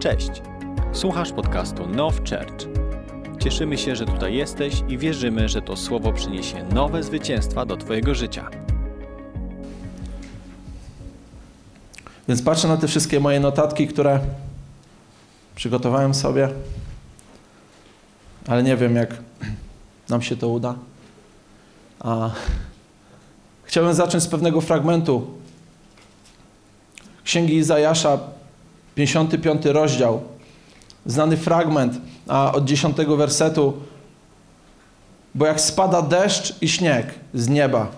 Cześć! 0.00 0.30
Słuchasz 0.92 1.32
podcastu 1.32 1.86
Now 1.86 2.16
Church. 2.16 2.68
Cieszymy 3.40 3.78
się, 3.78 3.96
że 3.96 4.06
tutaj 4.06 4.34
jesteś 4.34 4.74
i 4.88 4.98
wierzymy, 4.98 5.48
że 5.48 5.62
to 5.62 5.76
słowo 5.76 6.12
przyniesie 6.12 6.64
nowe 6.64 7.02
zwycięstwa 7.02 7.66
do 7.66 7.76
Twojego 7.76 8.14
życia. 8.14 8.50
Więc 12.28 12.42
patrzę 12.42 12.68
na 12.68 12.76
te 12.76 12.88
wszystkie 12.88 13.20
moje 13.20 13.40
notatki, 13.40 13.88
które 13.88 14.20
przygotowałem 15.54 16.14
sobie, 16.14 16.48
ale 18.46 18.62
nie 18.62 18.76
wiem, 18.76 18.96
jak 18.96 19.14
nam 20.08 20.22
się 20.22 20.36
to 20.36 20.48
uda. 20.48 20.74
A 22.00 22.30
chciałbym 23.64 23.94
zacząć 23.94 24.22
z 24.22 24.28
pewnego 24.28 24.60
fragmentu 24.60 25.26
Księgi 27.24 27.54
Izajasza, 27.54 28.18
55 29.00 29.64
rozdział, 29.64 30.20
znany 31.06 31.36
fragment 31.36 32.00
a 32.28 32.52
od 32.52 32.64
10 32.64 32.96
wersetu. 32.96 33.72
Bo 35.34 35.46
jak 35.46 35.60
spada 35.60 36.02
deszcz 36.02 36.62
i 36.62 36.68
śnieg 36.68 37.14
z 37.34 37.48
nieba 37.48 37.88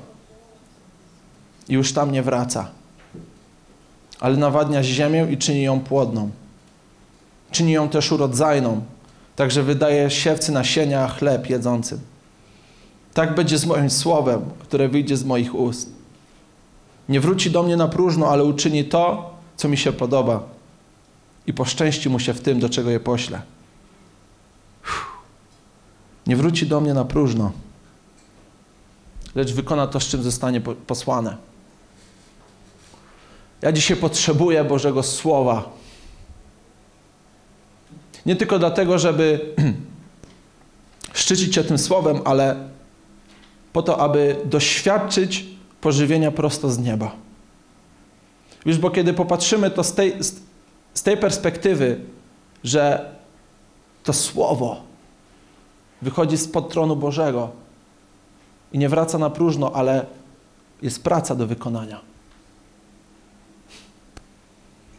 już 1.69 1.93
tam 1.93 2.13
nie 2.13 2.23
wraca, 2.23 2.71
ale 4.21 4.37
nawadnia 4.37 4.83
ziemię 4.83 5.27
i 5.31 5.39
czyni 5.39 5.63
ją 5.63 5.81
płodną. 5.81 6.31
Czyni 7.51 7.73
ją 7.73 7.89
też 7.89 8.13
urodzajną, 8.13 8.81
także 9.37 9.63
wydaje 9.63 10.11
siewcy 10.11 10.53
nasienia, 10.53 11.09
chleb 11.09 11.51
jedzącym. 11.51 12.01
Tak 13.15 13.35
będzie 13.35 13.59
z 13.59 13.67
moim 13.67 13.91
słowem, 13.91 14.41
które 14.59 14.89
wyjdzie 14.89 15.17
z 15.17 15.25
moich 15.25 15.55
ust. 15.55 15.91
Nie 17.09 17.21
wróci 17.21 17.51
do 17.51 17.63
mnie 17.63 17.77
na 17.77 17.89
próżno, 17.89 18.29
ale 18.29 18.45
uczyni 18.45 18.85
to, 18.85 19.31
co 19.57 19.69
mi 19.69 19.77
się 19.77 19.93
podoba 19.93 20.52
i 21.47 21.53
poszczęści 21.53 22.09
mu 22.09 22.21
się 22.21 22.35
w 22.35 22.41
tym, 22.41 22.61
do 22.61 22.69
czego 22.69 22.91
je 22.91 23.01
poślę. 23.01 23.43
Nie 26.27 26.37
wróci 26.37 26.67
do 26.67 26.81
mnie 26.81 26.95
na 26.95 27.05
próżno, 27.05 27.53
lecz 29.35 29.53
wykona 29.53 29.87
to, 29.87 30.01
z 30.01 30.09
czym 30.09 30.23
zostanie 30.23 30.61
posłane. 30.61 31.37
Ja 33.63 33.73
dzisiaj 33.73 33.97
potrzebuję 33.97 34.65
Bożego 34.65 35.03
Słowa. 35.03 35.71
Nie 38.27 38.37
tylko 38.37 38.59
dlatego, 38.59 38.99
żeby 38.99 39.55
szczycić 41.15 41.55
się 41.55 41.65
tym 41.65 41.79
Słowem, 41.79 42.21
ale 42.25 42.69
po 43.73 43.83
to, 43.83 44.01
aby 44.01 44.37
doświadczyć 44.45 45.47
pożywienia 45.81 46.31
prosto 46.31 46.71
z 46.71 46.79
nieba. 46.79 47.13
Wiesz, 48.67 48.79
bo 48.79 48.91
kiedy 48.91 49.15
popatrzymy 49.15 49.71
to 49.71 49.85
z 49.85 49.95
tej, 49.95 50.15
tej 51.03 51.17
perspektywy, 51.17 52.01
że 52.65 53.13
to 54.03 54.13
Słowo 54.13 54.81
wychodzi 56.03 56.39
spod 56.39 56.71
tronu 56.71 56.97
Bożego 56.97 57.51
i 58.73 58.79
nie 58.79 58.89
wraca 58.89 59.19
na 59.19 59.31
próżno, 59.31 59.73
ale 59.73 60.07
jest 60.83 61.05
praca 61.05 61.35
do 61.35 61.47
wykonania. 61.47 62.01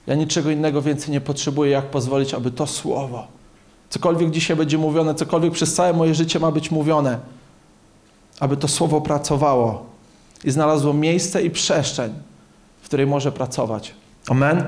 Ja 0.08 0.16
niczego 0.16 0.50
innego 0.50 0.82
więcej 0.82 1.12
nie 1.12 1.22
potrzebuję, 1.22 1.72
jak 1.72 1.86
pozwolić, 1.86 2.34
aby 2.34 2.52
to 2.52 2.68
Słowo, 2.68 3.28
cokolwiek 3.90 4.32
dzisiaj 4.32 4.58
będzie 4.58 4.78
mówione, 4.78 5.16
cokolwiek 5.16 5.54
przez 5.54 5.74
całe 5.74 5.94
moje 5.94 6.16
życie 6.16 6.40
ma 6.40 6.52
być 6.52 6.72
mówione, 6.72 7.20
aby 8.40 8.58
to 8.58 8.68
Słowo 8.68 9.02
pracowało 9.02 9.86
i 10.44 10.52
znalazło 10.52 10.94
miejsce 10.94 11.44
i 11.44 11.50
przestrzeń, 11.50 12.14
w 12.82 12.86
której 12.86 13.08
może 13.08 13.32
pracować. 13.32 13.96
Amen? 14.28 14.68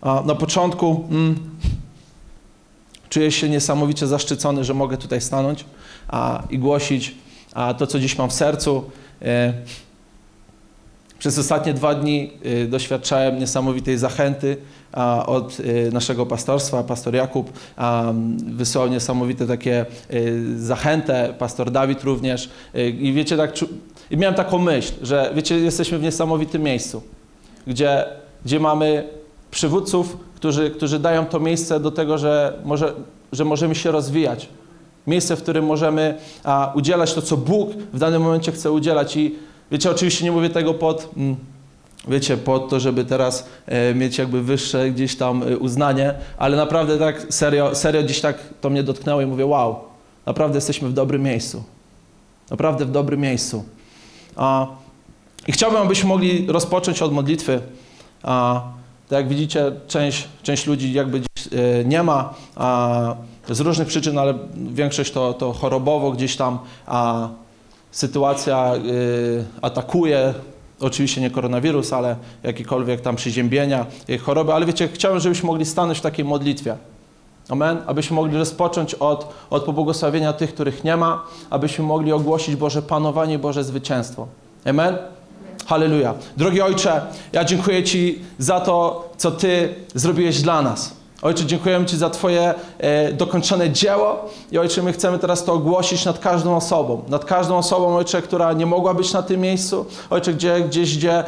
A 0.00 0.22
na 0.26 0.34
początku 0.34 1.04
mm, 1.10 1.36
czuję 3.08 3.32
się 3.32 3.48
niesamowicie 3.48 4.06
zaszczycony, 4.06 4.64
że 4.64 4.74
mogę 4.74 4.96
tutaj 4.96 5.20
stanąć 5.20 5.64
a, 6.08 6.42
i 6.50 6.58
głosić 6.58 7.14
a, 7.54 7.74
to, 7.74 7.86
co 7.86 8.00
dziś 8.00 8.18
mam 8.18 8.30
w 8.30 8.32
sercu. 8.32 8.90
E, 9.22 9.52
przez 11.18 11.38
ostatnie 11.38 11.74
dwa 11.74 11.94
dni 11.94 12.32
e, 12.44 12.66
doświadczałem 12.66 13.38
niesamowitej 13.38 13.98
zachęty 13.98 14.56
a, 14.92 15.26
od 15.26 15.58
e, 15.60 15.90
naszego 15.90 16.26
pastorstwa. 16.26 16.82
Pastor 16.82 17.14
Jakub 17.14 17.52
a, 17.76 18.12
wysłał 18.46 18.88
niesamowite 18.88 19.46
takie 19.46 19.80
e, 19.80 19.86
zachętę, 20.58 21.34
pastor 21.38 21.70
Dawid 21.70 22.02
również. 22.04 22.50
E, 22.74 22.88
I 22.88 23.12
wiecie, 23.12 23.36
tak, 23.36 23.52
i 24.10 24.16
miałem 24.16 24.34
taką 24.34 24.58
myśl, 24.58 24.92
że 25.02 25.32
wiecie, 25.34 25.58
jesteśmy 25.58 25.98
w 25.98 26.02
niesamowitym 26.02 26.62
miejscu, 26.62 27.02
gdzie, 27.66 28.04
gdzie 28.44 28.60
mamy 28.60 29.17
przywódców, 29.50 30.16
którzy, 30.34 30.70
którzy 30.70 30.98
dają 30.98 31.26
to 31.26 31.40
miejsce 31.40 31.80
do 31.80 31.90
tego, 31.90 32.18
że, 32.18 32.58
może, 32.64 32.94
że 33.32 33.44
możemy 33.44 33.74
się 33.74 33.90
rozwijać. 33.90 34.48
Miejsce, 35.06 35.36
w 35.36 35.42
którym 35.42 35.66
możemy 35.66 36.18
a, 36.44 36.72
udzielać 36.74 37.14
to, 37.14 37.22
co 37.22 37.36
Bóg 37.36 37.70
w 37.92 37.98
danym 37.98 38.22
momencie 38.22 38.52
chce 38.52 38.72
udzielać. 38.72 39.16
I 39.16 39.36
wiecie, 39.70 39.90
oczywiście 39.90 40.24
nie 40.24 40.32
mówię 40.32 40.50
tego 40.50 40.74
pod, 40.74 41.08
mm, 41.16 41.36
wiecie, 42.08 42.36
pod 42.36 42.68
to, 42.68 42.80
żeby 42.80 43.04
teraz 43.04 43.48
e, 43.66 43.94
mieć 43.94 44.18
jakby 44.18 44.42
wyższe 44.42 44.90
gdzieś 44.90 45.16
tam 45.16 45.42
e, 45.42 45.58
uznanie, 45.58 46.14
ale 46.38 46.56
naprawdę 46.56 46.98
tak 46.98 47.26
serio, 47.30 47.74
serio 47.74 48.02
dziś 48.02 48.20
tak 48.20 48.38
to 48.60 48.70
mnie 48.70 48.82
dotknęło 48.82 49.20
i 49.20 49.26
mówię, 49.26 49.46
wow, 49.46 49.76
naprawdę 50.26 50.56
jesteśmy 50.56 50.88
w 50.88 50.92
dobrym 50.92 51.22
miejscu. 51.22 51.62
Naprawdę 52.50 52.84
w 52.84 52.90
dobrym 52.90 53.20
miejscu. 53.20 53.64
A, 54.36 54.66
I 55.46 55.52
chciałbym, 55.52 55.82
abyśmy 55.82 56.08
mogli 56.08 56.46
rozpocząć 56.46 57.02
od 57.02 57.12
modlitwy. 57.12 57.60
A, 58.22 58.62
tak 59.08 59.18
jak 59.18 59.28
widzicie, 59.28 59.72
część, 59.88 60.28
część 60.42 60.66
ludzi 60.66 60.92
jakby 60.92 61.18
e, 61.18 61.84
nie 61.84 62.02
ma 62.02 62.34
a, 62.56 63.14
z 63.50 63.60
różnych 63.60 63.88
przyczyn, 63.88 64.18
ale 64.18 64.34
większość 64.54 65.12
to, 65.12 65.34
to 65.34 65.52
chorobowo 65.52 66.10
gdzieś 66.12 66.36
tam 66.36 66.58
a, 66.86 67.28
sytuacja 67.90 68.74
y, 68.74 69.44
atakuje. 69.62 70.34
Oczywiście 70.80 71.20
nie 71.20 71.30
koronawirus, 71.30 71.92
ale 71.92 72.16
jakiekolwiek 72.42 73.00
tam 73.00 73.16
przeziębienia, 73.16 73.86
choroby. 74.22 74.52
Ale 74.52 74.66
wiecie, 74.66 74.88
chciałem, 74.88 75.20
żebyśmy 75.20 75.46
mogli 75.46 75.64
stanąć 75.64 75.98
w 75.98 76.00
takiej 76.00 76.24
modlitwie. 76.24 76.76
Amen. 77.48 77.78
Abyśmy 77.86 78.16
mogli 78.16 78.38
rozpocząć 78.38 78.94
od, 78.94 79.34
od 79.50 79.64
pobłogosławienia 79.64 80.32
tych, 80.32 80.54
których 80.54 80.84
nie 80.84 80.96
ma, 80.96 81.24
abyśmy 81.50 81.84
mogli 81.84 82.12
ogłosić 82.12 82.56
Boże 82.56 82.82
panowanie, 82.82 83.38
Boże 83.38 83.64
zwycięstwo. 83.64 84.26
Amen. 84.64 84.98
Halleluja. 85.68 86.14
Drogi 86.36 86.62
Ojcze, 86.62 87.00
ja 87.32 87.44
dziękuję 87.44 87.84
Ci 87.84 88.18
za 88.38 88.60
to, 88.60 89.08
co 89.16 89.30
Ty 89.30 89.74
zrobiłeś 89.94 90.42
dla 90.42 90.62
nas. 90.62 90.97
Ojcze, 91.22 91.46
dziękujemy 91.46 91.86
Ci 91.86 91.96
za 91.96 92.10
Twoje 92.10 92.54
e, 92.78 93.12
dokończone 93.12 93.70
dzieło 93.70 94.24
i 94.52 94.58
Ojcze, 94.58 94.82
my 94.82 94.92
chcemy 94.92 95.18
teraz 95.18 95.44
to 95.44 95.52
ogłosić 95.52 96.04
nad 96.04 96.18
każdą 96.18 96.56
osobą. 96.56 97.02
Nad 97.08 97.24
każdą 97.24 97.56
osobą, 97.56 97.96
Ojcze, 97.96 98.22
która 98.22 98.52
nie 98.52 98.66
mogła 98.66 98.94
być 98.94 99.12
na 99.12 99.22
tym 99.22 99.40
miejscu. 99.40 99.86
Ojcze, 100.10 100.32
gdzie, 100.32 100.60
gdzieś, 100.60 100.96
gdzie 100.96 101.18
e, 101.18 101.24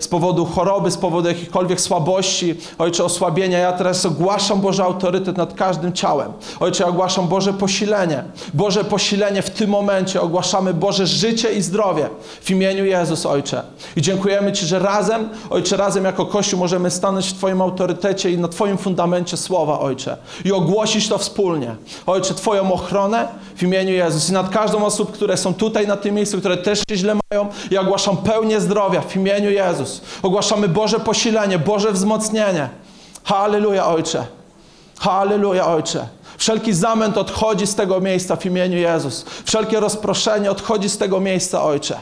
z 0.00 0.08
powodu 0.08 0.44
choroby, 0.44 0.90
z 0.90 0.96
powodu 0.96 1.28
jakichkolwiek 1.28 1.80
słabości, 1.80 2.54
Ojcze, 2.78 3.04
osłabienia, 3.04 3.58
ja 3.58 3.72
teraz 3.72 4.06
ogłaszam 4.06 4.60
Boże 4.60 4.84
autorytet 4.84 5.36
nad 5.36 5.54
każdym 5.54 5.92
ciałem. 5.92 6.32
Ojcze, 6.60 6.86
ogłaszam 6.86 7.28
Boże 7.28 7.52
posilenie. 7.52 8.24
Boże 8.54 8.84
posilenie 8.84 9.42
w 9.42 9.50
tym 9.50 9.70
momencie. 9.70 10.20
Ogłaszamy 10.20 10.74
Boże 10.74 11.06
życie 11.06 11.52
i 11.52 11.62
zdrowie 11.62 12.08
w 12.40 12.50
imieniu 12.50 12.84
Jezus, 12.84 13.26
Ojcze. 13.26 13.62
I 13.96 14.02
dziękujemy 14.02 14.52
Ci, 14.52 14.66
że 14.66 14.78
razem, 14.78 15.28
Ojcze, 15.50 15.76
razem 15.76 16.04
jako 16.04 16.26
Kościół 16.26 16.58
możemy 16.58 16.90
stanąć 16.90 17.26
w 17.26 17.32
Twoim 17.32 17.62
autorytecie 17.62 18.30
i 18.30 18.38
na 18.38 18.48
Twoim 18.48 18.78
fundamencie 18.78 19.11
słowa, 19.36 19.80
Ojcze, 19.80 20.16
i 20.44 20.52
ogłosić 20.52 21.08
to 21.08 21.18
wspólnie. 21.18 21.76
Ojcze, 22.06 22.34
Twoją 22.34 22.72
ochronę 22.72 23.28
w 23.56 23.62
imieniu 23.62 23.92
Jezus 23.92 24.28
i 24.28 24.32
nad 24.32 24.48
każdą 24.48 24.84
osób, 24.84 25.12
które 25.12 25.36
są 25.36 25.54
tutaj 25.54 25.86
na 25.86 25.96
tym 25.96 26.14
miejscu, 26.14 26.38
które 26.38 26.56
też 26.56 26.82
się 26.90 26.96
źle 26.96 27.14
mają, 27.30 27.48
ja 27.70 27.80
ogłaszam 27.80 28.16
pełnię 28.16 28.60
zdrowia 28.60 29.00
w 29.00 29.16
imieniu 29.16 29.50
Jezus. 29.50 30.00
Ogłaszamy 30.22 30.68
Boże 30.68 31.00
posilenie, 31.00 31.58
Boże 31.58 31.92
wzmocnienie. 31.92 32.68
Halleluja, 33.24 33.86
Ojcze. 33.86 34.26
Halleluja, 34.98 35.66
Ojcze. 35.66 36.06
Wszelki 36.38 36.72
zamęt 36.72 37.18
odchodzi 37.18 37.66
z 37.66 37.74
tego 37.74 38.00
miejsca 38.00 38.36
w 38.36 38.46
imieniu 38.46 38.78
Jezus. 38.78 39.24
Wszelkie 39.44 39.80
rozproszenie 39.80 40.50
odchodzi 40.50 40.88
z 40.88 40.98
tego 40.98 41.20
miejsca, 41.20 41.62
Ojcze. 41.64 41.98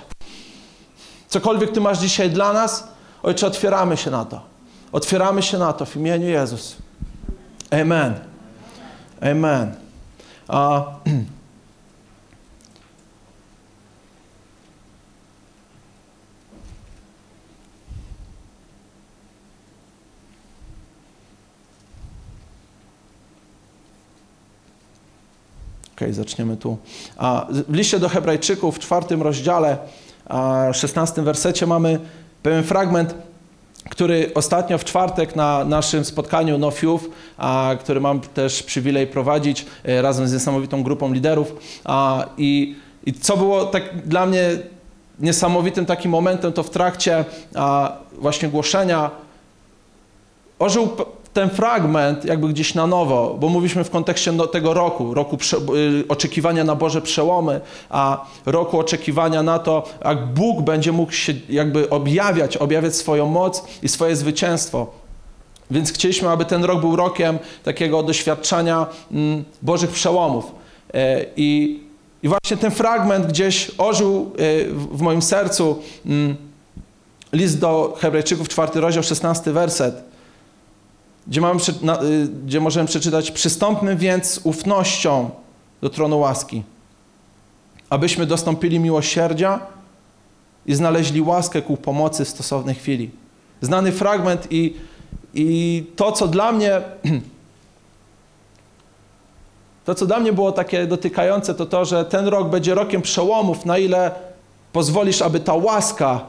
Cokolwiek 1.29 1.73
Ty 1.73 1.81
masz 1.81 1.99
dzisiaj 1.99 2.31
dla 2.31 2.53
nas, 2.53 2.89
Ojcze, 3.23 3.47
otwieramy 3.47 3.97
się 3.97 4.11
na 4.11 4.25
to. 4.25 4.41
Otwieramy 4.93 5.43
się 5.43 5.59
na 5.59 5.73
to 5.73 5.87
w 5.87 5.97
imieniu 5.97 6.29
Jezus. 6.29 6.77
Amen. 7.71 8.15
Amen. 9.21 9.75
A, 10.49 10.85
okay, 25.97 26.13
zaczniemy 26.13 26.57
tu. 26.57 26.79
A, 27.17 27.47
w 27.69 27.75
liście 27.75 27.99
do 27.99 28.09
Hebrajczyków 28.09 28.77
w 28.77 28.79
czwartym 28.79 29.23
rozdziale, 29.23 29.79
a, 30.27 30.69
szesnastym 30.73 31.25
wersecie 31.25 31.67
mamy 31.67 32.01
pewien 32.43 32.65
fragment, 32.65 33.15
który 33.91 34.31
ostatnio 34.35 34.79
w 34.79 34.85
czwartek 34.85 35.37
na 35.37 35.65
naszym 35.65 36.05
spotkaniu 36.05 36.59
No 36.59 36.73
a, 37.39 37.75
który 37.81 38.01
mam 38.01 38.21
też 38.21 38.63
przywilej 38.63 39.07
prowadzić 39.07 39.67
e, 39.85 40.03
razem 40.03 40.29
z 40.29 40.33
niesamowitą 40.33 40.83
grupą 40.83 41.13
liderów. 41.13 41.57
A, 41.85 42.27
i, 42.39 42.77
I 43.07 43.13
co 43.13 43.37
było 43.37 43.67
tak 43.67 44.07
dla 44.07 44.27
mnie 44.27 44.51
niesamowitym 45.19 45.87
takim 45.87 46.11
momentem, 46.11 46.53
to 46.53 46.63
w 46.63 46.71
trakcie 46.71 47.25
a, 47.55 47.93
właśnie 48.13 48.49
głoszenia 48.49 49.11
ożył 50.59 50.89
ten 51.33 51.51
fragment 51.51 52.25
jakby 52.25 52.49
gdzieś 52.49 52.75
na 52.75 52.87
nowo, 52.87 53.37
bo 53.41 53.49
mówiliśmy 53.49 53.85
w 53.85 53.91
kontekście 53.91 54.33
no, 54.33 54.47
tego 54.47 54.75
roku, 54.75 55.15
roku 55.15 55.37
prze, 55.37 55.57
y, 55.57 56.05
oczekiwania 56.09 56.65
na 56.65 56.75
Boże 56.75 57.03
przełomy, 57.03 57.61
a 57.91 58.27
roku 58.47 58.79
oczekiwania 58.79 59.43
na 59.43 59.59
to, 59.59 59.89
jak 60.05 60.27
Bóg 60.27 60.63
będzie 60.63 60.93
mógł 60.93 61.13
się 61.13 61.33
jakby 61.49 61.91
objawiać, 61.91 62.57
objawiać 62.57 62.97
swoją 62.97 63.27
moc 63.27 63.65
i 63.83 63.89
swoje 63.89 64.17
zwycięstwo. 64.17 64.87
Więc 65.71 65.93
chcieliśmy, 65.93 66.29
aby 66.29 66.45
ten 66.45 66.65
rok 66.65 66.81
był 66.81 66.97
rokiem 66.97 67.39
takiego 67.65 68.03
doświadczania 68.03 68.87
mm, 69.13 69.45
Bożych 69.63 69.91
przełomów. 69.91 70.53
E, 70.95 71.25
I, 71.37 71.81
I 72.23 72.29
właśnie 72.29 72.57
ten 72.57 72.71
fragment 72.71 73.27
gdzieś 73.27 73.71
ożył 73.79 74.33
e, 74.39 74.65
w 74.65 74.97
w 74.97 75.03
moim 75.03 75.23
sercu. 75.23 75.83
Mm, 76.07 76.37
List 77.33 77.59
do 77.59 77.97
Hebrajczyków, 77.99 78.49
czwarty 78.49 78.81
rozdział, 78.81 79.03
szesnasty 79.03 79.53
werset 79.53 80.10
gdzie, 81.27 81.41
mamy, 81.41 81.61
gdzie 82.45 82.61
możemy 82.61 82.89
przeczytać: 82.89 83.31
Przystąpmy 83.31 83.97
więc 83.97 84.27
z 84.27 84.41
ufnością 84.45 85.31
do 85.83 85.91
tronu 85.91 86.19
łaski, 86.19 86.63
abyśmy 87.91 88.27
dostąpili 88.27 88.81
miłosierdzia 88.81 89.61
i 90.67 90.75
znaleźli 90.75 91.23
łaskę 91.23 91.63
ku 91.63 91.77
pomocy 91.77 92.25
w 92.25 92.29
stosownej 92.29 92.75
chwili. 92.75 93.11
Znany 93.61 93.93
fragment 93.93 94.47
i, 94.51 94.77
i 95.35 95.85
to, 95.97 96.13
co 96.13 96.29
dla 96.29 96.53
mnie. 96.53 96.81
To, 99.85 99.95
co 99.95 100.07
dla 100.07 100.21
mnie 100.21 100.33
było 100.33 100.53
takie 100.53 100.87
dotykające, 100.87 101.55
to 101.55 101.67
to, 101.67 101.85
że 101.85 102.05
ten 102.05 102.27
rok 102.27 102.49
będzie 102.49 102.75
rokiem 102.75 103.03
przełomów, 103.03 103.65
na 103.65 103.79
ile 103.79 104.11
pozwolisz, 104.73 105.23
aby 105.23 105.41
ta 105.41 105.55
łaska 105.55 106.21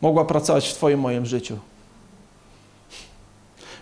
mogła 0.00 0.24
pracować 0.24 0.68
w 0.68 0.74
Twoim 0.74 1.00
moim 1.00 1.26
życiu. 1.26 1.58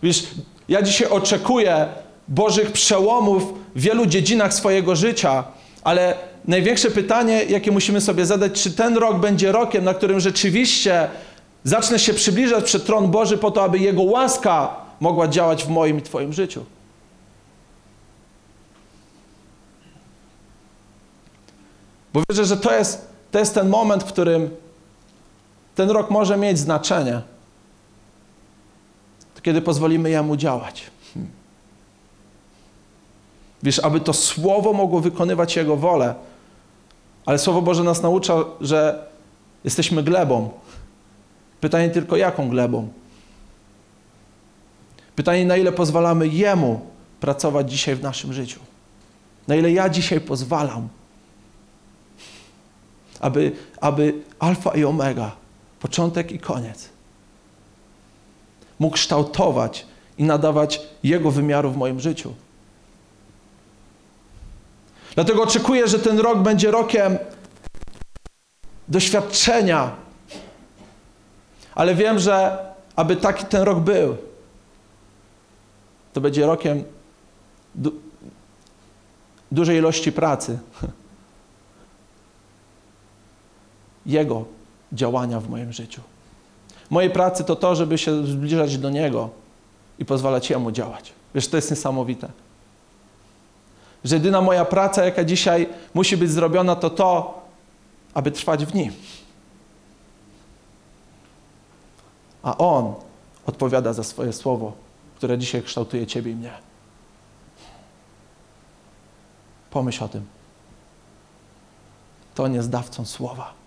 Wiesz, 0.03 0.27
ja 0.69 0.83
dzisiaj 0.83 1.09
oczekuję 1.09 1.87
Bożych 2.29 2.73
przełomów 2.73 3.43
w 3.75 3.81
wielu 3.81 4.07
dziedzinach 4.07 4.55
swojego 4.55 4.97
życia, 4.97 5.45
ale 5.83 6.15
największe 6.45 6.91
pytanie, 6.91 7.45
jakie 7.45 7.73
musimy 7.73 8.01
sobie 8.01 8.27
zadać, 8.27 8.63
czy 8.63 8.71
ten 8.73 8.97
rok 8.97 9.19
będzie 9.19 9.53
rokiem, 9.53 9.85
na 9.85 9.95
którym 9.95 10.21
rzeczywiście 10.21 11.09
zacznę 11.65 11.99
się 11.99 12.15
przybliżać 12.15 12.65
przed 12.65 12.85
tron 12.85 13.11
Boży 13.11 13.39
po 13.39 13.51
to, 13.51 13.63
aby 13.63 13.79
Jego 13.79 14.03
łaska 14.03 14.77
mogła 15.01 15.29
działać 15.29 15.65
w 15.65 15.69
moim 15.69 15.99
i 15.99 16.03
Twoim 16.03 16.33
życiu. 16.33 16.65
Bo 22.13 22.23
wierzę, 22.31 22.45
że 22.45 22.57
to 22.57 22.75
jest, 22.75 23.09
to 23.31 23.39
jest 23.39 23.55
ten 23.55 23.69
moment, 23.69 24.03
w 24.03 24.07
którym 24.07 24.51
ten 25.75 25.91
rok 25.91 26.11
może 26.11 26.37
mieć 26.37 26.59
znaczenie 26.59 27.23
kiedy 29.43 29.63
pozwolimy 29.63 30.11
Jemu 30.11 30.37
działać. 30.37 30.91
Wiesz, 33.63 33.79
aby 33.79 34.01
to 34.01 34.13
Słowo 34.13 34.73
mogło 34.73 35.01
wykonywać 35.01 35.57
Jego 35.57 35.77
wolę, 35.77 36.15
ale 37.27 37.39
Słowo 37.39 37.63
Boże 37.63 37.85
nas 37.85 38.03
naucza, 38.03 38.35
że 38.61 39.07
jesteśmy 39.65 40.03
glebą. 40.03 40.51
Pytanie 41.61 41.91
tylko, 41.91 42.17
jaką 42.17 42.49
glebą? 42.49 42.89
Pytanie, 45.17 45.45
na 45.45 45.57
ile 45.57 45.73
pozwalamy 45.73 46.29
Jemu 46.29 46.81
pracować 47.21 47.71
dzisiaj 47.71 47.97
w 47.97 48.03
naszym 48.03 48.33
życiu? 48.33 48.61
Na 49.49 49.57
ile 49.57 49.73
ja 49.73 49.89
dzisiaj 49.89 50.21
pozwalam, 50.21 50.89
aby, 53.21 53.53
aby 53.81 54.15
alfa 54.39 54.71
i 54.77 54.85
omega, 54.85 55.33
początek 55.81 56.33
i 56.33 56.39
koniec, 56.39 56.89
mógł 58.81 58.95
kształtować 58.95 59.87
i 60.19 60.25
nadawać 60.25 60.81
Jego 61.03 61.31
wymiaru 61.31 61.71
w 61.71 61.77
moim 61.77 62.01
życiu. 62.01 62.35
Dlatego 65.15 65.43
oczekuję, 65.43 65.89
że 65.89 65.99
ten 65.99 66.19
rok 66.19 66.39
będzie 66.39 66.71
rokiem 66.71 67.19
doświadczenia. 68.89 69.91
Ale 71.75 71.95
wiem, 71.95 72.19
że 72.19 72.59
aby 72.97 73.17
taki 73.17 73.45
ten 73.45 73.63
rok 73.63 73.79
był, 73.79 74.17
to 76.13 76.21
będzie 76.21 76.47
rokiem 76.47 76.85
du 77.75 77.93
dużej 79.53 79.79
ilości 79.79 80.13
pracy. 80.13 80.59
Jego 84.07 84.45
działania 84.93 85.41
w 85.41 85.49
moim 85.49 85.73
życiu. 85.73 86.03
Mojej 86.91 87.11
pracy 87.11 87.45
to 87.45 87.57
to, 87.57 87.75
żeby 87.75 87.99
się 87.99 88.27
zbliżać 88.27 88.79
do 88.79 88.91
Niego 88.91 89.31
i 89.99 90.05
pozwalać 90.05 90.51
Jemu 90.51 90.71
działać. 90.71 91.13
Wiesz, 91.35 91.49
to 91.49 91.57
jest 91.57 91.71
niesamowite. 91.71 92.29
Że 94.05 94.17
jedyna 94.17 94.41
moja 94.41 94.65
praca, 94.65 95.05
jaka 95.05 95.25
dzisiaj 95.25 95.69
musi 95.95 96.17
być 96.17 96.31
zrobiona, 96.31 96.77
to 96.77 96.91
to, 96.91 97.41
aby 98.15 98.31
trwać 98.31 98.67
w 98.67 98.75
Nim. 98.75 98.93
A 102.43 102.57
On 102.59 102.95
odpowiada 103.47 103.93
za 103.93 104.05
swoje 104.05 104.33
słowo, 104.33 104.73
które 105.17 105.39
dzisiaj 105.39 105.63
kształtuje 105.63 106.07
Ciebie 106.07 106.33
i 106.33 106.37
mnie. 106.37 106.53
Pomyśl 109.71 110.05
o 110.05 110.09
tym. 110.09 110.27
To 112.35 112.49
nie 112.49 112.57
jest 112.57 112.71
dawcą 112.71 113.05
słowa. 113.05 113.60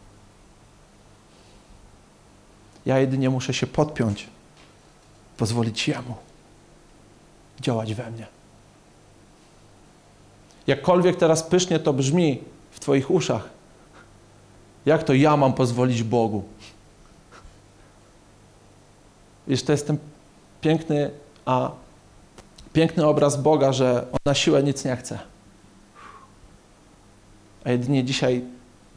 Ja 2.85 2.99
jedynie 2.99 3.29
muszę 3.29 3.53
się 3.53 3.67
podpiąć, 3.67 4.27
pozwolić 5.37 5.87
Jemu 5.87 6.15
działać 7.61 7.93
we 7.93 8.11
mnie. 8.11 8.27
Jakkolwiek 10.67 11.15
teraz 11.15 11.43
pysznie 11.43 11.79
to 11.79 11.93
brzmi 11.93 12.43
w 12.71 12.79
Twoich 12.79 13.11
uszach, 13.11 13.49
jak 14.85 15.03
to 15.03 15.13
ja 15.13 15.37
mam 15.37 15.53
pozwolić 15.53 16.03
Bogu? 16.03 16.43
Wiesz, 19.47 19.63
to 19.63 19.71
jest 19.71 19.87
ten 19.87 19.97
piękny, 20.61 21.11
a 21.45 21.71
piękny 22.73 23.05
obraz 23.05 23.41
Boga, 23.41 23.73
że 23.73 24.07
On 24.11 24.17
na 24.25 24.33
siłę 24.33 24.63
nic 24.63 24.85
nie 24.85 24.95
chce. 24.95 25.19
A 27.63 27.71
jedynie 27.71 28.03
dzisiaj 28.03 28.43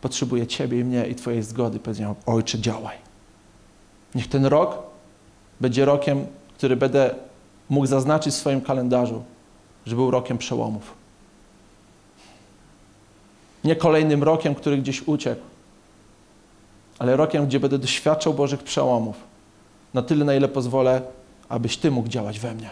potrzebuje 0.00 0.47
Ciebie 0.47 0.81
i 0.81 0.85
mnie 0.85 1.07
i 1.07 1.14
Twojej 1.14 1.43
zgody. 1.43 1.78
Powiedział, 1.78 2.16
Ojcze, 2.26 2.59
działaj. 2.59 3.06
Niech 4.16 4.28
ten 4.28 4.46
rok 4.46 4.78
będzie 5.61 5.85
rokiem, 5.85 6.26
który 6.54 6.76
będę 6.76 7.14
mógł 7.68 7.87
zaznaczyć 7.87 8.35
w 8.35 8.37
swoim 8.37 8.61
kalendarzu, 8.61 9.23
że 9.87 9.96
był 9.96 10.11
rokiem 10.11 10.38
przełomów. 10.38 10.94
Nie 13.64 13.76
kolejnym 13.76 14.23
rokiem, 14.23 14.54
który 14.54 14.78
gdzieś 14.78 15.02
uciekł, 15.08 15.42
ale 16.99 17.16
rokiem, 17.16 17.46
gdzie 17.46 17.61
będę 17.61 17.78
doświadczał 17.78 18.35
Bożych 18.35 18.62
przełomów. 18.62 19.16
Na 19.94 20.02
tyle, 20.02 20.25
na 20.25 20.35
ile 20.35 20.49
pozwolę, 20.49 21.02
abyś 21.49 21.76
Ty 21.76 21.90
mógł 21.90 22.08
działać 22.08 22.40
we 22.40 22.54
mnie. 22.54 22.70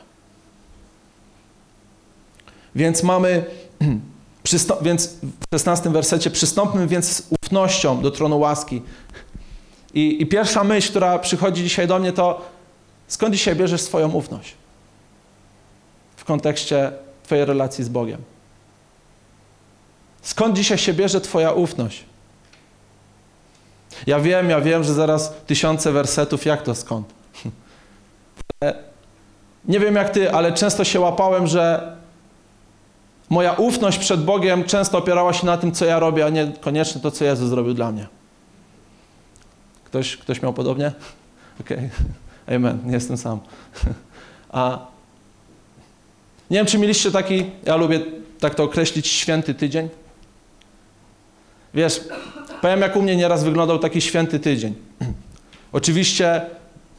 Więc 2.75 3.03
mamy, 3.03 3.45
więc 4.83 5.07
w 5.23 5.55
16 5.55 5.91
wersecie, 5.91 6.31
przystąpmy 6.31 6.87
więc 6.87 7.13
z 7.13 7.23
ufnością 7.43 8.03
do 8.03 8.11
tronu 8.11 8.39
łaski. 8.39 8.83
I, 9.95 10.23
I, 10.23 10.27
pierwsza 10.27 10.65
myśl, 10.65 10.91
która 10.91 11.19
przychodzi 11.19 11.63
dzisiaj 11.63 11.87
do 11.87 11.99
mnie, 11.99 12.13
to 12.13 12.41
skąd 13.09 13.35
dzisiaj 13.35 13.57
bierzesz 13.57 13.81
swoją 13.81 14.13
ufność? 14.13 14.55
W 16.17 16.25
kontekście 16.25 16.93
Twojej 17.23 17.45
relacji 17.45 17.85
z 17.85 17.89
Bogiem. 17.89 18.23
Skąd 20.23 20.57
dzisiaj 20.57 20.79
się 20.79 20.93
bierze 20.93 21.21
Twoja 21.21 21.53
ufność? 21.53 22.05
Ja 24.07 24.21
wiem, 24.21 24.51
ja 24.51 24.61
wiem, 24.61 24.85
że 24.85 24.95
zaraz 24.95 25.33
tysiące 25.47 25.93
wersetów, 25.93 26.45
jak 26.45 26.63
to 26.63 26.75
skąd? 26.75 27.07
Nie 29.65 29.81
wiem 29.81 29.95
jak 29.95 30.11
Ty, 30.11 30.33
ale 30.33 30.53
często 30.53 30.85
się 30.85 31.01
łapałem, 31.01 31.47
że 31.47 31.97
moja 33.31 33.53
ufność 33.53 33.99
przed 33.99 34.25
Bogiem 34.25 34.65
często 34.65 34.99
opierała 34.99 35.33
się 35.33 35.47
na 35.47 35.57
tym, 35.57 35.73
co 35.73 35.85
ja 35.85 35.99
robię, 35.99 36.27
a 36.27 36.29
nie 36.29 36.53
koniecznie 36.61 37.01
to, 37.01 37.11
co 37.11 37.25
Jezus 37.25 37.49
zrobił 37.49 37.75
dla 37.75 37.93
mnie. 37.93 38.07
Ktoś, 39.95 40.17
ktoś 40.17 40.43
miał 40.43 40.53
podobnie? 40.53 40.93
Okej. 41.61 41.79
Okay. 42.47 42.57
Amen. 42.57 42.79
Nie 42.87 42.93
jestem 42.93 43.17
sam. 43.17 43.41
A 44.51 44.79
nie 46.51 46.59
wiem, 46.59 46.67
czy 46.67 46.79
mieliście 46.79 47.11
taki, 47.11 47.45
ja 47.67 47.77
lubię 47.77 48.01
tak 48.41 48.55
to 48.55 48.63
określić, 48.63 49.07
święty 49.07 49.55
tydzień. 49.55 49.89
Wiesz, 51.75 52.01
powiem 52.61 52.81
jak 52.81 52.97
u 52.97 53.03
mnie 53.03 53.17
nieraz 53.17 53.45
wyglądał 53.45 53.79
taki 53.79 54.01
święty 54.01 54.41
tydzień. 54.41 54.75
Oczywiście 55.73 56.47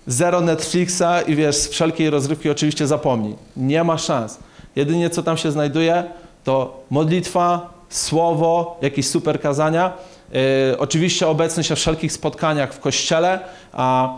zero 0.08 0.42
Netflixa 0.42 1.22
i 1.28 1.36
wiesz, 1.36 1.58
wszelkiej 1.58 2.10
rozrywki 2.10 2.50
oczywiście 2.50 2.88
zapomnij. 2.88 3.36
Nie 3.58 3.84
ma 3.84 3.98
szans. 3.98 4.40
Jedynie 4.76 5.10
co 5.10 5.24
tam 5.24 5.38
się 5.38 5.52
znajduje, 5.52 6.04
to 6.44 6.84
modlitwa, 6.90 7.74
słowo, 7.90 8.80
jakieś 8.82 9.08
super 9.08 9.42
kazania. 9.42 9.94
Yy, 10.34 10.78
oczywiście 10.78 11.28
obecność 11.28 11.70
we 11.70 11.76
wszelkich 11.76 12.12
spotkaniach 12.12 12.74
w 12.74 12.80
kościele. 12.80 13.40
A, 13.74 14.14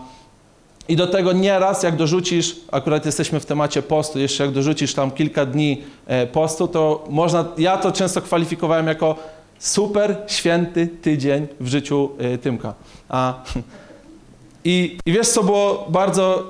I 0.88 0.96
do 0.96 1.06
tego 1.06 1.32
nieraz, 1.32 1.82
jak 1.82 1.96
dorzucisz, 1.96 2.56
akurat 2.72 3.06
jesteśmy 3.06 3.40
w 3.40 3.46
temacie 3.46 3.82
postu, 3.82 4.18
jeszcze 4.18 4.44
jak 4.44 4.52
dorzucisz 4.52 4.94
tam 4.94 5.10
kilka 5.10 5.46
dni 5.46 5.82
e, 6.06 6.26
postu, 6.26 6.68
to 6.68 7.04
można, 7.10 7.44
ja 7.58 7.76
to 7.76 7.92
często 7.92 8.22
kwalifikowałem 8.22 8.86
jako 8.86 9.16
super 9.58 10.16
święty 10.26 10.86
tydzień 11.02 11.46
w 11.60 11.68
życiu 11.68 12.10
e, 12.18 12.38
Tymka. 12.38 12.74
A, 13.08 13.34
i, 14.64 14.98
I 15.06 15.12
wiesz, 15.12 15.28
co 15.28 15.42
było 15.42 15.86
bardzo 15.88 16.44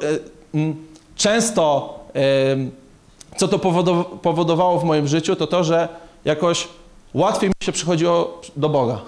e, 0.55 0.59
często, 1.17 1.99
co 3.37 3.49
to 3.49 3.59
powodow- 3.59 4.05
powodowało 4.23 4.79
w 4.79 4.85
moim 4.85 5.09
życiu, 5.09 5.37
to 5.37 5.47
to, 5.47 5.65
że 5.65 5.88
jakoś 6.25 6.69
łatwiej 7.15 7.49
mi 7.49 7.55
się 7.62 7.73
przychodziło 7.73 8.41
do 8.57 8.69
Boga. 8.69 9.00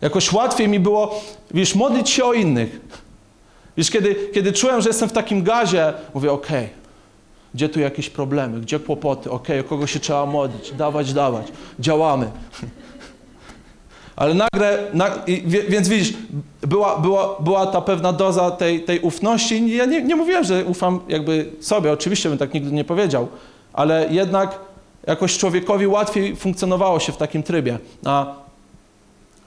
Jakoś 0.00 0.32
łatwiej 0.32 0.68
mi 0.68 0.80
było, 0.80 1.20
wiesz, 1.50 1.74
modlić 1.74 2.10
się 2.10 2.24
o 2.24 2.32
innych. 2.32 2.80
Wiesz, 3.76 3.90
kiedy, 3.90 4.14
kiedy 4.34 4.52
czułem, 4.52 4.80
że 4.80 4.88
jestem 4.88 5.08
w 5.08 5.12
takim 5.12 5.42
gazie, 5.42 5.92
mówię, 6.14 6.32
okej, 6.32 6.68
gdzie 7.54 7.68
tu 7.68 7.80
jakieś 7.80 8.10
problemy, 8.10 8.60
gdzie 8.60 8.80
kłopoty, 8.80 9.30
okej, 9.30 9.60
o 9.60 9.64
kogo 9.64 9.86
się 9.86 10.00
trzeba 10.00 10.26
modlić, 10.26 10.72
dawać, 10.72 11.12
dawać, 11.12 11.46
działamy. 11.78 12.30
Ale 14.16 14.34
nagle, 14.34 14.90
na, 14.92 15.10
więc 15.68 15.88
widzisz, 15.88 16.12
była, 16.60 16.98
była, 16.98 17.36
była 17.40 17.66
ta 17.66 17.80
pewna 17.80 18.12
doza 18.12 18.50
tej, 18.50 18.80
tej 18.80 19.00
ufności. 19.00 19.76
Ja 19.76 19.84
nie, 19.84 20.02
nie 20.02 20.16
mówiłem, 20.16 20.44
że 20.44 20.64
ufam 20.64 21.00
jakby 21.08 21.52
sobie, 21.60 21.92
oczywiście 21.92 22.28
bym 22.28 22.38
tak 22.38 22.54
nigdy 22.54 22.72
nie 22.72 22.84
powiedział, 22.84 23.28
ale 23.72 24.06
jednak 24.10 24.58
jakoś 25.06 25.38
człowiekowi 25.38 25.86
łatwiej 25.86 26.36
funkcjonowało 26.36 27.00
się 27.00 27.12
w 27.12 27.16
takim 27.16 27.42
trybie. 27.42 27.78
A, 28.04 28.45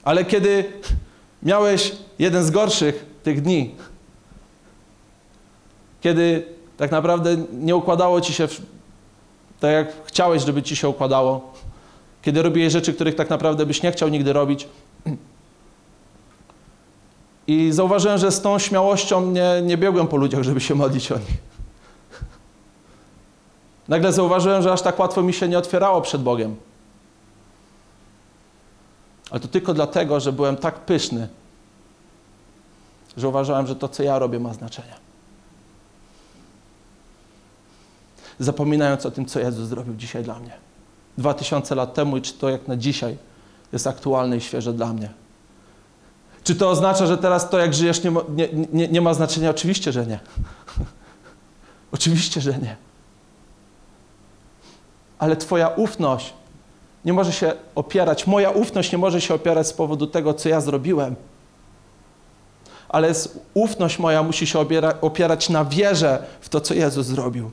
ale 0.04 0.24
kiedy 0.24 0.64
miałeś 1.42 1.92
jeden 2.18 2.44
z 2.44 2.50
gorszych 2.50 3.06
tych 3.22 3.42
dni, 3.42 3.74
kiedy 6.00 6.46
tak 6.76 6.90
naprawdę 6.90 7.36
nie 7.52 7.76
układało 7.76 8.20
ci 8.20 8.32
się 8.32 8.48
tak, 9.60 9.72
jak 9.72 10.06
chciałeś, 10.06 10.42
żeby 10.44 10.62
ci 10.62 10.76
się 10.76 10.88
układało, 10.88 11.52
kiedy 12.22 12.42
robiłeś 12.42 12.72
rzeczy, 12.72 12.94
których 12.94 13.14
tak 13.14 13.30
naprawdę 13.30 13.66
byś 13.66 13.82
nie 13.82 13.92
chciał 13.92 14.08
nigdy 14.08 14.32
robić. 14.32 14.68
I 17.46 17.72
zauważyłem, 17.72 18.18
że 18.18 18.32
z 18.32 18.40
tą 18.40 18.58
śmiałością 18.58 19.30
nie, 19.30 19.62
nie 19.62 19.76
biegłem 19.76 20.08
po 20.08 20.16
ludziach, 20.16 20.42
żeby 20.42 20.60
się 20.60 20.74
modlić 20.74 21.12
o 21.12 21.18
nich. 21.18 21.50
Nagle 23.88 24.12
zauważyłem, 24.12 24.62
że 24.62 24.72
aż 24.72 24.82
tak 24.82 24.98
łatwo 24.98 25.22
mi 25.22 25.32
się 25.32 25.48
nie 25.48 25.58
otwierało 25.58 26.00
przed 26.00 26.22
Bogiem. 26.22 26.56
Ale 29.30 29.40
to 29.40 29.48
tylko 29.48 29.74
dlatego, 29.74 30.20
że 30.20 30.32
byłem 30.32 30.56
tak 30.56 30.80
pyszny, 30.80 31.28
że 33.16 33.28
uważałem, 33.28 33.66
że 33.66 33.76
to, 33.76 33.88
co 33.88 34.02
ja 34.02 34.18
robię, 34.18 34.40
ma 34.40 34.54
znaczenie. 34.54 34.94
Zapominając 38.38 39.06
o 39.06 39.10
tym, 39.10 39.26
co 39.26 39.40
Jezus 39.40 39.68
zrobił 39.68 39.94
dzisiaj 39.94 40.24
dla 40.24 40.38
mnie. 40.38 40.52
Dwa 41.18 41.34
tysiące 41.34 41.74
lat 41.74 41.94
temu 41.94 42.16
i 42.16 42.22
czy 42.22 42.32
to 42.32 42.48
jak 42.48 42.68
na 42.68 42.76
dzisiaj 42.76 43.16
jest 43.72 43.86
aktualne 43.86 44.36
i 44.36 44.40
świeże 44.40 44.72
dla 44.72 44.92
mnie. 44.92 45.10
Czy 46.44 46.54
to 46.54 46.70
oznacza, 46.70 47.06
że 47.06 47.18
teraz 47.18 47.50
to, 47.50 47.58
jak 47.58 47.74
żyjesz, 47.74 48.04
nie 48.04 48.10
ma, 48.10 48.20
nie, 48.28 48.48
nie, 48.72 48.88
nie 48.88 49.00
ma 49.00 49.14
znaczenia? 49.14 49.50
Oczywiście, 49.50 49.92
że 49.92 50.06
nie. 50.06 50.18
Oczywiście, 51.92 52.40
że 52.40 52.58
nie. 52.58 52.76
Ale 55.18 55.36
Twoja 55.36 55.68
ufność 55.68 56.32
nie 57.04 57.12
może 57.12 57.32
się 57.32 57.52
opierać, 57.74 58.26
moja 58.26 58.50
ufność 58.50 58.92
nie 58.92 58.98
może 58.98 59.20
się 59.20 59.34
opierać 59.34 59.66
z 59.66 59.72
powodu 59.72 60.06
tego, 60.06 60.34
co 60.34 60.48
ja 60.48 60.60
zrobiłem. 60.60 61.16
Ale 62.88 63.12
ufność 63.54 63.98
moja 63.98 64.22
musi 64.22 64.46
się 64.46 64.58
opiera, 64.58 64.94
opierać 65.00 65.48
na 65.48 65.64
wierze 65.64 66.22
w 66.40 66.48
to, 66.48 66.60
co 66.60 66.74
Jezus 66.74 67.06
zrobił. 67.06 67.50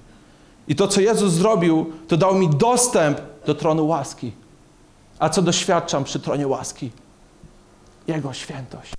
I 0.67 0.75
to, 0.75 0.87
co 0.87 1.01
Jezus 1.01 1.33
zrobił, 1.33 1.93
to 2.07 2.17
dał 2.17 2.35
mi 2.35 2.49
dostęp 2.49 3.21
do 3.45 3.55
tronu 3.55 3.87
łaski. 3.87 4.31
A 5.19 5.29
co 5.29 5.41
doświadczam 5.41 6.03
przy 6.03 6.19
tronie 6.19 6.47
łaski? 6.47 6.91
Jego 8.07 8.33
świętość. 8.33 8.93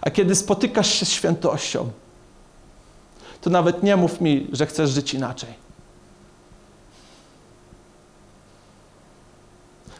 A 0.00 0.10
kiedy 0.10 0.34
spotykasz 0.34 0.94
się 0.94 1.06
z 1.06 1.10
świętością, 1.10 1.90
to 3.40 3.50
nawet 3.50 3.82
nie 3.82 3.96
mów 3.96 4.20
mi, 4.20 4.46
że 4.52 4.66
chcesz 4.66 4.90
żyć 4.90 5.14
inaczej. 5.14 5.69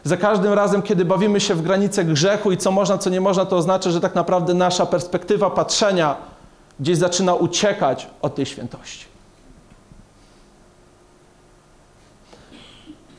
Za 0.03 0.17
każdym 0.17 0.53
razem, 0.53 0.81
kiedy 0.81 1.05
bawimy 1.05 1.39
się 1.39 1.55
w 1.55 1.61
granice 1.61 2.05
grzechu 2.05 2.51
i 2.51 2.57
co 2.57 2.71
można, 2.71 2.97
co 2.97 3.09
nie 3.09 3.21
można, 3.21 3.45
to 3.45 3.57
oznacza, 3.57 3.91
że 3.91 4.01
tak 4.01 4.15
naprawdę 4.15 4.53
nasza 4.53 4.85
perspektywa 4.85 5.49
patrzenia 5.49 6.15
gdzieś 6.79 6.97
zaczyna 6.97 7.35
uciekać 7.35 8.07
od 8.21 8.35
tej 8.35 8.45
świętości. 8.45 9.05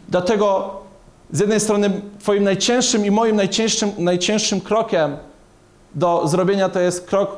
Dlatego 0.09 0.75
z 1.33 1.41
jednej 1.41 1.61
strony 1.61 2.03
Twoim 2.19 2.45
najcięższym 2.45 3.07
i 3.07 3.11
moim 3.11 3.37
najcięższym, 3.37 3.93
najcięższym 3.99 4.61
krokiem 4.61 5.17
do 5.95 6.29
zrobienia 6.29 6.69
to 6.69 6.81
jest 6.81 7.07
krok 7.07 7.37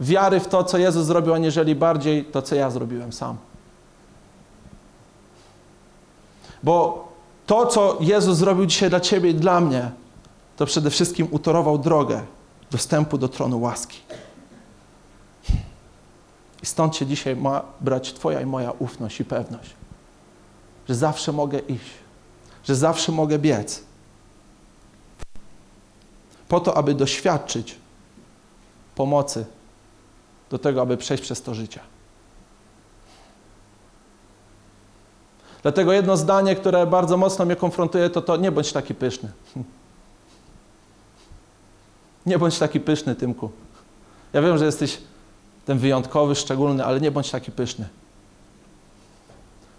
wiary 0.00 0.40
w 0.40 0.48
to, 0.48 0.64
co 0.64 0.78
Jezus 0.78 1.06
zrobił, 1.06 1.34
aniżeli 1.34 1.74
bardziej 1.74 2.24
to, 2.24 2.42
co 2.42 2.54
ja 2.54 2.70
zrobiłem 2.70 3.12
sam. 3.12 3.36
Bo 6.62 7.09
to, 7.50 7.66
co 7.66 7.98
Jezus 8.00 8.38
zrobił 8.38 8.66
dzisiaj 8.66 8.90
dla 8.90 9.00
Ciebie 9.00 9.30
i 9.30 9.34
dla 9.34 9.60
mnie, 9.60 9.90
to 10.56 10.66
przede 10.66 10.90
wszystkim 10.90 11.28
utorował 11.30 11.78
drogę 11.78 12.22
dostępu 12.70 13.18
do 13.18 13.28
tronu 13.28 13.60
łaski. 13.60 13.98
I 16.62 16.66
stąd 16.66 16.96
się 16.96 17.06
dzisiaj 17.06 17.36
ma 17.36 17.62
brać 17.80 18.12
Twoja 18.12 18.40
i 18.40 18.46
moja 18.46 18.70
ufność 18.70 19.20
i 19.20 19.24
pewność, 19.24 19.70
że 20.88 20.94
zawsze 20.94 21.32
mogę 21.32 21.58
iść, 21.58 21.90
że 22.64 22.76
zawsze 22.76 23.12
mogę 23.12 23.38
biec. 23.38 23.82
Po 26.48 26.60
to, 26.60 26.76
aby 26.76 26.94
doświadczyć 26.94 27.76
pomocy 28.94 29.46
do 30.50 30.58
tego, 30.58 30.82
aby 30.82 30.96
przejść 30.96 31.22
przez 31.22 31.42
to 31.42 31.54
życie. 31.54 31.80
Dlatego 35.62 35.92
jedno 35.92 36.16
zdanie, 36.16 36.56
które 36.56 36.86
bardzo 36.86 37.16
mocno 37.16 37.44
mnie 37.44 37.56
konfrontuje, 37.56 38.10
to 38.10 38.22
to 38.22 38.36
nie 38.36 38.52
bądź 38.52 38.72
taki 38.72 38.94
pyszny. 38.94 39.32
Nie 42.26 42.38
bądź 42.38 42.58
taki 42.58 42.80
pyszny, 42.80 43.14
Tymku. 43.14 43.50
Ja 44.32 44.42
wiem, 44.42 44.58
że 44.58 44.64
jesteś 44.64 44.98
ten 45.66 45.78
wyjątkowy, 45.78 46.34
szczególny, 46.34 46.84
ale 46.84 47.00
nie 47.00 47.10
bądź 47.10 47.30
taki 47.30 47.52
pyszny. 47.52 47.88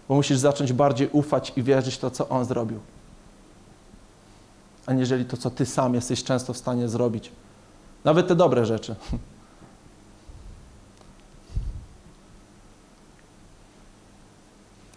Bo 0.08 0.14
musisz 0.14 0.38
zacząć 0.38 0.72
bardziej 0.72 1.08
ufać 1.12 1.52
i 1.56 1.62
wierzyć 1.62 1.94
w 1.94 1.98
to, 1.98 2.10
co 2.10 2.28
On 2.28 2.44
zrobił. 2.44 2.80
Aniżeli 4.86 5.24
to, 5.24 5.36
co 5.36 5.50
Ty 5.50 5.66
sam 5.66 5.94
jesteś 5.94 6.24
często 6.24 6.52
w 6.52 6.56
stanie 6.56 6.88
zrobić. 6.88 7.32
Nawet 8.04 8.28
te 8.28 8.34
dobre 8.34 8.66
rzeczy. 8.66 8.94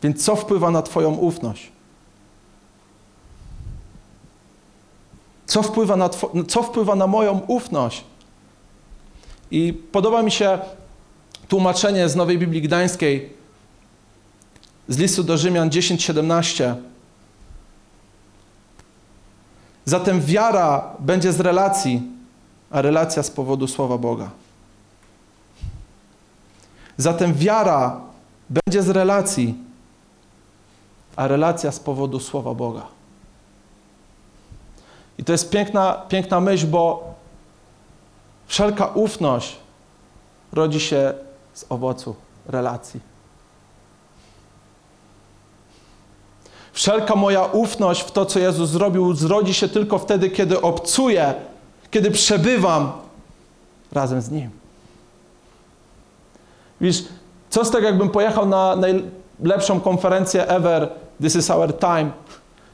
Więc 0.05 0.25
co 0.25 0.35
wpływa 0.35 0.71
na 0.71 0.81
Twoją 0.81 1.11
ufność? 1.13 1.71
Co 5.45 5.63
wpływa 5.63 5.95
na, 5.95 6.09
two, 6.09 6.31
co 6.47 6.63
wpływa 6.63 6.95
na 6.95 7.07
moją 7.07 7.39
ufność? 7.47 8.03
I 9.51 9.73
podoba 9.91 10.23
mi 10.23 10.31
się 10.31 10.59
tłumaczenie 11.47 12.09
z 12.09 12.15
Nowej 12.15 12.37
Biblii 12.37 12.61
Gdańskiej 12.61 13.33
z 14.87 14.97
listu 14.97 15.23
do 15.23 15.37
Rzymian 15.37 15.69
10:17. 15.69 16.75
Zatem 19.85 20.21
wiara 20.21 20.95
będzie 20.99 21.33
z 21.33 21.39
relacji, 21.39 22.01
a 22.71 22.81
relacja 22.81 23.23
z 23.23 23.31
powodu 23.31 23.67
słowa 23.67 23.97
Boga. 23.97 24.29
Zatem 26.97 27.33
wiara 27.33 28.01
będzie 28.49 28.83
z 28.83 28.89
relacji, 28.89 29.65
a 31.15 31.27
relacja 31.27 31.71
z 31.71 31.79
powodu 31.79 32.19
słowa 32.19 32.53
Boga. 32.53 32.87
I 35.17 35.23
to 35.23 35.31
jest 35.31 35.49
piękna, 35.49 36.01
piękna 36.09 36.39
myśl, 36.39 36.67
bo 36.67 37.13
wszelka 38.47 38.85
ufność 38.85 39.55
rodzi 40.53 40.79
się 40.79 41.13
z 41.53 41.65
owocu 41.69 42.15
relacji. 42.47 42.99
Wszelka 46.73 47.15
moja 47.15 47.45
ufność 47.45 48.01
w 48.01 48.11
to, 48.11 48.25
co 48.25 48.39
Jezus 48.39 48.69
zrobił, 48.69 49.13
zrodzi 49.13 49.53
się 49.53 49.67
tylko 49.67 49.99
wtedy, 49.99 50.29
kiedy 50.29 50.61
obcuję, 50.61 51.33
kiedy 51.91 52.11
przebywam 52.11 52.91
razem 53.91 54.21
z 54.21 54.31
Nim. 54.31 54.49
Widzisz, 56.81 57.03
co 57.49 57.65
z 57.65 57.71
tego, 57.71 57.87
jakbym 57.87 58.09
pojechał 58.09 58.45
na 58.45 58.75
najlepszą 58.75 59.79
konferencję 59.79 60.47
ever, 60.47 60.89
This 61.21 61.35
is 61.35 61.49
our 61.49 61.79
time, 61.79 62.11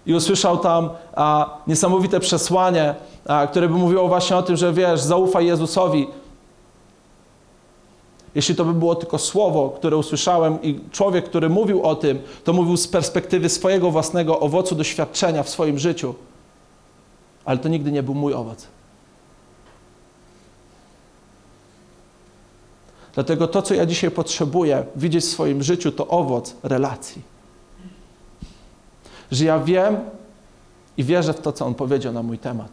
i 0.05 0.13
usłyszał 0.13 0.57
tam 0.57 0.89
a, 1.15 1.57
niesamowite 1.67 2.19
przesłanie, 2.19 2.95
a, 3.25 3.48
które 3.48 3.69
by 3.69 3.75
mówiło 3.75 4.07
właśnie 4.07 4.38
o 4.38 4.43
tym, 4.43 4.57
że 4.57 4.74
wiesz, 4.74 5.01
zaufaj 5.01 5.45
Jezusowi. 5.45 6.07
Jeśli 8.36 8.55
to 8.55 8.65
by 8.65 8.74
było 8.74 8.95
tylko 8.95 9.17
słowo, 9.17 9.69
które 9.69 9.98
usłyszałem 9.98 10.62
i 10.62 10.79
człowiek, 10.91 11.25
który 11.25 11.50
mówił 11.50 11.83
o 11.83 11.95
tym, 11.95 12.21
to 12.43 12.53
mówił 12.53 12.77
z 12.77 12.88
perspektywy 12.88 13.50
swojego 13.50 13.91
własnego 13.91 14.39
owocu 14.39 14.75
doświadczenia 14.75 15.43
w 15.43 15.50
swoim 15.50 15.79
życiu. 15.79 16.15
Ale 17.45 17.57
to 17.57 17.69
nigdy 17.69 17.91
nie 17.91 18.03
był 18.03 18.13
mój 18.13 18.33
owoc. 18.33 18.67
Dlatego 23.13 23.48
to, 23.48 23.62
co 23.62 23.74
ja 23.74 23.86
dzisiaj 23.86 24.12
potrzebuję 24.12 24.86
widzieć 24.95 25.24
w 25.24 25.27
swoim 25.27 25.63
życiu, 25.63 25.91
to 25.91 26.07
owoc 26.07 26.55
relacji. 26.63 27.30
Że 29.31 29.45
ja 29.45 29.59
wiem 29.59 29.97
i 30.97 31.03
wierzę 31.03 31.33
w 31.33 31.41
to, 31.41 31.51
co 31.51 31.65
On 31.65 31.75
powiedział 31.75 32.13
na 32.13 32.23
mój 32.23 32.38
temat. 32.38 32.69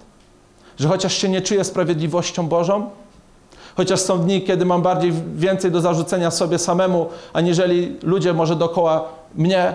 Że 0.78 0.88
chociaż 0.88 1.14
się 1.14 1.28
nie 1.28 1.42
czuję 1.42 1.64
sprawiedliwością 1.64 2.48
Bożą, 2.48 2.90
chociaż 3.76 4.00
są 4.00 4.18
dni, 4.18 4.42
kiedy 4.42 4.64
mam 4.64 4.82
bardziej 4.82 5.12
więcej 5.34 5.70
do 5.70 5.80
zarzucenia 5.80 6.30
sobie 6.30 6.58
samemu, 6.58 7.08
aniżeli 7.32 7.96
ludzie 8.02 8.32
może 8.34 8.56
dookoła 8.56 9.04
mnie, 9.34 9.74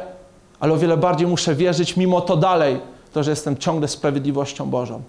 ale 0.60 0.74
o 0.74 0.78
wiele 0.78 0.98
bardziej 0.98 1.28
muszę 1.28 1.56
wierzyć 1.56 1.98
mimo 1.98 2.22
to 2.22 2.38
dalej, 2.38 2.80
to, 3.14 3.24
że 3.24 3.30
jestem 3.32 3.58
ciągle 3.58 3.88
sprawiedliwością 3.88 4.70
Bożą. 4.70 5.02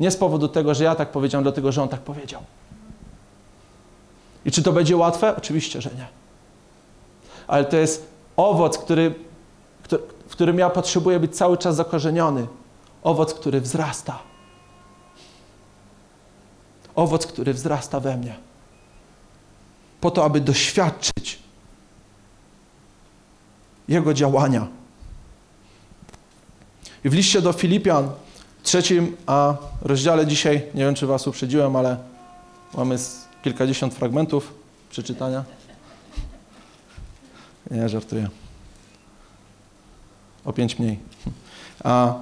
Nie 0.00 0.10
z 0.10 0.16
powodu 0.16 0.48
tego, 0.48 0.74
że 0.74 0.84
ja 0.84 0.94
tak 0.94 1.08
powiedziałem, 1.08 1.42
dlatego, 1.42 1.72
że 1.72 1.82
On 1.82 1.88
tak 1.88 2.00
powiedział. 2.00 2.42
I 4.44 4.50
czy 4.50 4.62
to 4.62 4.72
będzie 4.72 4.96
łatwe? 4.96 5.36
Oczywiście, 5.36 5.82
że 5.82 5.90
nie. 5.90 6.06
Ale 7.46 7.64
to 7.64 7.76
jest 7.76 8.08
owoc, 8.36 8.78
który, 8.78 9.14
w 10.28 10.32
którym 10.32 10.58
ja 10.58 10.70
potrzebuję 10.70 11.20
być 11.20 11.36
cały 11.36 11.58
czas 11.58 11.76
zakorzeniony. 11.76 12.46
Owoc, 13.02 13.34
który 13.34 13.60
wzrasta. 13.60 14.18
Owoc, 16.94 17.26
który 17.26 17.54
wzrasta 17.54 18.00
we 18.00 18.16
mnie. 18.16 18.36
Po 20.00 20.10
to, 20.10 20.24
aby 20.24 20.40
doświadczyć 20.40 21.38
Jego 23.88 24.14
działania. 24.14 24.66
I 27.04 27.08
w 27.08 27.14
liście 27.14 27.42
do 27.42 27.52
Filipian, 27.52 28.10
trzecim 28.62 29.16
a 29.26 29.54
rozdziale 29.82 30.26
dzisiaj, 30.26 30.62
nie 30.74 30.84
wiem 30.84 30.94
czy 30.94 31.06
Was 31.06 31.26
uprzedziłem, 31.26 31.76
ale 31.76 31.96
mamy 32.74 32.96
kilkadziesiąt 33.42 33.94
fragmentów 33.94 34.54
przeczytania. 34.90 35.44
Nie, 37.70 37.88
żartuję. 37.88 38.28
O 40.46 40.52
pięć 40.52 40.78
mniej. 40.78 40.98
A 41.84 42.14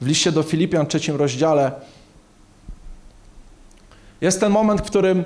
w 0.00 0.06
liście 0.06 0.32
do 0.32 0.42
Filipian, 0.42 0.86
trzecim 0.86 1.16
rozdziale, 1.16 1.72
jest 4.20 4.40
ten 4.40 4.52
moment, 4.52 4.80
w 4.80 4.84
którym 4.84 5.24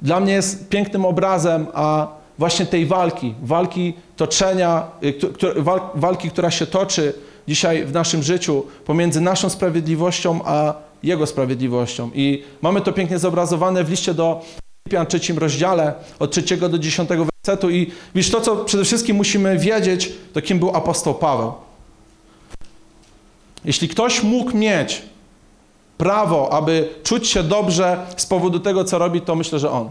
dla 0.00 0.20
mnie 0.20 0.32
jest 0.32 0.68
pięknym 0.68 1.04
obrazem, 1.04 1.66
a 1.74 2.08
właśnie 2.38 2.66
tej 2.66 2.86
walki, 2.86 3.34
walki 3.42 3.94
toczenia, 4.16 4.86
y, 5.02 5.14
walki, 5.94 6.30
która 6.30 6.50
się 6.50 6.66
toczy 6.66 7.14
dzisiaj 7.48 7.86
w 7.86 7.92
naszym 7.92 8.22
życiu 8.22 8.64
pomiędzy 8.84 9.20
naszą 9.20 9.48
sprawiedliwością 9.48 10.40
a 10.44 10.74
Jego 11.02 11.26
sprawiedliwością. 11.26 12.10
I 12.14 12.44
mamy 12.62 12.80
to 12.80 12.92
pięknie 12.92 13.18
zobrazowane 13.18 13.84
w 13.84 13.90
liście 13.90 14.14
do 14.14 14.44
Filipian 14.88 15.06
trzecim 15.06 15.38
rozdziale, 15.38 15.94
od 16.18 16.30
trzeciego 16.30 16.68
do 16.68 16.78
dziesiątego 16.78 17.26
I 17.70 17.90
wiesz, 18.14 18.30
to 18.30 18.40
co 18.40 18.56
przede 18.56 18.84
wszystkim 18.84 19.16
musimy 19.16 19.58
wiedzieć, 19.58 20.12
to 20.32 20.42
kim 20.42 20.58
był 20.58 20.76
apostoł 20.76 21.14
Paweł. 21.14 21.52
Jeśli 23.64 23.88
ktoś 23.88 24.22
mógł 24.22 24.56
mieć 24.56 25.02
prawo, 25.98 26.52
aby 26.52 26.88
czuć 27.02 27.28
się 27.28 27.42
dobrze 27.42 28.06
z 28.16 28.26
powodu 28.26 28.60
tego, 28.60 28.84
co 28.84 28.98
robi, 28.98 29.20
to 29.20 29.34
myślę, 29.34 29.58
że 29.58 29.70
on. 29.70 29.90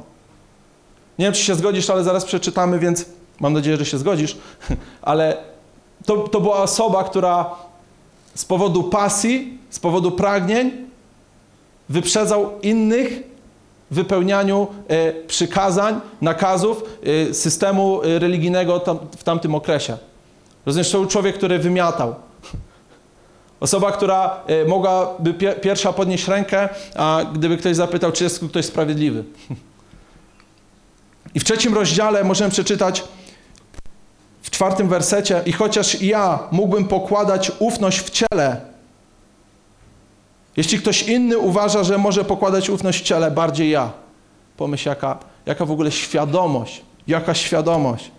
Nie 1.19 1.25
wiem, 1.25 1.33
czy 1.33 1.43
się 1.43 1.55
zgodzisz, 1.55 1.89
ale 1.89 2.03
zaraz 2.03 2.25
przeczytamy, 2.25 2.79
więc 2.79 3.05
mam 3.39 3.53
nadzieję, 3.53 3.77
że 3.77 3.85
się 3.85 3.97
zgodzisz. 3.97 4.37
Ale 5.01 5.37
to, 6.05 6.17
to 6.17 6.41
była 6.41 6.57
osoba, 6.57 7.03
która 7.03 7.55
z 8.35 8.45
powodu 8.45 8.83
pasji, 8.83 9.57
z 9.69 9.79
powodu 9.79 10.11
pragnień 10.11 10.71
wyprzedzał 11.89 12.59
innych 12.61 13.23
wypełnianiu 13.91 14.67
e, 14.87 15.13
przykazań, 15.13 16.01
nakazów 16.21 16.83
e, 17.29 17.33
systemu 17.33 18.03
e, 18.03 18.19
religijnego 18.19 18.81
w 19.17 19.23
tamtym 19.23 19.55
okresie. 19.55 19.97
Rozumiesz, 20.65 20.91
to 20.91 20.97
był 20.99 21.07
człowiek, 21.07 21.37
który 21.37 21.59
wymiatał. 21.59 22.15
Osoba, 23.59 23.91
która 23.91 24.43
mogłaby 24.67 25.33
pierwsza 25.33 25.93
podnieść 25.93 26.27
rękę, 26.27 26.69
a 26.95 27.21
gdyby 27.33 27.57
ktoś 27.57 27.75
zapytał, 27.75 28.11
czy 28.11 28.23
jest 28.23 28.45
ktoś 28.49 28.65
sprawiedliwy. 28.65 29.23
I 31.35 31.39
w 31.39 31.43
trzecim 31.43 31.73
rozdziale 31.73 32.23
możemy 32.23 32.51
przeczytać 32.51 33.03
w 34.41 34.49
czwartym 34.49 34.89
wersecie 34.89 35.41
i 35.45 35.51
chociaż 35.51 36.01
ja 36.01 36.39
mógłbym 36.51 36.87
pokładać 36.87 37.51
ufność 37.59 38.01
w 38.01 38.09
ciele, 38.09 38.61
jeśli 40.57 40.79
ktoś 40.79 41.03
inny 41.03 41.37
uważa, 41.37 41.83
że 41.83 41.97
może 41.97 42.25
pokładać 42.25 42.69
ufność 42.69 43.01
w 43.01 43.03
ciele, 43.03 43.31
bardziej 43.31 43.69
ja. 43.69 43.91
Pomyśl, 44.57 44.89
jaka, 44.89 45.17
jaka 45.45 45.65
w 45.65 45.71
ogóle 45.71 45.91
świadomość, 45.91 46.81
jaka 47.07 47.33
świadomość. 47.33 48.11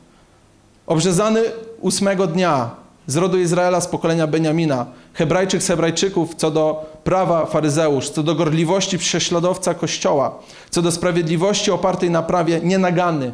Obrzezany 0.86 1.42
ósmego 1.80 2.26
dnia 2.26 2.70
z 3.06 3.16
rodu 3.16 3.38
Izraela, 3.38 3.80
z 3.80 3.86
pokolenia 3.86 4.26
Beniamina, 4.26 4.86
Hebrajczyk 5.14 5.62
z 5.62 5.66
Hebrajczyków, 5.66 6.34
co 6.34 6.50
do 6.50 6.86
prawa 7.04 7.46
faryzeusz, 7.46 8.10
co 8.10 8.22
do 8.22 8.34
gorliwości 8.34 8.98
prześladowca 8.98 9.74
Kościoła, 9.74 10.38
co 10.70 10.82
do 10.82 10.92
sprawiedliwości 10.92 11.70
opartej 11.70 12.10
na 12.10 12.22
prawie 12.22 12.60
nienaganny. 12.60 13.32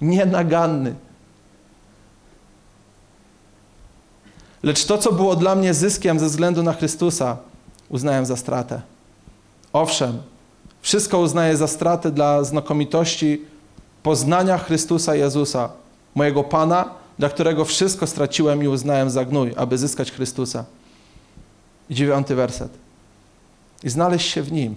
Nienaganny. 0.00 0.94
Lecz 4.62 4.84
to, 4.84 4.98
co 4.98 5.12
było 5.12 5.36
dla 5.36 5.54
mnie 5.54 5.74
zyskiem 5.74 6.18
ze 6.18 6.26
względu 6.26 6.62
na 6.62 6.72
Chrystusa, 6.72 7.36
uznałem 7.88 8.26
za 8.26 8.36
stratę. 8.36 8.82
Owszem, 9.72 10.22
wszystko 10.82 11.18
uznaję 11.18 11.56
za 11.56 11.66
stratę 11.66 12.10
dla 12.10 12.44
znakomitości 12.44 13.42
poznania 14.02 14.58
Chrystusa 14.58 15.14
Jezusa, 15.14 15.68
mojego 16.14 16.44
Pana, 16.44 16.94
dla 17.18 17.28
którego 17.28 17.64
wszystko 17.64 18.06
straciłem 18.06 18.62
i 18.62 18.68
uznałem 18.68 19.10
za 19.10 19.24
gnój, 19.24 19.54
aby 19.56 19.78
zyskać 19.78 20.12
Chrystusa. 20.12 20.64
I 21.90 21.94
dziewiąty 21.94 22.34
werset. 22.34 22.72
I 23.82 23.90
znaleźć 23.90 24.30
się 24.30 24.42
w 24.42 24.52
Nim, 24.52 24.76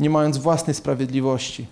nie 0.00 0.10
mając 0.10 0.38
własnej 0.38 0.74
sprawiedliwości, 0.74 1.66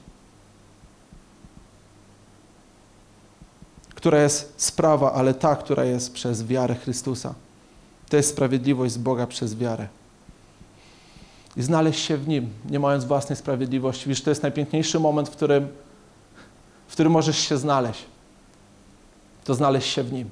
która 4.04 4.22
jest 4.22 4.54
sprawa, 4.56 5.12
ale 5.12 5.34
ta, 5.34 5.56
która 5.56 5.84
jest 5.84 6.12
przez 6.14 6.46
wiarę 6.46 6.74
Chrystusa. 6.74 7.34
To 8.08 8.16
jest 8.16 8.28
sprawiedliwość 8.28 8.92
z 8.92 8.98
Boga 8.98 9.26
przez 9.26 9.56
wiarę. 9.56 9.88
I 11.56 11.62
znaleźć 11.62 12.04
się 12.04 12.16
w 12.16 12.28
Nim, 12.28 12.48
nie 12.70 12.78
mając 12.78 13.04
własnej 13.04 13.36
sprawiedliwości. 13.36 14.08
Wiesz, 14.08 14.22
to 14.22 14.30
jest 14.30 14.42
najpiękniejszy 14.42 15.00
moment, 15.00 15.28
w 15.28 15.32
którym, 15.32 15.68
w 16.88 16.92
którym 16.92 17.12
możesz 17.12 17.38
się 17.38 17.58
znaleźć. 17.58 18.04
To 19.44 19.54
znaleźć 19.54 19.92
się 19.92 20.02
w 20.02 20.12
Nim. 20.12 20.30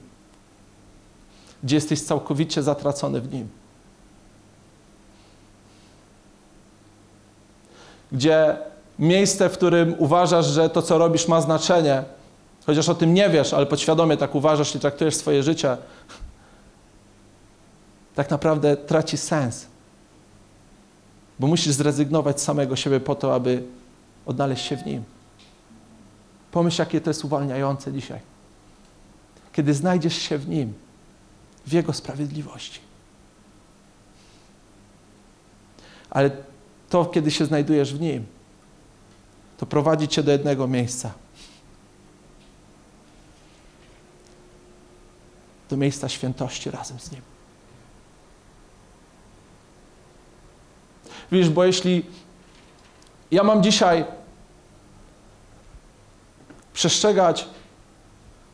Gdzie 1.63 1.77
jesteś 1.77 2.03
całkowicie 2.03 2.63
zatracony 2.63 3.21
w 3.21 3.33
Nim. 3.33 3.49
Gdzie 8.13 8.57
miejsce, 8.99 9.49
w 9.49 9.53
którym 9.53 9.95
uważasz, 9.99 10.47
że 10.47 10.71
to, 10.71 10.83
co 10.83 10.99
robisz, 10.99 11.29
ma 11.29 11.41
znaczenie, 11.41 12.05
Chociaż 12.67 12.89
o 12.89 12.95
tym 12.95 13.15
nie 13.15 13.31
wiesz, 13.31 13.55
ale 13.55 13.67
podświadomie 13.67 14.17
tak 14.17 14.35
uważasz 14.35 14.75
i 14.75 14.81
traktujesz 14.81 15.17
swoje 15.17 15.43
życie, 15.43 15.77
tak 18.15 18.31
naprawdę 18.31 18.77
traci 18.77 19.17
sens. 19.17 19.67
Bo 21.39 21.47
musisz 21.47 21.73
zrezygnować 21.73 22.41
z 22.41 22.45
samego 22.45 22.77
siebie 22.77 23.01
po 23.01 23.15
to, 23.15 23.35
aby 23.35 23.63
odnaleźć 24.27 24.65
się 24.65 24.77
w 24.77 24.87
nim. 24.87 25.05
Pomyśl, 26.53 26.83
jakie 26.83 27.01
to 27.01 27.11
jest 27.11 27.25
uwalniające 27.25 27.93
dzisiaj. 27.93 28.21
Kiedy 29.53 29.75
znajdziesz 29.75 30.17
się 30.17 30.39
w 30.39 30.49
nim, 30.49 30.73
w 31.67 31.73
Jego 31.73 31.93
sprawiedliwości. 31.93 32.81
Ale 36.11 36.31
to, 36.91 37.05
kiedy 37.05 37.31
się 37.31 37.45
znajdujesz 37.45 37.95
w 37.95 38.01
nim, 38.01 38.27
to 39.59 39.67
prowadzi 39.67 40.09
cię 40.09 40.23
do 40.23 40.33
jednego 40.33 40.69
miejsca– 40.69 41.13
do 45.73 45.77
miejsca 45.77 46.09
świętości 46.09 46.71
razem 46.71 47.01
z 47.01 47.13
Nim. 47.13 47.21
Wiesz, 51.33 51.49
bo 51.49 51.65
jeśli 51.65 52.07
ja 53.31 53.43
mam 53.43 53.63
dzisiaj 53.63 54.05
przestrzegać 56.73 57.47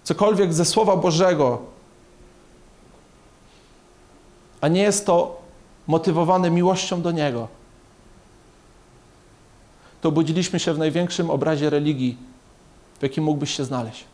cokolwiek 0.04 0.54
ze 0.54 0.64
Słowa 0.64 0.96
Bożego, 0.96 1.62
a 4.61 4.68
nie 4.68 4.83
jest 4.83 5.07
to 5.07 5.42
motywowane 5.87 6.50
miłością 6.50 7.02
do 7.02 7.11
Niego, 7.11 7.48
to 10.00 10.12
budziliśmy 10.12 10.61
się 10.61 10.74
w 10.74 10.78
największym 10.78 11.31
obrazie 11.31 11.70
religii, 11.70 12.16
w 12.98 13.02
jakim 13.02 13.24
mógłbyś 13.24 13.57
się 13.57 13.64
znaleźć. 13.64 14.04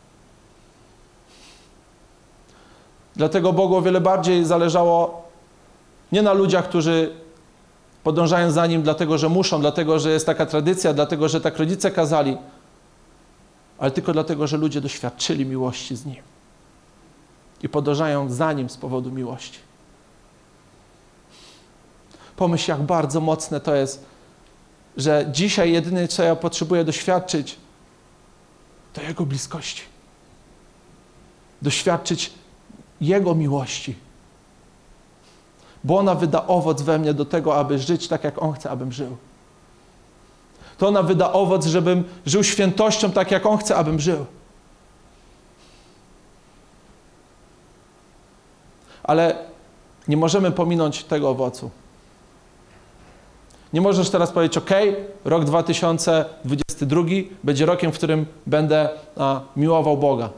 Dlatego 3.17 3.53
Bogu 3.53 3.77
o 3.77 3.83
wiele 3.83 4.01
bardziej 4.01 4.45
zależało 4.45 5.29
nie 6.13 6.23
na 6.23 6.33
ludziach, 6.33 6.69
którzy 6.69 7.15
podążają 8.05 8.51
za 8.51 8.67
Nim 8.67 8.83
dlatego, 8.83 9.19
że 9.19 9.29
muszą, 9.29 9.61
dlatego, 9.61 9.99
że 9.99 10.11
jest 10.11 10.27
taka 10.27 10.47
tradycja, 10.47 10.93
dlatego, 10.93 11.29
że 11.29 11.41
tak 11.41 11.59
rodzice 11.59 11.91
kazali, 11.91 12.37
ale 13.79 13.91
tylko 13.91 14.13
dlatego, 14.13 14.47
że 14.47 14.57
ludzie 14.57 14.81
doświadczyli 14.81 15.47
miłości 15.47 15.97
z 15.97 16.07
Nim 16.07 16.23
i 17.63 17.69
podążają 17.69 18.31
za 18.31 18.53
Nim 18.53 18.71
z 18.71 18.77
powodu 18.77 19.11
miłości. 19.11 19.59
Pomyśl, 22.37 22.71
jak 22.71 22.83
bardzo 22.83 23.21
mocne 23.21 23.61
to 23.61 23.75
jest, 23.75 24.05
że 24.97 25.27
dzisiaj 25.33 25.73
jedyne, 25.73 26.09
co 26.09 26.23
ja 26.23 26.37
potrzebuję 26.37 26.85
doświadczyć, 26.85 27.57
to 28.93 29.03
Jego 29.03 29.27
bliskości. 29.27 29.83
Doświadczyć 31.63 32.33
Jego 33.01 33.35
miłości. 33.35 33.95
Bo 35.85 35.99
ona 35.99 36.15
wyda 36.15 36.47
owoc 36.47 36.83
we 36.83 36.99
mnie 36.99 37.15
do 37.15 37.25
tego, 37.25 37.57
aby 37.57 37.79
żyć 37.79 38.09
tak, 38.09 38.25
jak 38.25 38.43
On 38.43 38.53
chce, 38.53 38.71
abym 38.71 38.93
żył. 38.93 39.17
To 40.79 40.89
ona 40.89 41.03
wyda 41.03 41.33
owoc, 41.33 41.67
żebym 41.67 42.05
żył 42.27 42.45
świętością 42.45 43.11
tak, 43.11 43.31
jak 43.31 43.47
On 43.47 43.59
chce, 43.59 43.77
abym 43.77 44.01
żył. 44.01 44.27
Ale 49.03 49.37
nie 50.09 50.17
możemy 50.17 50.51
pominąć 50.51 51.05
tego 51.05 51.31
owocu. 51.31 51.71
Nie 53.73 53.81
możesz 53.81 54.11
teraz 54.11 54.33
powiedzieć, 54.33 54.59
OK, 54.59 54.71
rok 55.25 55.45
2022 55.45 57.03
będzie 57.45 57.67
rokiem, 57.67 57.93
w 57.93 57.95
którym 57.95 58.27
będę 58.47 58.89
a, 59.17 59.41
miłował 59.57 59.97
Boga. 59.97 60.29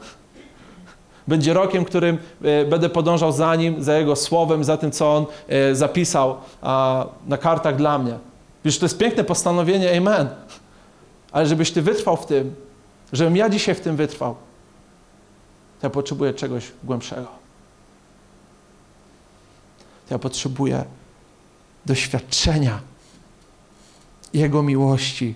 Będzie 1.27 1.53
rokiem, 1.53 1.85
którym 1.85 2.17
e, 2.43 2.65
będę 2.65 2.89
podążał 2.89 3.31
za 3.31 3.55
Nim, 3.55 3.83
za 3.83 3.97
Jego 3.97 4.15
Słowem, 4.15 4.63
za 4.63 4.77
tym, 4.77 4.91
co 4.91 5.15
On 5.15 5.25
e, 5.47 5.75
zapisał 5.75 6.37
na 7.27 7.37
kartach 7.37 7.75
dla 7.75 7.99
mnie. 7.99 8.17
Wiesz, 8.65 8.79
to 8.79 8.85
jest 8.85 8.97
piękne 8.97 9.23
postanowienie, 9.23 9.97
amen. 9.97 10.29
Ale 11.31 11.47
żebyś 11.47 11.71
Ty 11.71 11.81
wytrwał 11.81 12.17
w 12.17 12.25
tym, 12.25 12.55
żebym 13.13 13.37
ja 13.37 13.49
dzisiaj 13.49 13.75
w 13.75 13.79
tym 13.79 13.95
wytrwał, 13.95 14.35
to 15.81 15.87
ja 15.87 15.89
potrzebuję 15.89 16.33
czegoś 16.33 16.71
głębszego. 16.83 17.27
To 20.07 20.13
ja 20.13 20.19
potrzebuję 20.19 20.85
doświadczenia 21.85 22.79
jego 24.33 24.63
miłości 24.63 25.35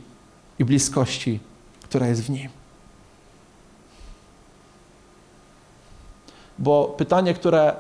i 0.60 0.66
bliskości, 0.66 1.40
która 1.84 2.08
jest 2.08 2.22
w 2.22 2.30
Nim. 2.30 2.61
Bo 6.62 6.86
pytanie, 6.98 7.34
które 7.34 7.76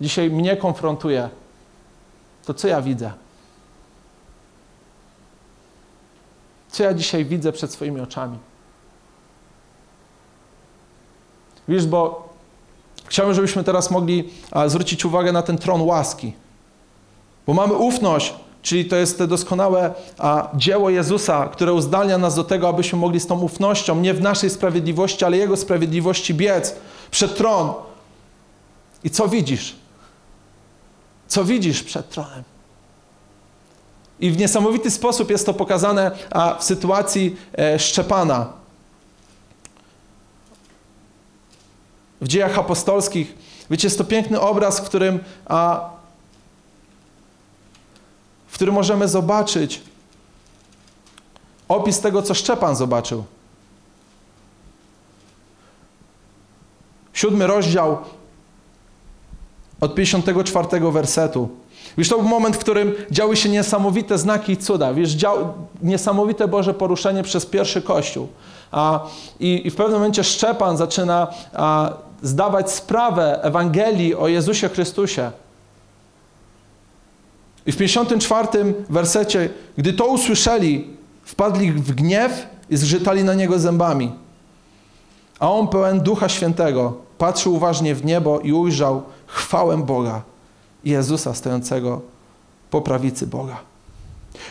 dzisiaj 0.00 0.30
mnie 0.30 0.56
konfrontuje, 0.56 1.28
to 2.44 2.54
co 2.54 2.68
ja 2.68 2.82
widzę? 2.82 3.12
Co 6.68 6.82
ja 6.82 6.94
dzisiaj 6.94 7.24
widzę 7.24 7.52
przed 7.52 7.72
swoimi 7.72 8.00
oczami? 8.00 8.38
Wiesz, 11.68 11.86
bo 11.86 12.28
chciałbym, 13.06 13.34
żebyśmy 13.34 13.64
teraz 13.64 13.90
mogli 13.90 14.30
zwrócić 14.66 15.04
uwagę 15.04 15.32
na 15.32 15.42
ten 15.42 15.58
tron 15.58 15.80
łaski. 15.80 16.32
Bo 17.46 17.54
mamy 17.54 17.74
ufność, 17.74 18.34
Czyli 18.66 18.84
to 18.84 18.96
jest 18.96 19.18
to 19.18 19.26
doskonałe 19.26 19.94
dzieło 20.54 20.90
Jezusa, 20.90 21.48
które 21.48 21.72
uzdalnia 21.72 22.18
nas 22.18 22.34
do 22.34 22.44
tego, 22.44 22.68
abyśmy 22.68 22.98
mogli 22.98 23.20
z 23.20 23.26
tą 23.26 23.40
ufnością, 23.40 24.00
nie 24.00 24.14
w 24.14 24.20
naszej 24.20 24.50
sprawiedliwości, 24.50 25.24
ale 25.24 25.36
Jego 25.36 25.56
sprawiedliwości 25.56 26.34
biec 26.34 26.76
przed 27.10 27.36
tron. 27.36 27.74
I 29.04 29.10
co 29.10 29.28
widzisz? 29.28 29.76
Co 31.28 31.44
widzisz 31.44 31.82
przed 31.82 32.10
tronem? 32.10 32.44
I 34.20 34.30
w 34.30 34.38
niesamowity 34.38 34.90
sposób 34.90 35.30
jest 35.30 35.46
to 35.46 35.54
pokazane 35.54 36.10
a, 36.30 36.54
w 36.54 36.64
sytuacji 36.64 37.36
e, 37.58 37.78
Szczepana. 37.78 38.52
W 42.20 42.28
dziejach 42.28 42.58
apostolskich, 42.58 43.34
wiecie, 43.70 43.86
jest 43.86 43.98
to 43.98 44.04
piękny 44.04 44.40
obraz, 44.40 44.80
w 44.80 44.82
którym 44.82 45.18
a, 45.46 45.90
w 48.48 48.54
którym 48.54 48.74
możemy 48.74 49.08
zobaczyć 49.08 49.82
opis 51.68 52.00
tego, 52.00 52.22
co 52.22 52.34
Szczepan 52.34 52.76
zobaczył. 52.76 53.24
Siódmy 57.16 57.46
rozdział 57.46 57.98
od 59.80 59.94
54 59.94 60.90
wersetu. 60.92 61.48
Wiesz, 61.98 62.08
to 62.08 62.18
był 62.18 62.28
moment, 62.28 62.56
w 62.56 62.58
którym 62.58 62.94
działy 63.10 63.36
się 63.36 63.48
niesamowite 63.48 64.18
znaki 64.18 64.52
i 64.52 64.56
cuda. 64.56 64.94
Wiesz, 64.94 65.10
dział, 65.10 65.54
niesamowite 65.82 66.48
Boże 66.48 66.74
poruszenie 66.74 67.22
przez 67.22 67.46
pierwszy 67.46 67.82
Kościół. 67.82 68.28
A, 68.72 69.00
i, 69.40 69.66
I 69.66 69.70
w 69.70 69.76
pewnym 69.76 69.98
momencie 69.98 70.24
Szczepan 70.24 70.76
zaczyna 70.76 71.28
a, 71.52 71.92
zdawać 72.22 72.70
sprawę 72.70 73.42
Ewangelii 73.42 74.14
o 74.14 74.28
Jezusie 74.28 74.68
Chrystusie. 74.68 75.30
I 77.66 77.72
w 77.72 77.76
54 77.76 78.74
wersecie, 78.90 79.48
gdy 79.78 79.92
to 79.92 80.06
usłyszeli, 80.06 80.90
wpadli 81.24 81.72
w 81.72 81.94
gniew 81.94 82.46
i 82.70 82.76
zgrzytali 82.76 83.24
na 83.24 83.34
niego 83.34 83.58
zębami. 83.58 84.12
A 85.38 85.52
on 85.52 85.68
pełen 85.68 86.00
Ducha 86.00 86.28
Świętego 86.28 87.05
patrzył 87.18 87.54
uważnie 87.54 87.94
w 87.94 88.04
niebo 88.04 88.40
i 88.40 88.52
ujrzał 88.52 89.02
chwałę 89.26 89.76
Boga 89.76 90.22
Jezusa 90.84 91.34
stojącego 91.34 92.00
po 92.70 92.80
prawicy 92.80 93.26
Boga. 93.26 93.56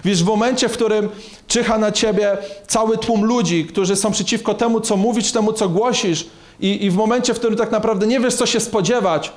Wiesz, 0.03 0.23
w 0.23 0.27
momencie, 0.27 0.69
w 0.69 0.73
którym 0.73 1.09
czyha 1.47 1.77
na 1.77 1.91
ciebie 1.91 2.37
cały 2.67 2.97
tłum 2.97 3.25
ludzi, 3.25 3.65
którzy 3.65 3.95
są 3.95 4.11
przeciwko 4.11 4.53
temu, 4.53 4.81
co 4.81 4.97
mówisz, 4.97 5.31
temu, 5.31 5.53
co 5.53 5.69
głosisz, 5.69 6.27
i, 6.59 6.85
i 6.85 6.91
w 6.91 6.95
momencie, 6.95 7.33
w 7.33 7.37
którym 7.39 7.57
tak 7.57 7.71
naprawdę 7.71 8.07
nie 8.07 8.19
wiesz, 8.19 8.35
co 8.35 8.45
się 8.45 8.59
spodziewać, 8.59 9.31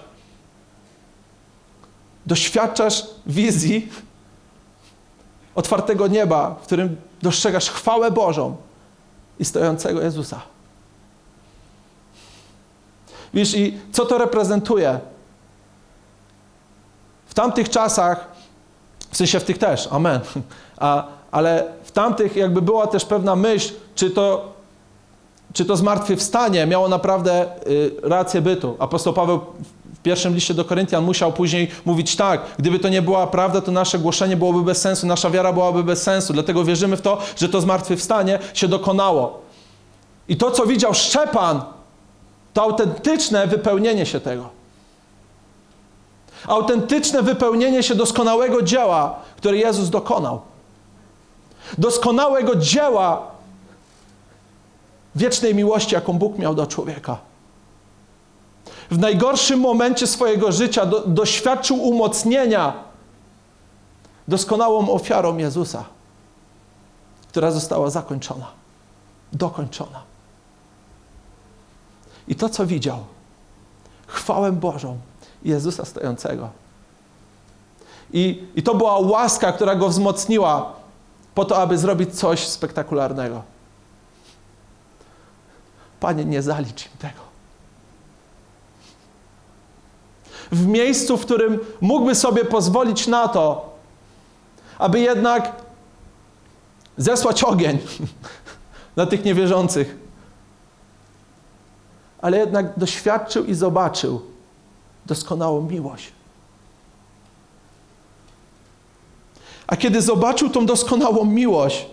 doświadczasz 2.27 3.07
wizji 3.27 3.89
otwartego 5.55 6.07
nieba, 6.07 6.57
w 6.63 6.67
którym 6.67 6.97
dostrzegasz 7.23 7.71
chwałę 7.71 8.11
Bożą 8.11 8.57
i 9.39 9.45
stojącego 9.45 10.03
Jezusa. 10.03 10.41
Wiesz, 13.35 13.55
i 13.55 13.79
co 13.93 14.07
to 14.07 14.19
reprezentuje? 14.19 14.99
W 17.27 17.35
tamtych 17.35 17.69
czasach, 17.69 18.29
w 19.11 19.17
sensie 19.17 19.41
w 19.41 19.45
tych 19.45 19.59
też, 19.59 19.89
amen, 19.91 20.21
A, 20.81 21.05
ale 21.31 21.65
w 21.85 21.93
tamtych 21.93 22.37
jakby 22.37 22.63
była 22.63 22.87
też 22.87 23.05
pewna 23.05 23.37
myśl, 23.37 23.75
czy 23.95 24.11
to, 24.11 24.53
czy 25.53 25.65
to 25.65 25.77
zmartwychwstanie 25.77 26.67
miało 26.67 26.89
naprawdę 26.89 27.47
y, 27.67 27.93
rację 28.03 28.43
bytu. 28.43 28.77
Apostoł 28.79 29.13
Paweł 29.13 29.41
w 29.95 29.99
pierwszym 30.03 30.35
liście 30.35 30.55
do 30.55 30.65
Koryntian 30.65 31.05
musiał 31.05 31.33
później 31.33 31.71
mówić 31.85 32.17
tak, 32.17 32.41
gdyby 32.59 32.79
to 32.79 32.89
nie 32.89 33.03
była 33.03 33.27
prawda, 33.27 33.61
to 33.61 33.73
nasze 33.73 33.99
głoszenie 33.99 34.37
byłoby 34.37 34.63
bez 34.63 34.81
sensu, 34.81 35.07
nasza 35.07 35.31
wiara 35.31 35.53
byłaby 35.53 35.85
bez 35.85 36.03
sensu. 36.03 36.33
Dlatego 36.33 36.65
wierzymy 36.65 36.97
w 36.97 37.01
to, 37.01 37.19
że 37.37 37.49
to 37.49 37.61
zmartwychwstanie 37.61 38.39
się 38.55 38.69
dokonało. 38.69 39.41
I 40.29 40.37
to, 40.37 40.51
co 40.51 40.67
widział 40.67 40.95
Szczepan, 40.95 41.63
to 42.59 42.63
autentyczne 42.63 43.47
wypełnienie 43.47 44.07
się 44.07 44.21
tego. 44.21 44.49
Autentyczne 46.47 47.23
wypełnienie 47.23 47.83
się 47.83 47.95
doskonałego 47.95 48.63
dzieła, 48.63 49.19
które 49.37 49.57
Jezus 49.57 49.91
dokonał. 49.91 50.41
Doskonałego 51.79 52.57
dzieła 52.57 53.31
wiecznej 55.15 55.55
miłości, 55.55 55.95
jaką 55.95 56.13
Bóg 56.13 56.39
miał 56.39 56.55
do 56.55 56.67
człowieka 56.67 57.19
w 58.91 58.99
najgorszym 58.99 59.61
momencie 59.61 60.07
swojego 60.07 60.53
życia 60.53 60.87
do, 60.87 61.01
doświadczył 61.07 61.77
umocnienia 61.77 62.73
doskonałą 64.29 64.91
ofiarą 64.91 65.37
Jezusa, 65.37 65.85
która 67.29 67.51
została 67.51 67.91
zakończona, 67.91 68.47
dokończona. 69.33 70.08
I 72.29 72.35
to, 72.35 72.49
co 72.49 72.67
widział, 72.67 72.99
chwałę 74.07 74.53
Bożą 74.53 74.99
Jezusa 75.43 75.85
stojącego. 75.85 76.51
I, 78.13 78.45
I 78.55 78.63
to 78.63 78.75
była 78.75 78.99
łaska, 78.99 79.53
która 79.53 79.75
go 79.75 79.89
wzmocniła 79.89 80.73
po 81.35 81.45
to, 81.45 81.59
aby 81.59 81.79
zrobić 81.79 82.19
coś 82.19 82.47
spektakularnego. 82.49 83.43
Panie, 86.01 86.25
nie 86.25 86.43
zalicz 86.43 86.87
im 86.87 86.93
tego. 86.99 87.29
W 90.53 90.67
miejscu, 90.67 91.17
w 91.17 91.25
którym 91.25 91.59
mógłby 91.81 92.15
sobie 92.15 92.45
pozwolić 92.45 93.07
na 93.07 93.29
to, 93.29 93.77
aby 94.79 95.01
jednak 95.01 95.53
zesłać 96.97 97.45
ogień 97.45 97.79
na 98.97 99.07
tych 99.07 99.25
niewierzących. 99.25 100.08
Ale 102.21 102.39
jednak 102.39 102.79
doświadczył 102.79 103.45
i 103.45 103.55
zobaczył 103.55 104.23
doskonałą 105.07 105.63
miłość. 105.63 106.13
A 109.67 109.77
kiedy 109.77 110.03
zobaczył 110.03 110.51
tą 110.51 110.67
doskonałą 110.67 111.25
miłość, 111.25 111.87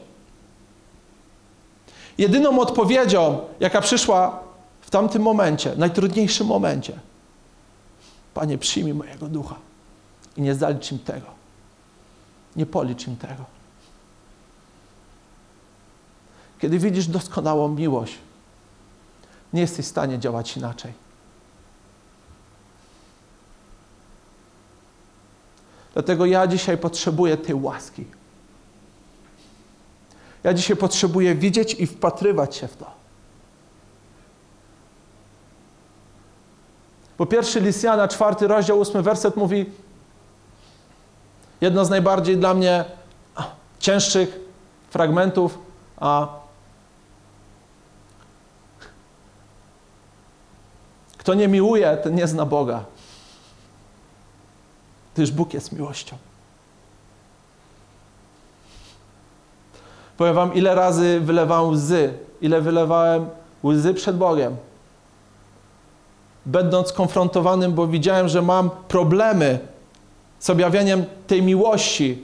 jedyną 2.18 2.60
odpowiedzią, 2.60 3.40
jaka 3.60 3.82
przyszła 3.82 4.40
w 4.82 4.90
tamtym 4.90 5.22
momencie, 5.22 5.74
najtrudniejszym 5.78 6.48
momencie, 6.48 7.00
Panie, 8.34 8.58
przyjmij 8.58 8.94
mojego 8.94 9.28
ducha 9.28 9.56
i 10.38 10.42
nie 10.42 10.56
zalicz 10.56 10.92
im 10.92 11.00
tego. 11.00 11.26
Nie 12.56 12.66
policz 12.66 13.08
im 13.08 13.18
tego. 13.18 13.46
Kiedy 16.60 16.80
widzisz 16.80 17.08
doskonałą 17.08 17.68
miłość, 17.68 18.18
nie 19.56 19.62
jesteś 19.62 19.86
w 19.86 19.90
stanie 19.90 20.20
działać 20.20 20.58
inaczej. 20.58 20.94
Dlatego 25.94 26.26
ja 26.26 26.48
dzisiaj 26.48 26.78
potrzebuję 26.78 27.38
tej 27.38 27.56
łaski. 27.56 28.06
Ja 30.44 30.54
dzisiaj 30.54 30.78
potrzebuję 30.78 31.36
widzieć 31.36 31.74
i 31.74 31.88
wpatrywać 31.88 32.56
się 32.56 32.68
w 32.68 32.78
to. 32.78 32.92
Po 37.18 37.26
pierwszy 37.26 37.60
list 37.60 37.86
czwarty 38.10 38.48
rozdział, 38.48 38.80
ósmy 38.80 39.02
werset 39.02 39.36
mówi 39.36 39.66
jedno 41.62 41.86
z 41.86 41.90
najbardziej 41.90 42.38
dla 42.38 42.54
mnie 42.54 42.86
cięższych 43.80 44.40
fragmentów, 44.90 45.58
a 45.98 46.28
kto 51.26 51.34
nie 51.34 51.48
miłuje, 51.48 51.98
ten 51.98 52.16
nie 52.16 52.28
zna 52.28 52.46
Boga. 52.46 52.84
Gdyż 55.14 55.32
Bóg 55.32 55.54
jest 55.54 55.72
miłością. 55.72 56.18
Powiem 60.18 60.36
wam, 60.36 60.54
ile 60.54 60.76
razy 60.76 61.20
wylewałem 61.20 61.70
łzy, 61.70 62.14
ile 62.42 62.62
wylewałem 62.62 63.30
łzy 63.64 63.94
przed 63.94 64.18
Bogiem. 64.18 64.56
Będąc 66.46 66.94
konfrontowanym, 66.94 67.74
bo 67.74 67.88
widziałem, 67.88 68.28
że 68.28 68.42
mam 68.42 68.70
problemy 68.88 69.60
z 70.40 70.50
objawieniem 70.50 71.06
tej 71.28 71.44
miłości. 71.44 72.24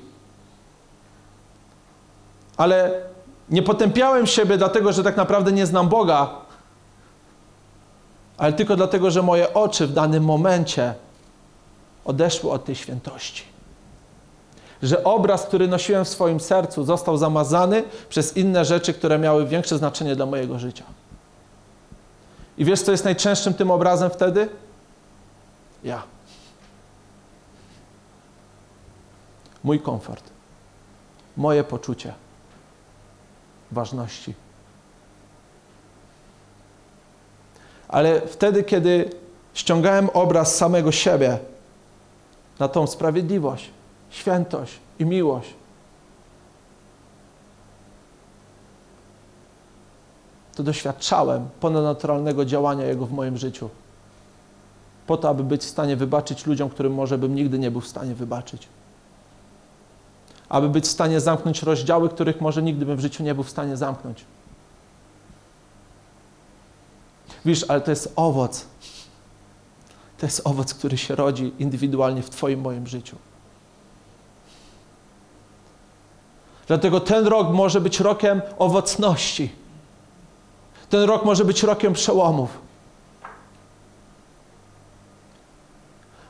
Ale 2.57 2.91
nie 3.49 3.63
potępiałem 3.63 4.27
siebie 4.27 4.57
dlatego, 4.57 4.93
że 4.93 5.03
tak 5.03 5.17
naprawdę 5.17 5.51
nie 5.51 5.65
znam 5.65 5.89
Boga, 5.89 6.40
ale 8.41 8.53
tylko 8.53 8.75
dlatego, 8.75 9.11
że 9.11 9.21
moje 9.21 9.53
oczy 9.53 9.87
w 9.87 9.93
danym 9.93 10.23
momencie 10.23 10.93
odeszły 12.05 12.51
od 12.51 12.65
tej 12.65 12.75
świętości. 12.75 13.43
Że 14.83 15.03
obraz, 15.03 15.43
który 15.45 15.67
nosiłem 15.67 16.05
w 16.05 16.09
swoim 16.09 16.39
sercu, 16.39 16.83
został 16.83 17.17
zamazany 17.17 17.83
przez 18.09 18.37
inne 18.37 18.65
rzeczy, 18.65 18.93
które 18.93 19.19
miały 19.19 19.45
większe 19.45 19.77
znaczenie 19.77 20.15
dla 20.15 20.25
mojego 20.25 20.59
życia. 20.59 20.83
I 22.57 22.65
wiesz, 22.65 22.81
co 22.81 22.91
jest 22.91 23.03
najczęstszym 23.03 23.53
tym 23.53 23.71
obrazem 23.71 24.09
wtedy? 24.09 24.49
Ja. 25.83 26.03
Mój 29.63 29.79
komfort, 29.79 30.23
moje 31.37 31.63
poczucie 31.63 32.13
ważności. 33.71 34.33
Ale 37.91 38.21
wtedy, 38.21 38.63
kiedy 38.63 39.09
ściągałem 39.53 40.09
obraz 40.13 40.55
samego 40.55 40.91
siebie 40.91 41.37
na 42.59 42.67
tą 42.67 42.87
sprawiedliwość, 42.87 43.69
świętość 44.09 44.79
i 44.99 45.05
miłość, 45.05 45.53
to 50.55 50.63
doświadczałem 50.63 51.49
ponadnaturalnego 51.59 52.45
działania 52.45 52.85
Jego 52.85 53.05
w 53.05 53.11
moim 53.11 53.37
życiu. 53.37 53.69
Po 55.07 55.17
to, 55.17 55.29
aby 55.29 55.43
być 55.43 55.61
w 55.61 55.69
stanie 55.69 55.95
wybaczyć 55.95 56.45
ludziom, 56.45 56.69
którym 56.69 56.93
może 56.93 57.17
bym 57.17 57.35
nigdy 57.35 57.59
nie 57.59 57.71
był 57.71 57.81
w 57.81 57.87
stanie 57.87 58.15
wybaczyć. 58.15 58.67
Aby 60.49 60.69
być 60.69 60.85
w 60.85 60.91
stanie 60.91 61.19
zamknąć 61.19 61.63
rozdziały, 61.63 62.09
których 62.09 62.41
może 62.41 62.61
nigdy 62.61 62.85
bym 62.85 62.97
w 62.97 62.99
życiu 62.99 63.23
nie 63.23 63.35
był 63.35 63.43
w 63.43 63.49
stanie 63.49 63.77
zamknąć. 63.77 64.25
Wiesz, 67.45 67.65
ale 67.67 67.81
to 67.81 67.91
jest 67.91 68.13
owoc. 68.15 68.65
To 70.17 70.25
jest 70.25 70.41
owoc, 70.43 70.73
który 70.73 70.97
się 70.97 71.15
rodzi 71.15 71.53
indywidualnie 71.59 72.21
w 72.21 72.29
Twoim, 72.29 72.61
moim 72.61 72.87
życiu. 72.87 73.17
Dlatego 76.67 76.99
ten 76.99 77.27
rok 77.27 77.53
może 77.53 77.81
być 77.81 77.99
rokiem 77.99 78.41
owocności. 78.59 79.51
Ten 80.89 81.03
rok 81.03 81.25
może 81.25 81.45
być 81.45 81.63
rokiem 81.63 81.93
przełomów. 81.93 82.49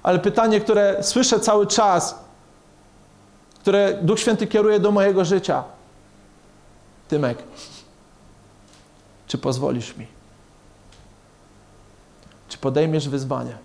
Ale 0.04 0.20
pytanie, 0.20 0.62
które 0.62 1.04
słyszę 1.04 1.40
cały 1.40 1.68
czas, 1.68 2.16
które 3.60 4.00
Duch 4.02 4.20
Święty 4.20 4.48
kieruje 4.48 4.80
do 4.80 4.92
mojego 4.92 5.26
życia. 5.26 5.64
Tymek, 7.08 7.44
czy 9.28 9.38
pozwolisz 9.38 9.98
mi? 9.98 10.21
Czy 12.52 12.58
podejmiesz 12.58 13.10
wyzwanie, 13.10 13.58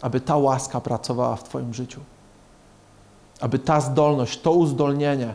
aby 0.00 0.20
ta 0.20 0.36
łaska 0.36 0.80
pracowała 0.80 1.36
w 1.36 1.44
Twoim 1.44 1.74
życiu? 1.74 2.00
Aby 3.40 3.58
ta 3.58 3.80
zdolność, 3.80 4.40
to 4.40 4.52
uzdolnienie 4.52 5.34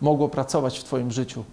mogło 0.00 0.28
pracować 0.28 0.78
w 0.78 0.84
Twoim 0.84 1.12
życiu? 1.12 1.44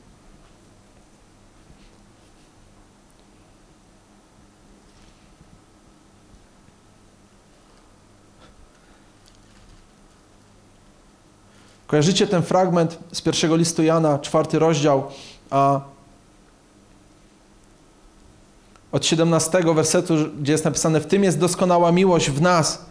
Kojarzycie 11.87 12.27
ten 12.27 12.43
fragment 12.43 12.99
z 13.11 13.21
pierwszego 13.21 13.55
listu 13.55 13.83
Jana, 13.83 14.19
czwarty 14.19 14.59
rozdział, 14.59 15.03
a 15.49 15.94
od 18.95 19.05
17 19.05 19.63
wersetu, 19.73 20.13
gdzie 20.41 20.51
jest 20.51 20.65
napisane: 20.65 21.01
W 21.01 21.05
tym 21.05 21.23
jest 21.23 21.39
doskonała 21.39 21.91
miłość 21.91 22.29
w 22.29 22.41
nas, 22.41 22.85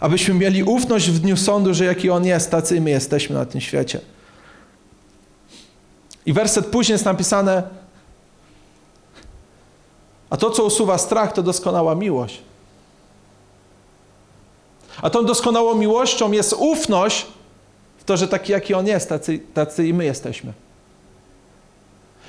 abyśmy 0.00 0.34
mieli 0.34 0.64
ufność 0.64 1.10
w 1.10 1.18
dniu 1.18 1.36
sądu, 1.36 1.74
że 1.74 1.84
jaki 1.84 2.10
On 2.10 2.24
jest, 2.24 2.50
tacy 2.50 2.80
my 2.80 2.90
jesteśmy 2.90 3.36
na 3.36 3.46
tym 3.46 3.60
świecie. 3.60 4.00
I 6.26 6.32
werset 6.32 6.66
później 6.66 6.94
jest 6.94 7.04
napisane: 7.04 7.62
A 10.30 10.36
to, 10.36 10.50
co 10.50 10.64
usuwa 10.64 10.98
strach, 10.98 11.32
to 11.32 11.42
doskonała 11.42 11.94
miłość. 11.94 12.42
A 15.02 15.10
tą 15.10 15.24
doskonałą 15.24 15.74
miłością 15.74 16.32
jest 16.32 16.54
ufność, 16.58 17.26
w 17.98 18.04
to, 18.04 18.16
że 18.16 18.28
taki 18.28 18.52
jaki 18.52 18.74
On 18.74 18.86
jest, 18.86 19.08
tacy, 19.08 19.38
tacy 19.54 19.88
i 19.88 19.94
my 19.94 20.04
jesteśmy. 20.04 20.52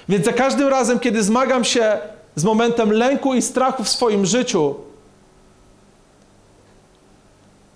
Więc 0.10 0.26
za 0.26 0.34
każdym 0.34 0.68
razem, 0.68 1.00
kiedy 1.00 1.24
zmagam 1.24 1.64
się 1.64 2.00
z 2.36 2.44
momentem 2.44 2.92
lęku 2.92 3.34
i 3.34 3.42
strachu 3.42 3.84
w 3.84 3.90
swoim 3.90 4.26
życiu, 4.26 4.76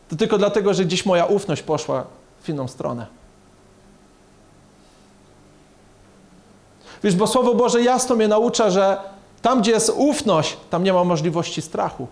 to 0.10 0.16
tylko 0.16 0.38
dlatego, 0.38 0.74
że 0.74 0.86
gdzieś 0.86 1.06
moja 1.06 1.26
ufność 1.26 1.62
poszła 1.62 2.04
w 2.42 2.50
inną 2.50 2.68
stronę. 2.68 3.08
Wiesz, 7.04 7.16
bo 7.16 7.28
Słowo 7.28 7.56
Boże 7.56 7.82
jasno 7.82 8.16
mnie 8.16 8.28
naucza, 8.28 8.70
że 8.70 8.98
tam, 9.42 9.62
gdzie 9.62 9.72
jest 9.72 9.92
ufność, 9.96 10.58
tam 10.70 10.84
nie 10.84 10.94
ma 10.94 11.04
możliwości 11.04 11.62
strachu. 11.62 12.08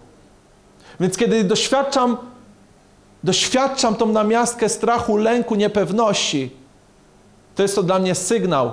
Więc 0.99 1.17
kiedy 1.17 1.43
doświadczam 1.43 2.17
doświadczam 3.23 3.95
tą 3.95 4.05
namiastkę 4.05 4.69
strachu, 4.69 5.17
lęku, 5.17 5.55
niepewności, 5.55 6.51
to 7.55 7.63
jest 7.63 7.75
to 7.75 7.83
dla 7.83 7.99
mnie 7.99 8.15
sygnał, 8.15 8.71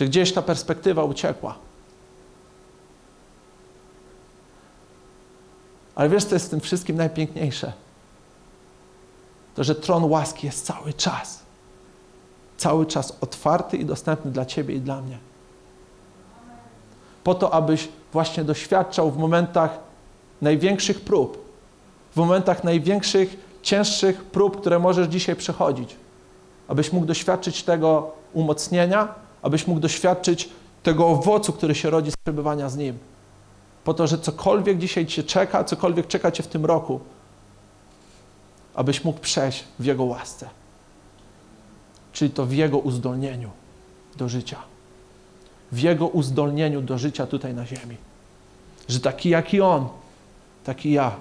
że 0.00 0.06
gdzieś 0.06 0.32
ta 0.32 0.42
perspektywa 0.42 1.04
uciekła. 1.04 1.54
Ale 5.94 6.08
wiesz, 6.08 6.24
co 6.24 6.34
jest 6.34 6.46
w 6.46 6.50
tym 6.50 6.60
wszystkim 6.60 6.96
najpiękniejsze? 6.96 7.72
To, 9.54 9.64
że 9.64 9.74
tron 9.74 10.04
łaski 10.04 10.46
jest 10.46 10.66
cały 10.66 10.92
czas. 10.92 11.42
Cały 12.56 12.86
czas 12.86 13.18
otwarty 13.20 13.76
i 13.76 13.84
dostępny 13.84 14.30
dla 14.30 14.44
Ciebie 14.44 14.74
i 14.74 14.80
dla 14.80 15.00
mnie. 15.00 15.18
Po 17.24 17.34
to, 17.34 17.54
abyś 17.54 17.88
właśnie 18.12 18.44
doświadczał 18.44 19.10
w 19.10 19.18
momentach 19.18 19.78
największych 20.42 21.00
prób, 21.00 21.44
w 22.12 22.16
momentach 22.16 22.64
największych, 22.64 23.36
cięższych 23.62 24.24
prób, 24.24 24.60
które 24.60 24.78
możesz 24.78 25.08
dzisiaj 25.08 25.36
przechodzić, 25.36 25.96
abyś 26.68 26.92
mógł 26.92 27.06
doświadczyć 27.06 27.62
tego 27.62 28.10
umocnienia, 28.32 29.29
abyś 29.42 29.66
mógł 29.66 29.80
doświadczyć 29.80 30.48
tego 30.82 31.08
owocu, 31.08 31.52
który 31.52 31.74
się 31.74 31.90
rodzi 31.90 32.10
z 32.10 32.16
przebywania 32.16 32.68
z 32.68 32.76
Nim. 32.76 32.98
Po 33.84 33.94
to, 33.94 34.06
że 34.06 34.18
cokolwiek 34.18 34.78
dzisiaj 34.78 35.06
Cię 35.06 35.22
czeka, 35.22 35.64
cokolwiek 35.64 36.06
czeka 36.06 36.30
Cię 36.30 36.42
w 36.42 36.46
tym 36.46 36.66
roku, 36.66 37.00
abyś 38.74 39.04
mógł 39.04 39.20
przejść 39.20 39.64
w 39.78 39.84
Jego 39.84 40.04
łasce. 40.04 40.48
Czyli 42.12 42.30
to 42.30 42.46
w 42.46 42.52
Jego 42.52 42.78
uzdolnieniu 42.78 43.50
do 44.16 44.28
życia. 44.28 44.56
W 45.72 45.78
Jego 45.78 46.08
uzdolnieniu 46.08 46.82
do 46.82 46.98
życia 46.98 47.26
tutaj 47.26 47.54
na 47.54 47.66
ziemi. 47.66 47.96
Że 48.88 49.00
taki 49.00 49.28
jak 49.28 49.54
i 49.54 49.60
On, 49.60 49.88
taki 50.64 50.92
ja, 50.92 51.16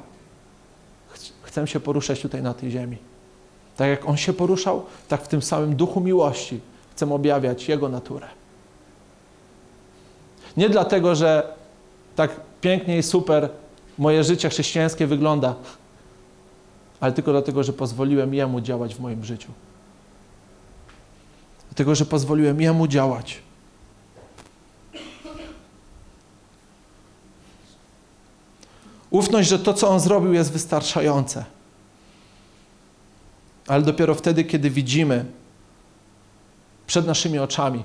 chcę 1.41 1.67
się 1.67 1.79
poruszać 1.79 2.21
tutaj 2.21 2.41
na 2.41 2.53
tej 2.53 2.71
ziemi. 2.71 2.97
Tak 3.77 3.89
jak 3.89 4.09
On 4.09 4.17
się 4.17 4.33
poruszał, 4.33 4.85
tak 5.07 5.23
w 5.23 5.27
tym 5.27 5.41
samym 5.41 5.75
duchu 5.75 6.01
miłości 6.01 6.59
chcę 6.99 7.13
objawiać 7.13 7.67
Jego 7.67 7.89
naturę. 7.89 8.27
Nie 10.57 10.69
dlatego, 10.69 11.15
że 11.15 11.53
tak 12.15 12.31
pięknie 12.61 12.97
i 12.97 13.03
super 13.03 13.49
moje 13.97 14.23
życie 14.23 14.49
chrześcijańskie 14.49 15.07
wygląda, 15.07 15.55
ale 16.99 17.11
tylko 17.11 17.31
dlatego, 17.31 17.63
że 17.63 17.73
pozwoliłem 17.73 18.33
Jemu 18.33 18.61
działać 18.61 18.95
w 18.95 18.99
moim 18.99 19.25
życiu. 19.25 19.51
Dlatego, 21.69 21.95
że 21.95 22.05
pozwoliłem 22.05 22.61
Jemu 22.61 22.87
działać. 22.87 23.41
Ufność, 29.09 29.49
że 29.49 29.59
to, 29.59 29.73
co 29.73 29.89
On 29.89 29.99
zrobił, 29.99 30.33
jest 30.33 30.51
wystarczające. 30.51 31.45
Ale 33.67 33.83
dopiero 33.83 34.15
wtedy, 34.15 34.43
kiedy 34.43 34.69
widzimy 34.69 35.38
przed 36.89 37.07
naszymi 37.07 37.39
oczami, 37.39 37.83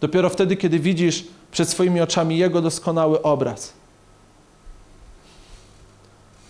dopiero 0.00 0.30
wtedy, 0.30 0.56
kiedy 0.56 0.78
widzisz 0.78 1.24
przed 1.50 1.68
swoimi 1.68 2.00
oczami 2.00 2.38
Jego 2.38 2.62
doskonały 2.62 3.22
obraz. 3.22 3.72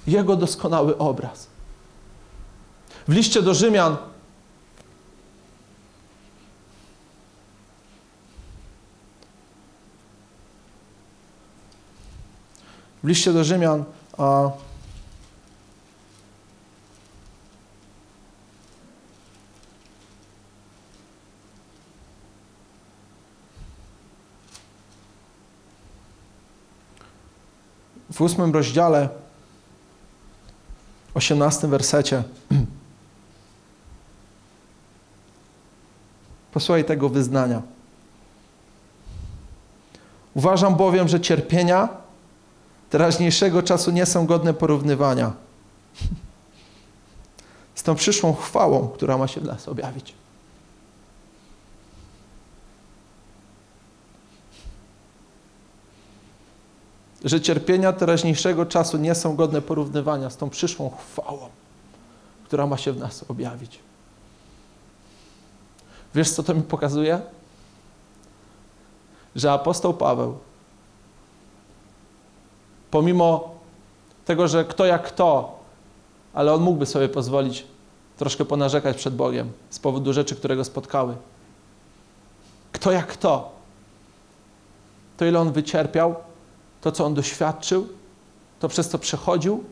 Jego 0.06 0.36
doskonały 0.36 0.98
obraz. 0.98 1.46
W 3.08 3.12
liście 3.12 3.42
do 3.42 3.54
Rzymian 3.54 3.96
w 13.02 13.08
liście 13.08 13.32
do 13.32 13.44
Rzymian 13.44 13.84
a, 14.18 14.50
w 28.14 28.20
ósmym 28.20 28.53
rozdziale, 28.53 29.09
osiemnastym 31.14 31.70
wersecie. 31.70 32.22
Posłuchaj 36.53 36.85
tego 36.85 37.09
wyznania. 37.09 37.62
Uważam 40.35 40.74
bowiem, 40.77 41.09
że 41.09 41.20
cierpienia 41.20 41.88
teraźniejszego 42.90 43.62
czasu 43.62 43.90
nie 43.90 44.07
są 44.07 44.27
godne 44.27 44.55
porównywania 44.55 45.33
z 47.74 47.83
tą 47.83 47.94
przyszłą 47.94 48.35
chwałą, 48.35 48.88
która 48.88 49.18
ma 49.18 49.29
się 49.29 49.40
w 49.40 49.44
nas 49.44 49.68
objawić. 49.68 50.14
Że 57.24 57.40
cierpienia 57.40 57.92
teraźniejszego 57.92 58.66
czasu 58.66 58.96
nie 58.98 59.14
są 59.14 59.37
godne 59.37 59.62
porównywania 59.62 60.30
z 60.30 60.37
tą 60.37 60.50
przyszłą 60.50 60.90
chwałą, 60.90 61.48
która 62.44 62.66
ma 62.66 62.76
się 62.76 62.92
w 62.92 62.98
nas 62.98 63.24
objawić. 63.28 63.78
Wiesz, 66.14 66.30
co 66.30 66.42
to 66.42 66.54
mi 66.54 66.62
pokazuje? 66.62 67.20
Że 69.37 69.52
apostoł 69.52 69.94
Paweł, 69.94 70.38
pomimo 72.90 73.54
tego, 74.24 74.48
że 74.48 74.64
kto 74.64 74.87
jak 74.87 75.02
kto, 75.02 75.58
ale 76.34 76.52
on 76.52 76.62
mógłby 76.62 76.87
sobie 76.87 77.08
pozwolić 77.08 77.64
troszkę 78.16 78.44
ponarzekać 78.44 78.96
przed 78.96 79.16
Bogiem 79.16 79.52
z 79.70 79.78
powodu 79.78 80.12
rzeczy, 80.12 80.37
które 80.37 80.56
go 80.56 80.64
spotkały. 80.64 81.16
Kto 82.72 82.92
jak 82.92 83.06
kto, 83.06 83.52
to 85.16 85.24
ile 85.24 85.40
on 85.40 85.52
wycierpiał, 85.52 86.14
to, 86.84 86.92
co 86.92 87.04
on 87.04 87.14
doświadczył, 87.14 87.88
to 88.60 88.68
przez 88.68 88.88
co 88.88 88.98
przechodził, 88.98 89.64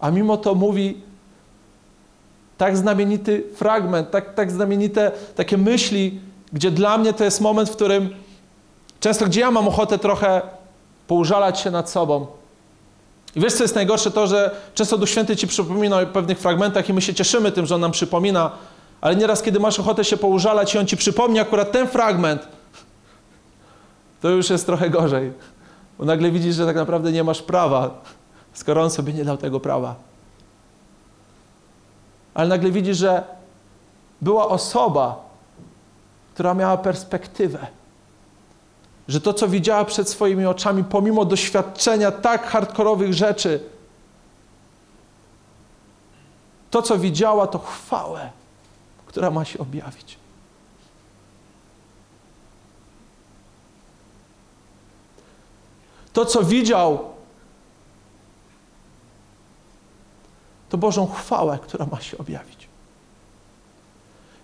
a 0.00 0.10
mimo 0.10 0.36
to 0.36 0.54
mówi 0.54 1.00
tak 2.58 2.76
znamienity 2.76 3.44
fragment, 3.54 4.10
tak, 4.10 4.34
tak 4.34 4.52
znamienite 4.52 5.12
takie 5.36 5.58
myśli, 5.58 6.20
gdzie 6.52 6.70
dla 6.70 6.98
mnie 6.98 7.12
to 7.12 7.24
jest 7.24 7.40
moment, 7.40 7.70
w 7.70 7.72
którym 7.72 8.14
często, 9.00 9.26
gdzie 9.26 9.40
ja 9.40 9.50
mam 9.50 9.68
ochotę 9.68 9.98
trochę 9.98 10.42
poużalać 11.06 11.60
się 11.60 11.70
nad 11.70 11.90
sobą. 11.90 12.26
I 13.36 13.40
wiesz, 13.40 13.54
co 13.54 13.64
jest 13.64 13.74
najgorsze? 13.74 14.10
To, 14.10 14.26
że 14.26 14.50
często 14.74 14.98
Duch 14.98 15.08
Święty 15.08 15.36
ci 15.36 15.46
przypomina 15.46 16.00
o 16.00 16.06
pewnych 16.06 16.38
fragmentach 16.38 16.88
i 16.88 16.92
my 16.92 17.02
się 17.02 17.14
cieszymy 17.14 17.52
tym, 17.52 17.66
że 17.66 17.74
On 17.74 17.80
nam 17.80 17.92
przypomina, 17.92 18.50
ale 19.00 19.16
nieraz, 19.16 19.42
kiedy 19.42 19.60
masz 19.60 19.80
ochotę 19.80 20.04
się 20.04 20.16
poużalać 20.16 20.74
i 20.74 20.78
On 20.78 20.86
ci 20.86 20.96
przypomni 20.96 21.40
akurat 21.40 21.72
ten 21.72 21.88
fragment, 21.88 22.48
to 24.20 24.28
już 24.28 24.50
jest 24.50 24.66
trochę 24.66 24.90
gorzej. 24.90 25.32
Bo 25.98 26.04
nagle 26.04 26.30
widzisz, 26.30 26.54
że 26.54 26.66
tak 26.66 26.76
naprawdę 26.76 27.12
nie 27.12 27.24
masz 27.24 27.42
prawa, 27.42 28.00
skoro 28.52 28.82
on 28.82 28.90
sobie 28.90 29.12
nie 29.12 29.24
dał 29.24 29.36
tego 29.36 29.60
prawa. 29.60 29.94
Ale 32.34 32.48
nagle 32.48 32.70
widzisz, 32.70 32.96
że 32.96 33.24
była 34.20 34.48
osoba, 34.48 35.24
która 36.34 36.54
miała 36.54 36.76
perspektywę. 36.76 37.66
Że 39.08 39.20
to, 39.20 39.34
co 39.34 39.48
widziała 39.48 39.84
przed 39.84 40.08
swoimi 40.08 40.46
oczami, 40.46 40.84
pomimo 40.84 41.24
doświadczenia 41.24 42.10
tak 42.10 42.46
hardkorowych 42.46 43.14
rzeczy, 43.14 43.60
to, 46.70 46.82
co 46.82 46.98
widziała, 46.98 47.46
to 47.46 47.58
chwałę, 47.58 48.30
która 49.06 49.30
ma 49.30 49.44
się 49.44 49.58
objawić. 49.58 50.18
To, 56.16 56.26
co 56.26 56.42
widział, 56.42 56.98
to 60.68 60.78
Bożą 60.78 61.06
chwałę, 61.06 61.58
która 61.62 61.86
ma 61.86 62.00
się 62.00 62.18
objawić. 62.18 62.68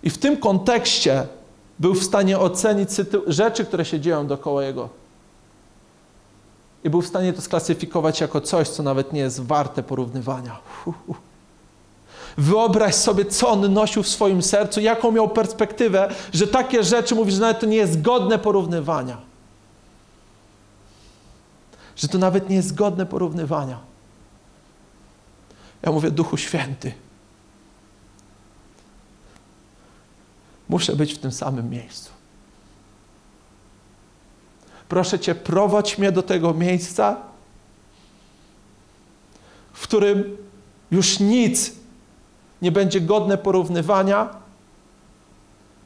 I 0.03 0.11
w 0.11 0.19
tym 0.19 0.37
kontekście 0.37 1.27
był 1.79 1.95
w 1.95 2.05
stanie 2.05 2.39
ocenić 2.39 2.91
rzeczy, 3.27 3.65
które 3.65 3.85
się 3.85 4.01
dzieją 4.01 4.27
dookoła 4.27 4.65
Jego. 4.65 4.89
I 6.85 6.91
był 6.91 7.03
w 7.03 7.07
stanie 7.07 7.33
to 7.33 7.43
sklasyfikować 7.43 8.21
jako 8.21 8.41
coś, 8.41 8.69
co 8.69 8.83
nawet 8.83 9.13
nie 9.13 9.21
jest 9.21 9.43
warte 9.43 9.83
porównywania. 9.83 10.59
Wyobraź 12.39 12.95
sobie, 12.95 13.25
co 13.25 13.49
on 13.49 13.73
nosił 13.73 14.03
w 14.03 14.09
swoim 14.09 14.43
sercu, 14.43 14.81
jaką 14.81 15.13
miał 15.13 15.29
perspektywę, 15.29 16.15
że 16.33 16.47
takie 16.47 16.83
rzeczy, 16.83 17.15
mówi, 17.15 17.33
że 17.33 17.41
nawet 17.41 17.61
to 17.61 17.67
nie 17.67 17.77
jest 17.77 18.03
godne 18.03 18.39
porównywania 18.39 19.32
że 21.97 22.09
to 22.09 22.19
nawet 22.19 22.49
nie 22.49 22.57
jest 22.57 22.75
godne 22.75 23.07
porównywania. 23.07 23.79
Ja 25.83 25.93
mówię, 25.93 26.11
Duchu 26.11 26.37
Święty, 26.37 26.93
muszę 30.69 30.97
być 30.97 31.15
w 31.15 31.19
tym 31.19 31.33
samym 31.33 31.71
miejscu. 31.71 32.11
Proszę 34.89 35.19
Cię, 35.19 35.35
prowadź 35.35 35.99
mnie 35.99 36.13
do 36.13 36.23
tego 36.23 36.55
miejsca, 36.55 37.17
w 39.73 39.83
którym 39.83 40.37
już 40.91 41.21
nic 41.21 41.73
nie 42.63 42.73
będzie 42.73 43.01
godne 43.01 43.39
porównywania, 43.39 44.29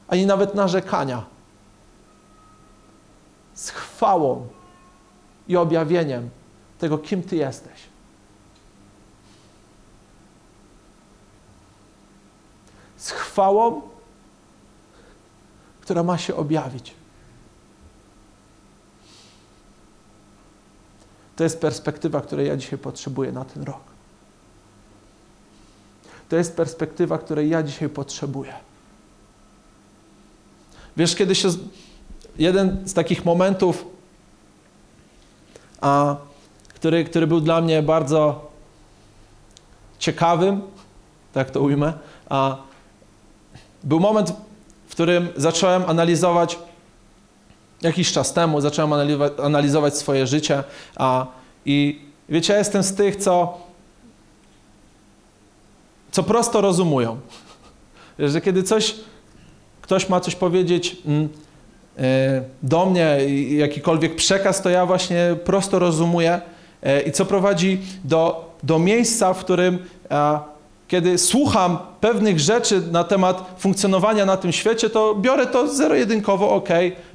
ani 0.07 0.25
nawet 0.25 0.55
narzekania. 0.55 1.25
Z 3.53 3.69
chwałą 3.69 4.47
i 5.47 5.55
objawieniem, 5.55 6.29
tego, 6.79 6.97
kim 6.97 7.23
Ty 7.23 7.35
jesteś. 7.35 7.79
Z 12.97 13.11
chwałą, 13.11 13.81
która 15.81 16.03
ma 16.03 16.17
się 16.17 16.35
objawić. 16.35 16.93
To 21.35 21.43
jest 21.43 21.61
perspektywa, 21.61 22.21
której 22.21 22.47
ja 22.47 22.57
dzisiaj 22.57 22.79
potrzebuję 22.79 23.31
na 23.31 23.45
ten 23.45 23.63
rok. 23.63 23.81
To 26.29 26.35
jest 26.35 26.55
perspektywa, 26.55 27.17
której 27.17 27.49
ja 27.49 27.63
dzisiaj 27.63 27.89
potrzebuję. 27.89 28.53
Wiesz, 30.97 31.15
kiedy 31.15 31.35
się. 31.35 31.49
Jeden 32.37 32.87
z 32.87 32.93
takich 32.93 33.25
momentów, 33.25 33.85
a, 35.81 36.15
który, 36.73 37.03
który 37.03 37.27
był 37.27 37.41
dla 37.41 37.61
mnie 37.61 37.83
bardzo 37.83 38.51
ciekawym, 39.99 40.61
tak 41.33 41.51
to 41.51 41.61
ujmę, 41.61 41.93
a, 42.29 42.57
był 43.83 43.99
moment, 43.99 44.33
w 44.87 44.91
którym 44.91 45.27
zacząłem 45.35 45.83
analizować 45.87 46.59
jakiś 47.81 48.11
czas 48.11 48.33
temu, 48.33 48.61
zacząłem 48.61 48.93
analizować, 49.43 49.97
swoje 49.97 50.27
życie, 50.27 50.63
a, 50.95 51.25
i 51.65 52.01
wiecie, 52.29 52.53
ja 52.53 52.59
jestem 52.59 52.83
z 52.83 52.95
tych, 52.95 53.15
co, 53.15 53.57
co 56.11 56.23
prosto 56.23 56.61
rozumują. 56.61 57.19
Że 58.19 58.41
kiedy 58.41 58.63
coś, 58.63 58.95
ktoś 59.81 60.09
ma 60.09 60.19
coś 60.19 60.35
powiedzieć 60.35 60.97
mm, 61.05 61.29
do 62.63 62.85
mnie, 62.85 63.17
jakikolwiek 63.49 64.15
przekaz, 64.15 64.61
to 64.61 64.69
ja 64.69 64.85
właśnie 64.85 65.35
prosto 65.45 65.79
rozumuję 65.79 66.41
e, 66.83 67.01
i 67.01 67.11
co 67.11 67.25
prowadzi 67.25 67.81
do, 68.03 68.51
do 68.63 68.79
miejsca, 68.79 69.33
w 69.33 69.39
którym 69.39 69.79
kiedy 70.87 71.17
słucham 71.17 71.77
pewnych 72.01 72.39
rzeczy 72.39 72.81
na 72.91 73.03
temat 73.03 73.55
funkcjonowania 73.59 74.25
na 74.25 74.37
tym 74.37 74.51
świecie, 74.51 74.89
to 74.89 75.15
biorę 75.15 75.45
to 75.45 75.67
zero-jedynkowo, 75.67 76.49
ok, 76.49 76.69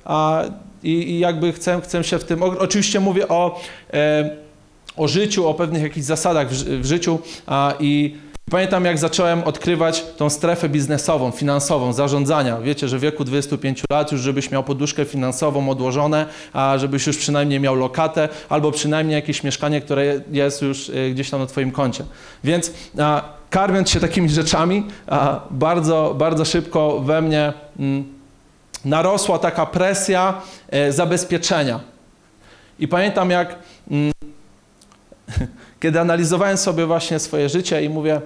a, 0.04 0.42
i, 0.82 0.90
i, 0.90 1.18
jakby 1.18 1.52
chcę, 1.52 1.80
chcę 1.80 2.04
się 2.04 2.18
w 2.18 2.24
tym. 2.24 2.42
Oczywiście 2.42 3.00
mówię 3.00 3.28
o, 3.28 3.60
e, 3.92 4.30
o 4.96 5.08
życiu, 5.08 5.48
o 5.48 5.54
pewnych 5.54 5.82
jakichś 5.82 6.06
zasadach 6.06 6.50
w, 6.50 6.80
w 6.80 6.86
życiu 6.86 7.18
a, 7.46 7.74
i 7.80 8.16
Pamiętam, 8.50 8.84
jak 8.84 8.98
zacząłem 8.98 9.42
odkrywać 9.42 10.04
tą 10.16 10.30
strefę 10.30 10.68
biznesową, 10.68 11.30
finansową, 11.30 11.92
zarządzania. 11.92 12.60
Wiecie, 12.60 12.88
że 12.88 12.98
w 12.98 13.00
wieku 13.00 13.24
25 13.24 13.82
lat 13.90 14.12
już, 14.12 14.20
żebyś 14.20 14.50
miał 14.50 14.64
poduszkę 14.64 15.04
finansową 15.04 15.70
odłożone, 15.70 16.26
a 16.52 16.78
żebyś 16.78 17.06
już 17.06 17.18
przynajmniej 17.18 17.60
miał 17.60 17.74
lokatę, 17.74 18.28
albo 18.48 18.72
przynajmniej 18.72 19.14
jakieś 19.14 19.44
mieszkanie, 19.44 19.80
które 19.80 20.20
jest 20.30 20.62
już 20.62 20.90
e, 20.90 21.10
gdzieś 21.10 21.30
tam 21.30 21.40
na 21.40 21.46
Twoim 21.46 21.70
koncie. 21.70 22.04
Więc 22.44 22.72
a, 22.98 23.22
karmiąc 23.50 23.90
się 23.90 24.00
takimi 24.00 24.28
rzeczami, 24.28 24.86
a, 25.06 25.40
bardzo, 25.50 26.14
bardzo 26.18 26.44
szybko 26.44 27.00
we 27.00 27.22
mnie 27.22 27.52
mm, 27.78 28.04
narosła 28.84 29.38
taka 29.38 29.66
presja 29.66 30.40
e, 30.68 30.92
zabezpieczenia. 30.92 31.80
I 32.78 32.88
pamiętam, 32.88 33.30
jak 33.30 33.58
kiedy 35.82 36.00
analizowałem 36.00 36.56
sobie 36.56 36.86
właśnie 36.86 37.18
swoje 37.18 37.48
życie 37.48 37.84
i 37.84 37.88
mówię, 37.88 38.20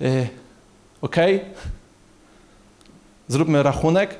yy, 0.00 0.28
ok, 1.02 1.16
zróbmy 3.28 3.62
rachunek. 3.62 4.18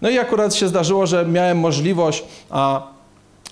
No 0.00 0.10
i 0.10 0.18
akurat 0.18 0.54
się 0.54 0.68
zdarzyło, 0.68 1.06
że 1.06 1.26
miałem 1.26 1.58
możliwość, 1.58 2.24
a 2.50 2.82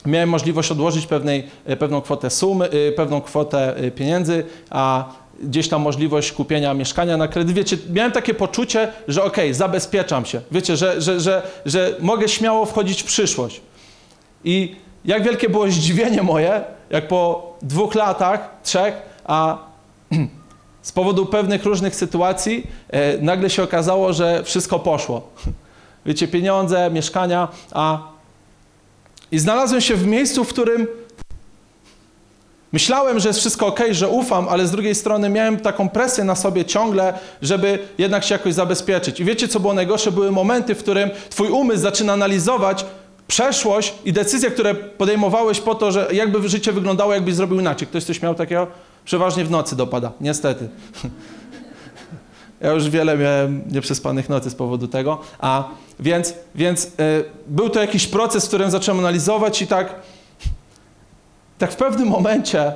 miałem 0.06 0.28
możliwość 0.28 0.70
odłożyć 0.70 1.06
pewnej, 1.06 1.48
e, 1.64 1.76
pewną 1.76 2.00
kwotę 2.00 2.30
sumy, 2.30 2.70
e, 2.70 2.92
pewną 2.92 3.20
kwotę 3.20 3.74
pieniędzy, 3.94 4.44
a 4.70 5.12
gdzieś 5.42 5.68
tam 5.68 5.82
możliwość 5.82 6.32
kupienia 6.32 6.74
mieszkania 6.74 7.16
na 7.16 7.28
kredyt. 7.28 7.56
Wiecie, 7.56 7.78
miałem 7.90 8.12
takie 8.12 8.34
poczucie, 8.34 8.92
że 9.08 9.24
okay, 9.24 9.54
zabezpieczam 9.54 10.24
się. 10.24 10.40
Wiecie, 10.50 10.76
że, 10.76 11.00
że, 11.00 11.20
że, 11.20 11.42
że 11.66 11.96
mogę 12.00 12.28
śmiało 12.28 12.66
wchodzić 12.66 13.02
w 13.02 13.06
przyszłość. 13.06 13.60
I 14.44 14.76
jak 15.06 15.22
wielkie 15.22 15.48
było 15.48 15.70
zdziwienie 15.70 16.22
moje, 16.22 16.64
jak 16.90 17.08
po 17.08 17.52
dwóch 17.62 17.94
latach, 17.94 18.50
trzech, 18.62 18.94
a 19.24 19.58
z 20.82 20.92
powodu 20.92 21.26
pewnych 21.26 21.64
różnych 21.64 21.96
sytuacji 21.96 22.66
e, 22.90 23.18
nagle 23.18 23.50
się 23.50 23.62
okazało, 23.62 24.12
że 24.12 24.42
wszystko 24.44 24.78
poszło. 24.78 25.28
Wiecie, 26.06 26.28
pieniądze, 26.28 26.90
mieszkania, 26.90 27.48
a 27.72 27.98
i 29.32 29.38
znalazłem 29.38 29.80
się 29.80 29.96
w 29.96 30.06
miejscu, 30.06 30.44
w 30.44 30.48
którym 30.48 30.86
myślałem, 32.72 33.20
że 33.20 33.28
jest 33.28 33.40
wszystko 33.40 33.66
ok, 33.66 33.80
że 33.90 34.08
ufam, 34.08 34.48
ale 34.48 34.66
z 34.66 34.70
drugiej 34.70 34.94
strony 34.94 35.28
miałem 35.28 35.60
taką 35.60 35.88
presję 35.88 36.24
na 36.24 36.34
sobie 36.34 36.64
ciągle, 36.64 37.14
żeby 37.42 37.78
jednak 37.98 38.24
się 38.24 38.34
jakoś 38.34 38.54
zabezpieczyć. 38.54 39.20
I 39.20 39.24
wiecie, 39.24 39.48
co 39.48 39.60
było 39.60 39.74
najgorsze? 39.74 40.12
Były 40.12 40.32
momenty, 40.32 40.74
w 40.74 40.78
którym 40.78 41.10
twój 41.30 41.48
umysł 41.48 41.82
zaczyna 41.82 42.12
analizować, 42.12 42.84
przeszłość 43.28 43.94
i 44.04 44.12
decyzje, 44.12 44.50
które 44.50 44.74
podejmowałeś 44.74 45.60
po 45.60 45.74
to, 45.74 45.92
że 45.92 46.08
jakby 46.12 46.48
życie 46.48 46.72
wyglądało, 46.72 47.14
jakbyś 47.14 47.34
zrobił 47.34 47.60
inaczej. 47.60 47.88
Ktoś 47.88 48.04
coś 48.04 48.22
miał 48.22 48.34
takiego? 48.34 48.66
Przeważnie 49.04 49.44
w 49.44 49.50
nocy 49.50 49.76
dopada, 49.76 50.12
niestety. 50.20 50.68
Ja 52.60 52.72
już 52.72 52.90
wiele 52.90 53.18
miałem 53.18 53.62
nieprzespanych 53.70 54.28
nocy 54.28 54.50
z 54.50 54.54
powodu 54.54 54.88
tego. 54.88 55.20
A 55.38 55.68
więc, 56.00 56.34
więc 56.54 56.84
y, 56.84 56.90
był 57.46 57.70
to 57.70 57.80
jakiś 57.80 58.06
proces, 58.06 58.44
w 58.44 58.48
którym 58.48 58.70
zacząłem 58.70 58.98
analizować 58.98 59.62
i 59.62 59.66
tak, 59.66 59.94
tak 61.58 61.72
w 61.72 61.76
pewnym 61.76 62.08
momencie 62.08 62.72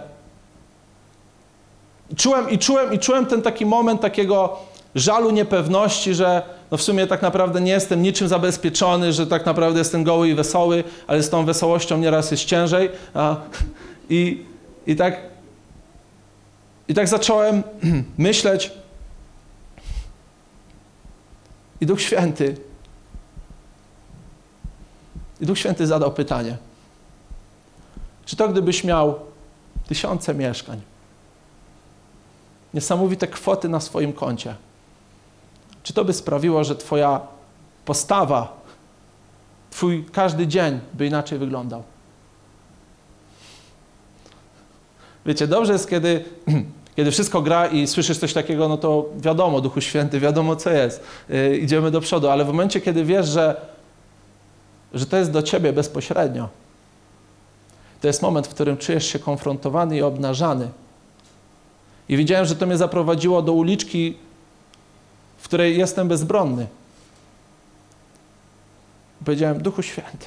czułem 2.17 2.51
i 2.51 2.59
czułem 2.59 2.93
i 2.93 2.99
czułem 2.99 3.27
ten 3.27 3.43
taki 3.43 3.67
moment 3.67 4.01
takiego 4.01 4.59
żalu, 4.95 5.31
niepewności, 5.31 6.15
że 6.15 6.43
no 6.71 6.77
w 6.77 6.83
sumie 6.83 7.07
tak 7.07 7.23
naprawdę 7.23 7.61
nie 7.61 7.73
jestem 7.73 8.03
niczym 8.03 8.29
zabezpieczony, 8.29 9.13
że 9.13 9.27
tak 9.27 9.47
naprawdę 9.47 9.79
jestem 9.79 10.05
goły 10.05 10.29
i 10.29 10.35
wesoły, 10.35 10.85
ale 11.07 11.23
z 11.23 11.31
tą 11.31 11.45
wesołością 11.45 11.99
nieraz 11.99 12.31
jest 12.31 12.45
ciężej. 12.45 12.91
A, 13.15 13.37
i, 14.11 14.45
i, 14.87 14.97
tak, 14.97 15.21
I 16.89 16.95
tak 16.95 17.09
zacząłem 17.09 17.63
myśleć. 18.19 18.73
I 21.81 21.87
Duch 21.87 22.01
Święty. 22.01 22.57
I 25.41 25.47
Duch 25.47 25.59
Święty 25.59 25.87
zadał 25.87 26.13
pytanie. 26.13 26.57
Czy 28.27 28.37
to 28.37 28.49
gdybyś 28.49 28.85
miał 28.85 29.15
tysiące 29.89 30.35
mieszkań, 30.35 30.81
niesamowite 32.75 33.27
kwoty 33.27 33.69
na 33.69 33.81
swoim 33.81 34.13
koncie, 34.13 34.55
czy 35.83 35.93
to 35.93 36.05
by 36.05 36.13
sprawiło, 36.13 36.65
że 36.65 36.77
Twoja 36.77 37.21
postawa, 37.85 38.61
Twój 39.71 40.05
każdy 40.13 40.47
dzień 40.47 40.81
by 40.95 41.07
inaczej 41.07 41.39
wyglądał? 41.39 41.83
Wiecie, 45.27 45.47
dobrze 45.47 45.73
jest, 45.73 45.91
kiedy, 45.91 46.25
kiedy 46.97 47.11
wszystko 47.11 47.43
gra 47.43 47.67
i 47.67 47.87
słyszysz 47.87 48.19
coś 48.19 48.33
takiego, 48.33 48.69
no 48.69 48.77
to 48.77 49.07
wiadomo, 49.17 49.61
Duchu 49.61 49.81
Święty, 49.81 50.21
wiadomo 50.21 50.57
co 50.57 50.71
jest, 50.71 51.03
yy, 51.29 51.57
idziemy 51.57 51.91
do 51.91 52.01
przodu, 52.01 52.29
ale 52.29 52.45
w 52.45 52.47
momencie, 52.47 52.81
kiedy 52.81 53.05
wiesz, 53.05 53.29
że, 53.29 53.57
że 54.95 55.07
to 55.07 55.17
jest 55.17 55.31
do 55.31 55.43
Ciebie 55.43 55.73
bezpośrednio, 55.73 56.49
to 58.01 58.07
jest 58.07 58.23
moment, 58.23 58.47
w 58.47 58.51
którym 58.51 58.77
czujesz 58.77 59.07
się 59.07 59.19
konfrontowany 59.19 59.97
i 59.97 60.03
obnażany. 60.03 60.69
I 62.09 62.17
widziałem, 62.17 62.47
że 62.47 62.57
to 62.57 62.67
mnie 62.67 62.77
zaprowadziło 62.77 63.43
do 63.43 63.53
uliczki, 63.53 64.17
której 65.51 65.79
jestem 65.79 66.09
bezbronny. 66.09 66.67
Powiedziałem, 69.25 69.63
Duchu 69.63 69.83
Święty, 69.83 70.27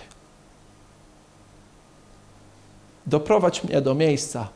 doprowadź 3.05 3.63
mnie 3.63 3.81
do 3.81 3.95
miejsca, 3.95 4.47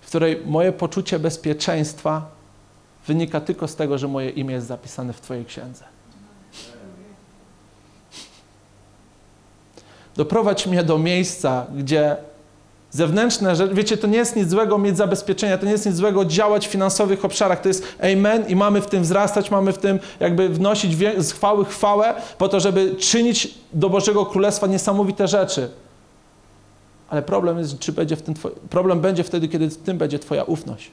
w 0.00 0.06
której 0.06 0.42
moje 0.46 0.72
poczucie 0.72 1.18
bezpieczeństwa 1.18 2.30
wynika 3.06 3.40
tylko 3.40 3.68
z 3.68 3.76
tego, 3.76 3.98
że 3.98 4.08
moje 4.08 4.30
imię 4.30 4.54
jest 4.54 4.66
zapisane 4.66 5.12
w 5.12 5.20
Twojej 5.20 5.44
księdze. 5.44 5.84
Doprowadź 10.16 10.66
mnie 10.66 10.82
do 10.82 10.98
miejsca, 10.98 11.66
gdzie 11.76 12.16
Zewnętrzne 12.90 13.56
rzeczy, 13.56 13.74
wiecie, 13.74 13.96
to 13.96 14.06
nie 14.06 14.18
jest 14.18 14.36
nic 14.36 14.50
złego 14.50 14.78
mieć 14.78 14.96
zabezpieczenia, 14.96 15.58
to 15.58 15.66
nie 15.66 15.72
jest 15.72 15.86
nic 15.86 15.94
złego 15.94 16.24
działać 16.24 16.68
w 16.68 16.70
finansowych 16.70 17.24
obszarach, 17.24 17.60
to 17.60 17.68
jest 17.68 17.84
amen 18.00 18.48
i 18.48 18.56
mamy 18.56 18.80
w 18.80 18.86
tym 18.86 19.02
wzrastać, 19.02 19.50
mamy 19.50 19.72
w 19.72 19.78
tym 19.78 19.98
jakby 20.20 20.48
wnosić 20.48 20.96
z 21.18 21.32
chwały 21.32 21.64
chwałę 21.64 22.14
po 22.38 22.48
to, 22.48 22.60
żeby 22.60 22.96
czynić 22.96 23.54
do 23.72 23.90
Bożego 23.90 24.26
Królestwa 24.26 24.66
niesamowite 24.66 25.28
rzeczy. 25.28 25.70
Ale 27.08 27.22
problem 27.22 27.58
jest, 27.58 27.78
czy 27.78 27.92
będzie 27.92 28.16
w 28.16 28.22
tym 28.22 28.34
problem 28.70 29.00
będzie 29.00 29.24
wtedy, 29.24 29.48
kiedy 29.48 29.68
w 29.68 29.76
tym 29.76 29.98
będzie 29.98 30.18
Twoja 30.18 30.44
ufność. 30.44 30.90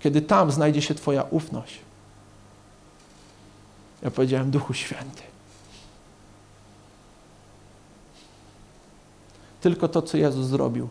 Kiedy 0.00 0.22
tam 0.22 0.50
znajdzie 0.50 0.82
się 0.82 0.94
Twoja 0.94 1.22
ufność. 1.30 1.78
Ja 4.02 4.10
powiedziałem, 4.10 4.50
Duchu 4.50 4.74
Święty, 4.74 5.22
Tylko 9.66 9.88
to, 9.88 10.02
co 10.02 10.16
Jezus 10.16 10.46
zrobił, 10.46 10.88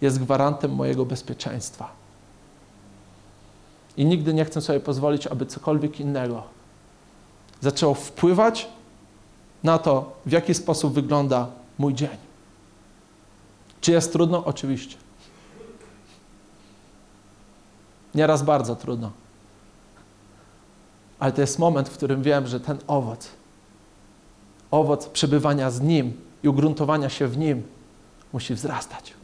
jest 0.00 0.18
gwarantem 0.18 0.74
mojego 0.74 1.04
bezpieczeństwa. 1.04 1.90
I 3.96 4.04
nigdy 4.04 4.34
nie 4.34 4.44
chcę 4.44 4.60
sobie 4.60 4.80
pozwolić, 4.80 5.26
aby 5.26 5.46
cokolwiek 5.46 6.00
innego 6.00 6.42
zaczęło 7.60 7.94
wpływać 7.94 8.68
na 9.64 9.78
to, 9.78 10.12
w 10.26 10.32
jaki 10.32 10.54
sposób 10.54 10.94
wygląda 10.94 11.46
mój 11.78 11.94
dzień. 11.94 12.16
Czy 13.80 13.92
jest 13.92 14.12
trudno? 14.12 14.44
Oczywiście. 14.44 14.96
Nieraz 18.14 18.42
bardzo 18.42 18.76
trudno. 18.76 19.10
Ale 21.18 21.32
to 21.32 21.40
jest 21.40 21.58
moment, 21.58 21.88
w 21.88 21.96
którym 21.96 22.22
wiem, 22.22 22.46
że 22.46 22.60
ten 22.60 22.78
owoc, 22.86 23.28
owoc 24.70 25.06
przebywania 25.06 25.70
z 25.70 25.80
Nim 25.80 26.20
i 26.42 26.48
ugruntowania 26.48 27.08
się 27.08 27.28
w 27.28 27.38
Nim, 27.38 27.75
musi 28.32 28.54
wzrastać. 28.54 29.14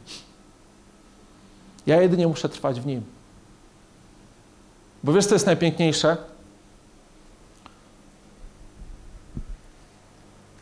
Ja 1.85 2.01
jedynie 2.01 2.27
muszę 2.27 2.49
trwać 2.49 2.81
w 2.81 2.85
Nim. 2.85 3.03
Bo 5.03 5.13
wiesz, 5.13 5.25
co 5.25 5.35
jest 5.35 5.45
najpiękniejsze? 5.45 6.17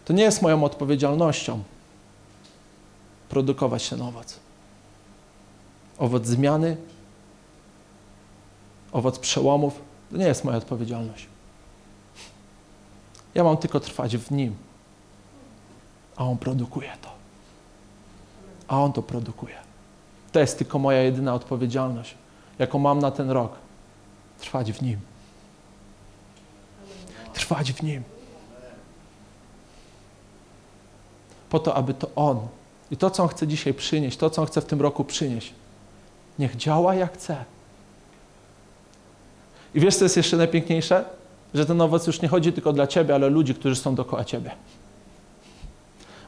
To 0.06 0.14
nie 0.14 0.24
jest 0.24 0.42
moją 0.42 0.64
odpowiedzialnością 0.64 1.64
produkować 3.30 3.90
ten 3.90 4.02
owoc. 4.02 4.40
Owoc 5.98 6.26
zmiany, 6.26 6.78
owoc 8.92 9.20
przełomów, 9.20 9.82
to 10.12 10.18
nie 10.18 10.26
jest 10.26 10.44
moja 10.44 10.58
odpowiedzialność. 10.58 11.28
Ja 13.36 13.44
mam 13.44 13.58
tylko 13.58 13.80
trwać 13.80 14.18
w 14.18 14.32
Nim, 14.32 14.56
a 16.16 16.26
On 16.26 16.38
produkuje 16.38 16.92
to. 17.02 17.21
A 18.72 18.80
On 18.80 18.94
to 18.94 19.02
produkuje. 19.02 19.56
To 20.32 20.40
jest 20.40 20.58
tylko 20.58 20.80
moja 20.80 21.02
jedyna 21.02 21.34
odpowiedzialność, 21.34 22.16
jaką 22.60 22.80
mam 22.80 23.00
na 23.00 23.12
ten 23.12 23.30
rok. 23.30 23.52
Trwać 24.40 24.72
w 24.72 24.82
Nim. 24.82 25.00
Trwać 27.34 27.74
w 27.74 27.84
Nim. 27.84 28.04
Po 31.50 31.60
to, 31.60 31.76
aby 31.76 31.94
to 31.94 32.10
On 32.16 32.48
i 32.92 32.98
to, 32.98 33.10
co 33.10 33.24
On 33.24 33.30
chce 33.30 33.48
dzisiaj 33.48 33.74
przynieść, 33.74 34.18
to, 34.18 34.30
co 34.30 34.42
On 34.42 34.48
chce 34.48 34.62
w 34.62 34.66
tym 34.66 34.82
roku 34.82 35.04
przynieść, 35.04 35.54
niech 36.40 36.56
działa 36.56 36.96
jak 36.96 37.14
chce. 37.14 37.46
I 39.76 39.80
wiesz, 39.80 39.96
co 39.96 40.06
jest 40.06 40.18
jeszcze 40.18 40.38
najpiękniejsze? 40.38 41.06
Że 41.54 41.66
ten 41.66 41.82
owoc 41.82 42.08
już 42.08 42.22
nie 42.22 42.28
chodzi 42.28 42.54
tylko 42.54 42.74
dla 42.74 42.88
Ciebie, 42.88 43.16
ale 43.16 43.30
ludzi, 43.30 43.56
którzy 43.56 43.76
są 43.76 43.96
dookoła 43.96 44.24
Ciebie. 44.24 44.52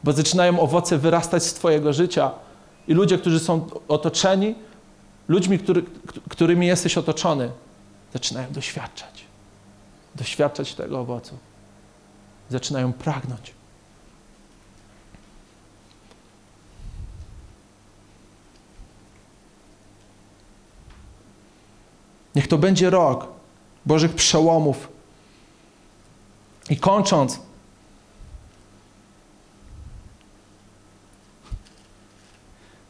Bo 0.04 0.14
zaczynają 0.14 0.60
owoce 0.60 0.98
wyrastać 0.98 1.44
z 1.44 1.54
Twojego 1.54 1.94
życia 1.94 2.32
i 2.88 2.94
ludzie, 2.94 3.18
którzy 3.18 3.40
są 3.40 3.70
otoczeni, 3.88 4.56
ludźmi, 5.28 5.60
który, 5.60 5.84
którymi 6.30 6.68
jesteś 6.68 6.98
otoczony, 6.98 7.52
zaczynają 8.14 8.52
doświadczać. 8.52 9.26
Doświadczać 10.16 10.74
tego 10.74 11.00
owocu. 11.00 11.38
Zaczynają 12.50 12.94
pragnąć. 12.94 13.54
Niech 22.36 22.48
to 22.48 22.58
będzie 22.58 22.90
rok 22.90 23.28
Bożych 23.86 24.16
przełomów. 24.16 24.88
I 26.70 26.78
kończąc, 26.78 27.40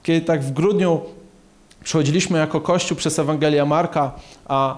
kiedy 0.04 0.26
tak 0.26 0.44
w 0.44 0.52
grudniu 0.52 1.02
przechodziliśmy 1.84 2.40
jako 2.40 2.62
Kościół 2.62 2.98
przez 2.98 3.20
Ewangelię 3.20 3.66
Marka, 3.66 4.12
a 4.46 4.78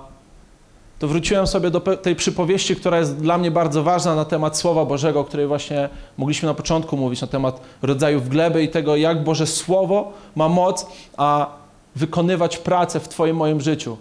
to 0.99 1.07
wróciłem 1.07 1.47
sobie 1.47 1.71
do 1.71 1.82
tej 1.82 2.15
przypowieści, 2.15 2.76
która 2.76 2.99
jest 2.99 3.17
dla 3.17 3.38
mnie 3.38 3.51
bardzo 3.51 3.84
ważna 3.84 4.15
na 4.15 4.26
temat 4.26 4.57
Słowa 4.57 4.86
Bożego, 4.86 5.19
o 5.19 5.23
której 5.23 5.47
właśnie 5.47 5.89
mogliśmy 6.17 6.47
na 6.47 6.53
początku 6.53 6.97
mówić, 6.97 7.21
na 7.21 7.28
temat 7.28 7.61
rodzajów 7.82 8.30
gleby 8.30 8.63
i 8.63 8.69
tego, 8.69 8.95
jak 8.95 9.23
Boże 9.23 9.47
Słowo 9.47 10.13
ma 10.36 10.49
moc 10.49 10.88
a 11.17 11.47
wykonywać 11.95 12.57
pracę 12.57 12.99
w 12.99 13.07
Twoim 13.07 13.36
moim 13.36 13.61
życiu. 13.61 13.97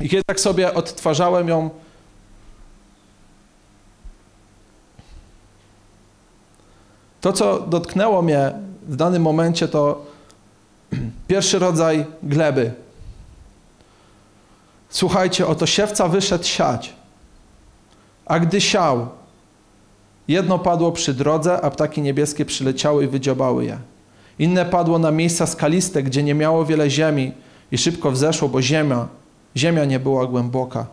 I 0.00 0.08
kiedy 0.08 0.22
tak 0.26 0.40
sobie 0.40 0.74
odtwarzałem 0.74 1.48
ją, 1.48 1.70
to 7.20 7.32
co 7.32 7.60
dotknęło 7.60 8.22
mnie 8.22 8.52
w 8.88 8.96
danym 8.96 9.22
momencie, 9.22 9.68
to 9.68 10.04
pierwszy 11.28 11.58
rodzaj 11.58 12.06
gleby. 12.22 12.72
Słuchajcie, 14.88 15.46
oto 15.46 15.66
siewca 15.66 16.08
wyszedł 16.08 16.44
siać, 16.44 16.92
a 18.26 18.40
gdy 18.40 18.60
siał, 18.60 19.08
jedno 20.28 20.58
padło 20.58 20.92
przy 20.92 21.14
drodze, 21.14 21.60
a 21.60 21.70
ptaki 21.70 22.02
niebieskie 22.02 22.44
przyleciały 22.44 23.04
i 23.04 23.08
wydziobały 23.08 23.64
je. 23.64 23.78
Inne 24.38 24.64
padło 24.64 24.98
na 24.98 25.10
miejsca 25.10 25.46
skaliste, 25.46 26.02
gdzie 26.02 26.22
nie 26.22 26.34
miało 26.34 26.64
wiele 26.64 26.90
ziemi 26.90 27.32
i 27.72 27.78
szybko 27.78 28.10
wzeszło, 28.10 28.48
bo 28.48 28.62
ziemia 28.62 29.08
Ziemia 29.56 29.84
nie 29.84 30.00
była 30.00 30.26
głęboka. 30.26 30.86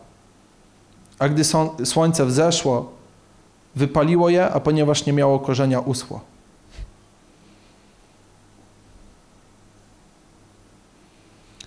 A 1.19 1.29
gdy 1.29 1.43
słońce 1.85 2.25
wzeszło, 2.25 2.91
wypaliło 3.75 4.29
je, 4.29 4.49
a 4.49 4.59
ponieważ 4.59 5.05
nie 5.05 5.13
miało 5.13 5.39
korzenia, 5.39 5.79
uschło. 5.79 6.21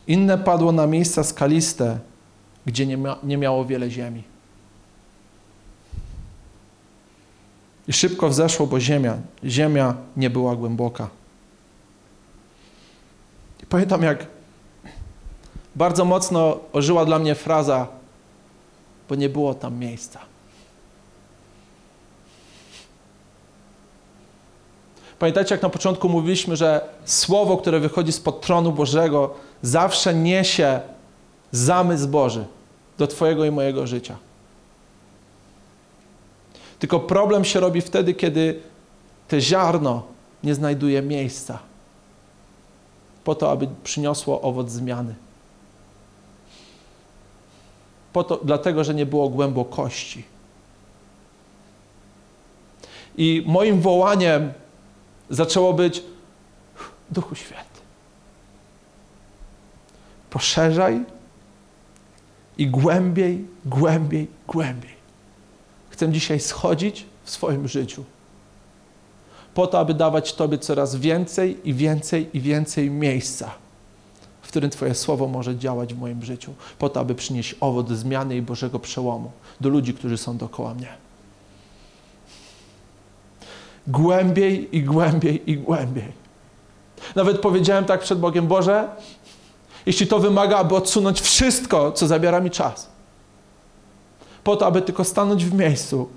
Inne 0.06 0.38
padło 0.38 0.72
na 0.72 0.86
miejsca 0.86 1.24
skaliste, 1.24 1.98
gdzie 2.66 2.86
nie, 2.86 2.96
mia 2.96 3.16
nie 3.22 3.36
miało 3.36 3.64
wiele 3.64 3.90
ziemi. 3.90 4.22
I 7.88 7.92
szybko 7.92 8.28
wzeszło, 8.28 8.66
bo 8.66 8.80
ziemia, 8.80 9.16
ziemia 9.44 9.94
nie 10.16 10.30
była 10.30 10.56
głęboka. 10.56 11.08
I 13.62 13.66
pamiętam, 13.66 14.02
jak 14.02 14.26
bardzo 15.74 16.04
mocno 16.04 16.60
ożyła 16.72 17.04
dla 17.04 17.18
mnie 17.18 17.34
fraza, 17.34 17.86
bo 19.08 19.14
nie 19.14 19.28
było 19.28 19.54
tam 19.54 19.78
miejsca. 19.78 20.20
Pamiętacie, 25.18 25.54
jak 25.54 25.62
na 25.62 25.68
początku 25.68 26.08
mówiliśmy, 26.08 26.56
że 26.56 26.88
słowo, 27.04 27.56
które 27.56 27.80
wychodzi 27.80 28.12
spod 28.12 28.40
tronu 28.40 28.72
Bożego, 28.72 29.34
zawsze 29.66 30.14
niesie 30.14 30.80
zamysł 31.52 32.08
Boży 32.08 32.44
do 32.98 33.06
Twojego 33.06 33.44
i 33.44 33.50
mojego 33.50 33.86
życia. 33.86 34.16
Tylko 36.78 37.00
problem 37.00 37.44
się 37.44 37.60
robi 37.60 37.80
wtedy, 37.80 38.14
kiedy 38.14 38.60
te 39.28 39.40
ziarno 39.40 40.02
nie 40.44 40.54
znajduje 40.54 41.02
miejsca 41.02 41.58
po 43.24 43.34
to, 43.34 43.50
aby 43.50 43.68
przyniosło 43.84 44.40
owoc 44.40 44.70
zmiany 44.70 45.14
po 48.14 48.24
to, 48.24 48.40
dlatego, 48.44 48.84
że 48.84 48.94
nie 48.94 49.06
było 49.06 49.28
głębokości. 49.28 50.24
I 53.16 53.44
moim 53.46 53.80
wołaniem 53.80 54.52
zaczęło 55.30 55.72
być 55.72 56.02
Duchu 57.10 57.34
Święty. 57.34 57.73
Poszerzaj 60.34 61.04
i 62.58 62.66
głębiej, 62.66 63.46
głębiej, 63.64 64.26
głębiej. 64.48 64.94
Chcę 65.90 66.12
dzisiaj 66.12 66.40
schodzić 66.40 67.06
w 67.24 67.30
swoim 67.30 67.68
życiu. 67.68 68.04
Po 69.54 69.66
to, 69.66 69.78
aby 69.78 69.94
dawać 69.94 70.34
Tobie 70.34 70.58
coraz 70.58 70.96
więcej 70.96 71.68
i 71.68 71.74
więcej 71.74 72.36
i 72.36 72.40
więcej 72.40 72.90
miejsca 72.90 73.64
którym 74.54 74.70
Twoje 74.70 74.94
słowo 74.94 75.28
może 75.28 75.56
działać 75.56 75.94
w 75.94 75.98
moim 75.98 76.22
życiu, 76.22 76.54
po 76.78 76.88
to, 76.88 77.00
aby 77.00 77.14
przynieść 77.14 77.54
owoc 77.60 77.88
zmiany 77.88 78.36
i 78.36 78.42
Bożego 78.42 78.78
przełomu 78.78 79.30
do 79.60 79.68
ludzi, 79.68 79.94
którzy 79.94 80.16
są 80.16 80.36
dookoła 80.36 80.74
mnie. 80.74 80.88
Głębiej 83.86 84.76
i 84.76 84.82
głębiej 84.82 85.50
i 85.50 85.56
głębiej. 85.56 86.12
Nawet 87.14 87.38
powiedziałem 87.38 87.84
tak 87.84 88.00
przed 88.00 88.18
Bogiem, 88.18 88.46
Boże, 88.46 88.88
jeśli 89.86 90.06
to 90.06 90.18
wymaga, 90.18 90.56
aby 90.56 90.74
odsunąć 90.74 91.20
wszystko, 91.20 91.92
co 91.92 92.06
zabiera 92.06 92.40
mi 92.40 92.50
czas, 92.50 92.88
po 94.44 94.56
to, 94.56 94.66
aby 94.66 94.82
tylko 94.82 95.04
stanąć 95.04 95.44
w 95.44 95.54
miejscu, 95.54 96.08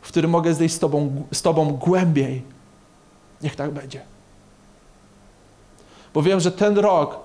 w 0.00 0.08
którym 0.08 0.30
mogę 0.30 0.54
zejść 0.54 0.74
z 0.74 0.78
Tobą, 0.78 1.22
z 1.32 1.42
tobą 1.42 1.72
głębiej, 1.72 2.42
niech 3.42 3.56
tak 3.56 3.70
będzie. 3.70 4.02
Bo 6.14 6.22
wiem, 6.22 6.40
że 6.40 6.52
ten 6.52 6.78
rok 6.78 7.18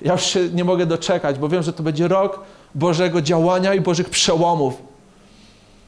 ja 0.00 0.12
już 0.12 0.22
się 0.22 0.48
nie 0.48 0.64
mogę 0.64 0.86
doczekać, 0.86 1.38
bo 1.38 1.48
wiem, 1.48 1.62
że 1.62 1.72
to 1.72 1.82
będzie 1.82 2.08
rok 2.08 2.40
Bożego 2.74 3.22
działania 3.22 3.74
i 3.74 3.80
Bożych 3.80 4.10
przełomów. 4.10 4.82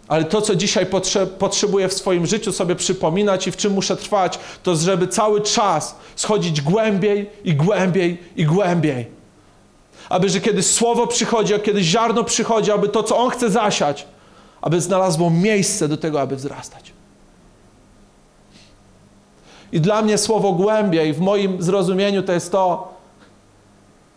Ale 0.08 0.24
to, 0.24 0.42
co 0.42 0.56
dzisiaj 0.56 0.86
potrze 0.86 1.26
potrzebuję 1.26 1.88
w 1.88 1.92
swoim 1.92 2.26
życiu 2.26 2.52
sobie 2.52 2.76
przypominać 2.76 3.46
i 3.46 3.50
w 3.50 3.56
czym 3.56 3.72
muszę 3.72 3.96
trwać, 3.96 4.38
to 4.62 4.76
żeby 4.76 5.08
cały 5.08 5.40
czas 5.40 5.96
schodzić 6.16 6.60
głębiej 6.60 7.30
i 7.44 7.54
głębiej 7.54 8.22
i 8.36 8.44
głębiej. 8.44 9.06
Aby, 10.08 10.28
że 10.28 10.40
kiedy 10.40 10.62
słowo 10.62 11.06
przychodzi, 11.06 11.54
a 11.54 11.58
kiedy 11.58 11.82
ziarno 11.82 12.24
przychodzi, 12.24 12.70
aby 12.70 12.88
to, 12.88 13.02
co 13.02 13.16
On 13.16 13.30
chce 13.30 13.50
zasiać, 13.50 14.06
aby 14.60 14.80
znalazło 14.80 15.30
miejsce 15.30 15.88
do 15.88 15.96
tego, 15.96 16.20
aby 16.20 16.36
wzrastać. 16.36 16.92
I 19.72 19.80
dla 19.80 20.02
mnie 20.02 20.18
słowo 20.18 20.52
głębiej 20.52 21.12
w 21.12 21.20
moim 21.20 21.62
zrozumieniu 21.62 22.22
to 22.22 22.32
jest 22.32 22.52
to, 22.52 22.94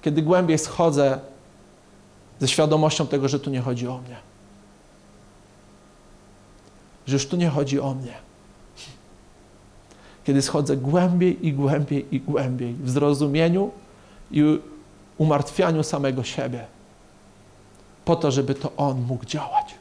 kiedy 0.01 0.21
głębiej 0.21 0.57
schodzę 0.57 1.19
ze 2.39 2.47
świadomością 2.47 3.07
tego, 3.07 3.27
że 3.27 3.39
tu 3.39 3.49
nie 3.49 3.61
chodzi 3.61 3.87
o 3.87 3.97
mnie. 3.97 4.26
Że 7.07 7.13
już 7.13 7.27
tu 7.27 7.37
nie 7.37 7.49
chodzi 7.49 7.79
o 7.79 7.93
mnie. 7.93 8.13
Kiedy 10.23 10.41
schodzę 10.41 10.77
głębiej 10.77 11.47
i 11.47 11.53
głębiej 11.53 12.15
i 12.15 12.19
głębiej 12.19 12.73
w 12.73 12.89
zrozumieniu 12.89 13.71
i 14.31 14.59
umartwianiu 15.17 15.83
samego 15.83 16.23
siebie, 16.23 16.65
po 18.05 18.15
to, 18.15 18.31
żeby 18.31 18.55
to 18.55 18.71
On 18.77 19.01
mógł 19.01 19.25
działać. 19.25 19.75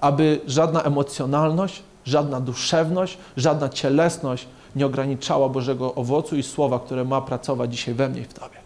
Aby 0.00 0.40
żadna 0.46 0.82
emocjonalność, 0.82 1.82
żadna 2.04 2.40
duszewność, 2.40 3.18
żadna 3.36 3.68
cielesność 3.68 4.46
nie 4.76 4.86
ograniczała 4.86 5.48
Bożego 5.48 5.94
owocu 5.94 6.36
i 6.36 6.42
słowa, 6.42 6.78
które 6.78 7.04
ma 7.04 7.20
pracować 7.20 7.72
dzisiaj 7.72 7.94
we 7.94 8.08
mnie 8.08 8.20
i 8.20 8.24
w 8.24 8.34
Tobie. 8.34 8.58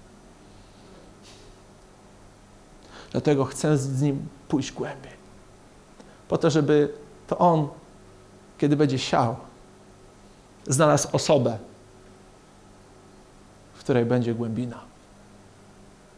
Dlatego 3.13 3.45
chcę 3.45 3.79
z 3.79 4.03
Nim 4.03 4.29
pójść 4.49 4.73
głębiej. 4.73 5.18
Po 6.29 6.39
to, 6.39 6.51
żeby 6.51 6.93
to 7.27 7.39
On, 7.39 7.69
kiedy 8.59 8.77
będzie 8.77 8.99
siał, 8.99 9.37
znalazł 10.67 11.09
osobę, 11.13 11.59
w 13.75 13.81
której 13.81 14.05
będzie 14.05 14.35
głębina, 14.35 14.81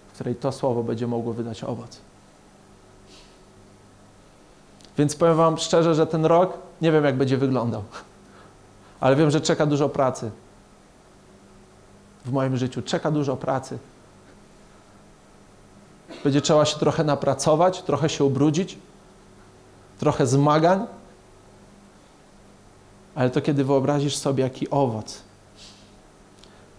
w 0.08 0.14
której 0.14 0.34
to 0.34 0.52
słowo 0.52 0.82
będzie 0.82 1.06
mogło 1.06 1.32
wydać 1.32 1.64
owoc. 1.64 2.00
Więc 4.98 5.16
powiem 5.16 5.36
Wam 5.36 5.58
szczerze, 5.58 5.94
że 5.94 6.06
ten 6.06 6.24
rok 6.24 6.58
nie 6.82 6.92
wiem, 6.92 7.04
jak 7.04 7.16
będzie 7.16 7.36
wyglądał, 7.36 7.82
ale 9.00 9.16
wiem, 9.16 9.30
że 9.30 9.40
czeka 9.40 9.66
dużo 9.66 9.88
pracy. 9.88 10.30
W 12.24 12.32
moim 12.32 12.56
życiu 12.56 12.82
czeka 12.82 13.10
dużo 13.10 13.36
pracy. 13.36 13.78
Będzie 16.24 16.40
trzeba 16.40 16.64
się 16.64 16.78
trochę 16.78 17.04
napracować, 17.04 17.82
trochę 17.82 18.08
się 18.08 18.24
ubrudzić, 18.24 18.78
trochę 20.00 20.26
zmagań, 20.26 20.86
ale 23.14 23.30
to 23.30 23.40
kiedy 23.40 23.64
wyobrazisz 23.64 24.16
sobie, 24.16 24.44
jaki 24.44 24.70
owoc 24.70 25.22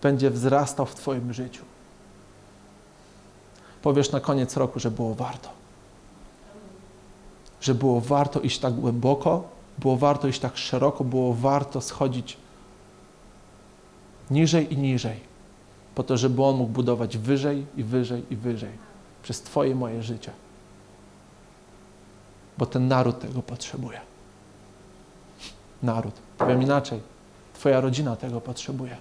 będzie 0.01 0.29
wzrastał 0.29 0.85
w 0.85 0.95
Twoim 0.95 1.33
życiu, 1.33 1.63
powiesz 3.81 4.11
na 4.11 4.19
koniec 4.19 4.57
roku, 4.57 4.79
że 4.79 4.91
było 4.91 5.15
warto. 5.15 5.49
Że 7.61 7.75
było 7.75 8.01
warto 8.01 8.39
iść 8.39 8.59
tak 8.59 8.73
głęboko, 8.73 9.43
było 9.77 9.97
warto 9.97 10.27
iść 10.27 10.39
tak 10.39 10.57
szeroko, 10.57 11.03
było 11.03 11.33
warto 11.33 11.81
schodzić 11.81 12.37
niżej 14.31 14.73
i 14.73 14.77
niżej, 14.77 15.19
po 15.95 16.03
to, 16.03 16.17
żeby 16.17 16.43
On 16.43 16.55
mógł 16.55 16.71
budować 16.71 17.17
wyżej 17.17 17.65
i 17.77 17.83
wyżej 17.83 18.23
i 18.29 18.35
wyżej 18.35 18.71
przez 19.23 19.41
Twoje 19.41 19.75
moje 19.75 20.03
życie. 20.03 20.31
Bo 22.61 22.65
ten 22.65 22.87
naród 22.87 23.19
tego 23.19 23.41
potrzebuje. 23.41 24.01
Naród. 25.83 26.13
Powiem 26.37 26.63
inaczej. 26.63 27.01
Twoja 27.53 27.81
rodzina 27.81 28.15
tego 28.15 28.41
potrzebuje. 28.41 28.97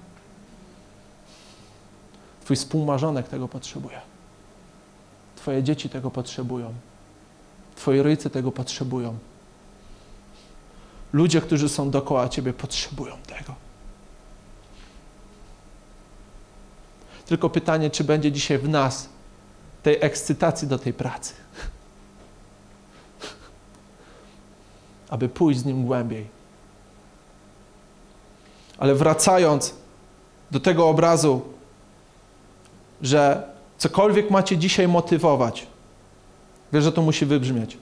Twój 2.44 2.56
współmarzonek 2.56 3.28
tego 3.28 3.48
potrzebuje. 3.48 4.00
Twoje 5.36 5.62
dzieci 5.62 5.88
tego 5.88 6.10
potrzebują. 6.10 6.74
Twoi 7.76 8.02
rodzice 8.02 8.30
tego 8.30 8.52
potrzebują. 8.52 9.18
Ludzie, 11.12 11.40
którzy 11.40 11.68
są 11.68 11.90
dookoła 11.90 12.28
Ciebie, 12.28 12.52
potrzebują 12.52 13.16
tego. 13.26 13.54
Tylko 17.26 17.50
pytanie, 17.50 17.90
czy 17.90 18.04
będzie 18.04 18.32
dzisiaj 18.32 18.58
w 18.58 18.68
nas 18.68 19.08
tej 19.82 19.98
ekscytacji 20.00 20.68
do 20.68 20.78
tej 20.78 20.92
pracy. 20.92 21.34
Aby 25.10 25.28
pójść 25.28 25.60
z 25.60 25.64
Nim 25.64 25.84
głębiej. 25.84 26.26
Ale 28.78 28.94
wracając 28.94 29.74
do 30.50 30.60
tego 30.60 30.88
obrazu, 30.88 31.42
że 33.02 33.48
cokolwiek 33.78 34.30
macie 34.30 34.58
dzisiaj 34.58 34.88
motywować, 34.88 35.66
wiesz, 36.72 36.84
że 36.84 36.92
to 36.92 37.02
musi 37.02 37.26
wybrzmieć. 37.26 37.78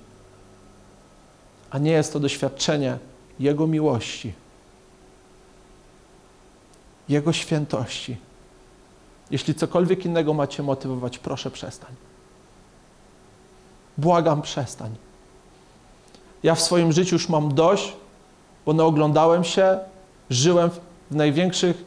A 1.70 1.79
nie 1.79 1.91
jest 1.91 2.12
to 2.12 2.20
doświadczenie 2.20 2.99
Jego 3.39 3.66
miłości, 3.66 4.33
Jego 7.09 7.33
świętości 7.33 8.16
jeśli 9.31 9.55
cokolwiek 9.55 10.05
innego 10.05 10.35
macie 10.35 10.62
motywować, 10.62 11.18
proszę 11.18 11.51
przestań. 11.51 11.95
Błagam, 13.99 14.43
przestań. 14.43 14.95
Ja 16.43 16.55
w 16.55 16.61
swoim 16.61 16.93
życiu 16.93 17.14
już 17.14 17.28
mam 17.28 17.55
dość, 17.55 17.93
bo 18.66 18.72
naoglądałem 18.72 19.45
się, 19.45 19.78
żyłem 20.30 20.70
w 21.11 21.14
największych 21.14 21.84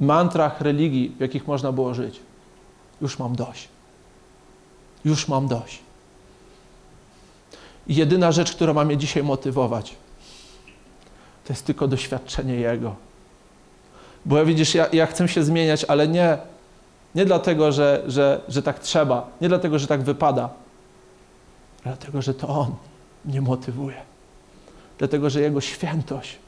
mantrach 0.00 0.60
religii, 0.60 1.14
w 1.16 1.20
jakich 1.20 1.46
można 1.46 1.72
było 1.72 1.94
żyć. 1.94 2.20
Już 3.00 3.18
mam 3.18 3.36
dość. 3.36 3.68
Już 5.04 5.28
mam 5.28 5.48
dość. 5.48 5.78
I 7.86 7.94
jedyna 7.94 8.32
rzecz, 8.32 8.52
która 8.52 8.72
ma 8.72 8.84
mnie 8.84 8.96
dzisiaj 8.96 9.22
motywować, 9.22 9.96
to 11.44 11.52
jest 11.52 11.66
tylko 11.66 11.88
doświadczenie 11.88 12.54
Jego 12.54 12.96
bo 14.26 14.38
ja 14.38 14.44
widzisz, 14.44 14.74
ja, 14.74 14.86
ja 14.92 15.06
chcę 15.06 15.28
się 15.28 15.44
zmieniać, 15.44 15.84
ale 15.84 16.08
nie, 16.08 16.38
nie 17.14 17.24
dlatego, 17.24 17.72
że, 17.72 18.02
że, 18.06 18.40
że 18.48 18.62
tak 18.62 18.78
trzeba, 18.78 19.30
nie 19.40 19.48
dlatego, 19.48 19.78
że 19.78 19.86
tak 19.86 20.02
wypada, 20.02 20.50
ale 21.84 21.96
dlatego, 21.96 22.22
że 22.22 22.34
to 22.34 22.48
On 22.48 22.74
mnie 23.24 23.40
motywuje. 23.40 24.02
Dlatego, 24.98 25.30
że 25.30 25.40
Jego 25.40 25.60
świętość 25.60 26.38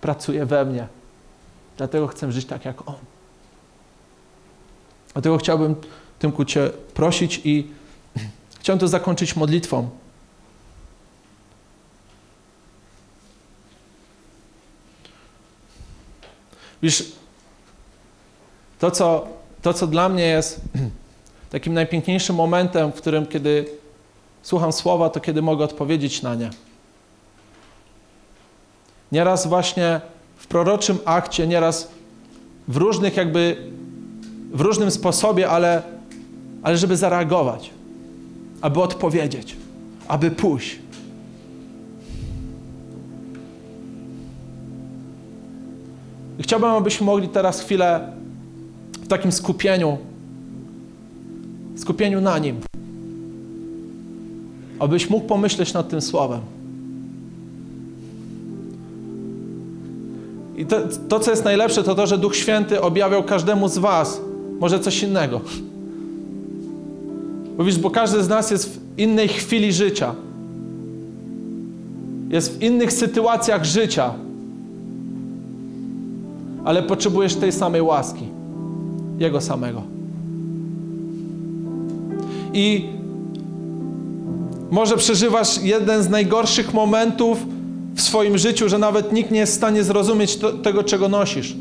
pracuje 0.00 0.46
we 0.46 0.64
mnie. 0.64 0.86
Dlatego 1.76 2.06
chcę 2.06 2.32
żyć 2.32 2.46
tak 2.46 2.64
jak 2.64 2.88
On. 2.88 2.94
Dlatego 5.12 5.38
chciałbym, 5.38 5.76
Tymku, 6.18 6.44
Cię 6.44 6.70
prosić 6.94 7.40
i 7.44 7.70
chciałem 8.60 8.78
to 8.78 8.88
zakończyć 8.88 9.36
modlitwą. 9.36 9.90
Wiesz, 16.82 17.12
to 18.78 18.90
co, 18.90 19.28
to, 19.62 19.74
co 19.74 19.86
dla 19.86 20.08
mnie 20.08 20.26
jest 20.26 20.60
takim 21.50 21.74
najpiękniejszym 21.74 22.36
momentem, 22.36 22.92
w 22.92 22.94
którym, 22.94 23.26
kiedy 23.26 23.80
słucham 24.42 24.72
słowa, 24.72 25.10
to 25.10 25.20
kiedy 25.20 25.42
mogę 25.42 25.64
odpowiedzieć 25.64 26.22
na 26.22 26.34
nie. 26.34 26.50
Nieraz 29.12 29.46
właśnie 29.46 30.00
w 30.36 30.46
proroczym 30.46 30.98
akcie, 31.04 31.46
nieraz 31.46 31.88
w 32.68 32.76
różnych 32.76 33.16
jakby, 33.16 33.56
w 34.52 34.60
różnym 34.60 34.90
sposobie, 34.90 35.50
ale, 35.50 35.82
ale 36.62 36.76
żeby 36.76 36.96
zareagować, 36.96 37.70
aby 38.60 38.80
odpowiedzieć, 38.80 39.56
aby 40.08 40.30
pójść. 40.30 40.78
Chciałbym, 46.40 46.70
abyśmy 46.70 47.06
mogli 47.06 47.28
teraz 47.28 47.60
chwilę 47.60 48.12
w 48.92 49.08
takim 49.08 49.32
skupieniu, 49.32 49.98
skupieniu 51.76 52.20
na 52.20 52.38
Nim, 52.38 52.60
abyś 54.80 55.10
mógł 55.10 55.26
pomyśleć 55.26 55.72
nad 55.72 55.88
tym 55.88 56.00
słowem. 56.00 56.40
I 60.56 60.66
to, 60.66 60.76
to, 61.08 61.20
co 61.20 61.30
jest 61.30 61.44
najlepsze, 61.44 61.82
to 61.82 61.94
to, 61.94 62.06
że 62.06 62.18
Duch 62.18 62.36
Święty 62.36 62.80
objawiał 62.80 63.22
każdemu 63.22 63.68
z 63.68 63.78
Was 63.78 64.20
może 64.60 64.80
coś 64.80 65.02
innego. 65.02 65.40
Bo 67.56 67.64
wiesz, 67.64 67.78
bo 67.78 67.90
każdy 67.90 68.22
z 68.22 68.28
nas 68.28 68.50
jest 68.50 68.76
w 68.76 68.98
innej 68.98 69.28
chwili 69.28 69.72
życia. 69.72 70.14
Jest 72.30 72.58
w 72.58 72.62
innych 72.62 72.92
sytuacjach 72.92 73.64
życia 73.64 74.14
ale 76.64 76.82
potrzebujesz 76.82 77.34
tej 77.34 77.52
samej 77.52 77.82
łaski. 77.82 78.24
Jego 79.18 79.40
samego. 79.40 79.82
I 82.54 82.88
Może 84.70 84.96
przeżywasz 84.96 85.62
jeden 85.62 86.02
z 86.02 86.08
najgorszych 86.08 86.74
momentów 86.74 87.38
w 87.94 88.00
swoim 88.00 88.38
życiu, 88.38 88.68
że 88.68 88.78
nawet 88.78 89.12
nikt 89.12 89.30
nie 89.30 89.38
jest 89.38 89.52
w 89.52 89.56
stanie 89.56 89.84
zrozumieć 89.84 90.36
to, 90.36 90.52
tego, 90.52 90.84
czego 90.84 91.08
nosisz. 91.08 91.56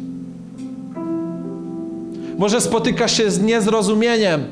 Może 2.38 2.62
spotykasz 2.62 3.18
się 3.18 3.32
z 3.32 3.42
niezrozumieniem, 3.42 4.44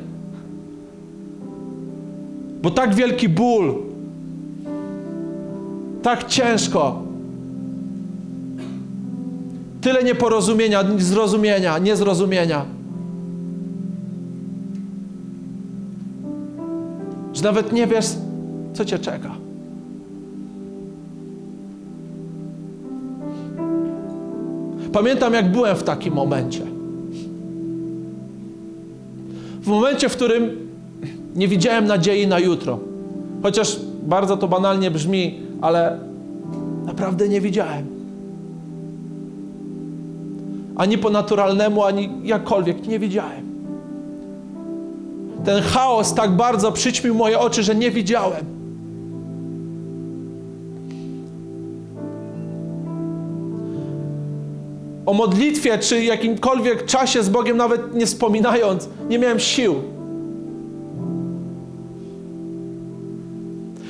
bo 2.61 2.71
tak 2.71 2.95
wielki 2.95 3.29
ból, 3.29 3.75
tak 6.03 6.27
ciężko, 6.27 7.01
tyle 9.81 10.03
nieporozumienia, 10.03 10.83
zrozumienia, 10.97 11.77
niezrozumienia, 11.77 12.65
że 17.33 17.43
nawet 17.43 17.73
nie 17.73 17.87
wiesz, 17.87 18.05
co 18.77 18.85
cię 18.85 18.99
czeka. 18.99 19.31
Pamiętam, 24.93 25.33
jak 25.33 25.51
byłem 25.51 25.75
w 25.77 25.83
takim 25.83 26.13
momencie. 26.13 26.61
W 29.61 29.67
momencie, 29.67 30.09
w 30.09 30.15
którym 30.15 30.69
nie 31.35 31.47
widziałem 31.47 31.85
nadziei 31.85 32.27
na 32.27 32.39
jutro. 32.39 32.79
Chociaż 33.43 33.79
bardzo 34.03 34.37
to 34.37 34.47
banalnie 34.47 34.91
brzmi, 34.91 35.39
ale 35.61 35.99
naprawdę 36.85 37.29
nie 37.29 37.41
widziałem. 37.41 37.85
Ani 40.75 40.97
po 40.97 41.09
naturalnemu, 41.09 41.83
ani 41.83 42.09
jakkolwiek 42.23 42.87
nie 42.87 42.99
widziałem. 42.99 43.47
Ten 45.45 45.63
chaos 45.63 46.13
tak 46.13 46.31
bardzo 46.31 46.71
przyćmił 46.71 47.15
moje 47.15 47.39
oczy, 47.39 47.63
że 47.63 47.75
nie 47.75 47.91
widziałem. 47.91 48.56
O 55.07 55.13
modlitwie 55.13 55.77
czy 55.77 56.03
jakimkolwiek 56.03 56.85
czasie 56.85 57.23
z 57.23 57.29
Bogiem 57.29 57.57
nawet 57.57 57.95
nie 57.95 58.05
wspominając, 58.05 58.89
nie 59.09 59.19
miałem 59.19 59.39
sił. 59.39 59.75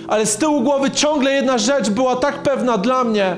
Ale 0.08 0.26
z 0.26 0.38
tyłu 0.38 0.62
głowy 0.62 0.92
ciągle 0.92 1.32
jedna 1.32 1.58
rzecz 1.58 1.90
była 1.90 2.16
tak 2.16 2.44
pewna 2.44 2.78
dla 2.78 3.04
mnie, 3.04 3.38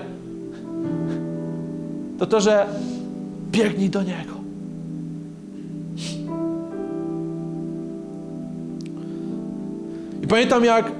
to 2.20 2.26
to, 2.26 2.42
że 2.42 2.68
biegnij 3.52 3.90
do 3.90 4.04
Niego. 4.04 4.34
I 10.24 10.28
pamiętam, 10.28 10.66
jak 10.66 10.92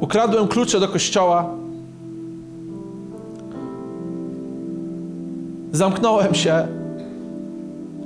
ukradłem 0.00 0.48
klucze 0.48 0.80
do 0.80 0.88
kościoła, 0.88 1.63
zamknąłem 5.74 6.34
się 6.34 6.66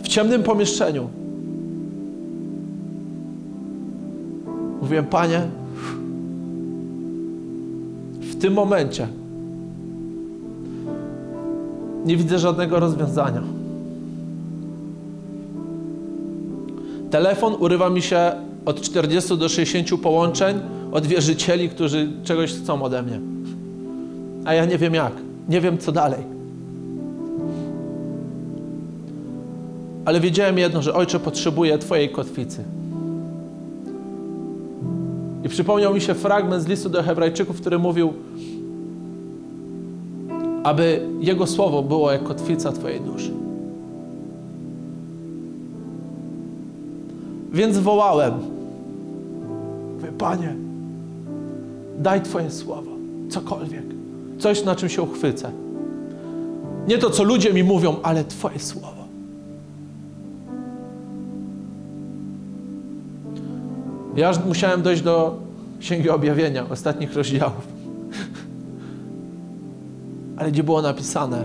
w 0.02 0.08
ciemnym 0.08 0.42
pomieszczeniu. 0.42 1.08
Mówiłem, 4.82 5.06
Panie, 5.06 5.40
w 8.20 8.36
tym 8.36 8.52
momencie 8.52 9.08
nie 12.04 12.16
widzę 12.16 12.38
żadnego 12.38 12.80
rozwiązania. 12.80 13.42
Telefon 17.10 17.54
urywa 17.58 17.90
mi 17.90 18.02
się 18.02 18.32
od 18.64 18.80
40 18.80 19.38
do 19.38 19.48
60 19.48 20.00
połączeń 20.02 20.60
od 20.92 21.06
wierzycieli, 21.06 21.68
którzy 21.68 22.08
czegoś 22.24 22.52
chcą 22.52 22.82
ode 22.82 23.02
mnie. 23.02 23.20
A 24.44 24.54
ja 24.54 24.64
nie 24.64 24.78
wiem 24.78 24.94
jak, 24.94 25.12
nie 25.48 25.60
wiem 25.60 25.78
co 25.78 25.92
dalej. 25.92 26.37
Ale 30.08 30.20
wiedziałem 30.20 30.58
jedno, 30.58 30.82
że 30.82 30.94
Ojcze 30.94 31.20
potrzebuje 31.20 31.78
Twojej 31.78 32.10
kotwicy. 32.10 32.64
I 35.44 35.48
przypomniał 35.48 35.94
mi 35.94 36.00
się 36.00 36.14
fragment 36.14 36.62
z 36.62 36.66
listu 36.66 36.88
do 36.88 37.02
Hebrajczyków, 37.02 37.60
który 37.60 37.78
mówił, 37.78 38.12
aby 40.64 41.00
Jego 41.20 41.46
słowo 41.46 41.82
było 41.82 42.12
jak 42.12 42.22
kotwica 42.22 42.72
Twojej 42.72 43.00
duszy. 43.00 43.30
Więc 47.52 47.78
wołałem. 47.78 48.32
Mówię, 49.94 50.12
Panie, 50.18 50.54
daj 51.98 52.22
Twoje 52.22 52.50
słowo, 52.50 52.90
cokolwiek, 53.30 53.84
coś 54.38 54.64
na 54.64 54.76
czym 54.76 54.88
się 54.88 55.02
uchwycę. 55.02 55.50
Nie 56.88 56.98
to, 56.98 57.10
co 57.10 57.22
ludzie 57.22 57.52
mi 57.52 57.64
mówią, 57.64 57.96
ale 58.02 58.24
Twoje 58.24 58.58
słowo. 58.58 58.97
Ja 64.18 64.28
aż 64.28 64.44
musiałem 64.44 64.82
dojść 64.82 65.02
do 65.02 65.36
Księgi 65.80 66.10
Objawienia, 66.10 66.66
ostatnich 66.70 67.14
rozdziałów. 67.14 67.68
Ale 70.36 70.52
gdzie 70.52 70.62
było 70.62 70.82
napisane, 70.82 71.44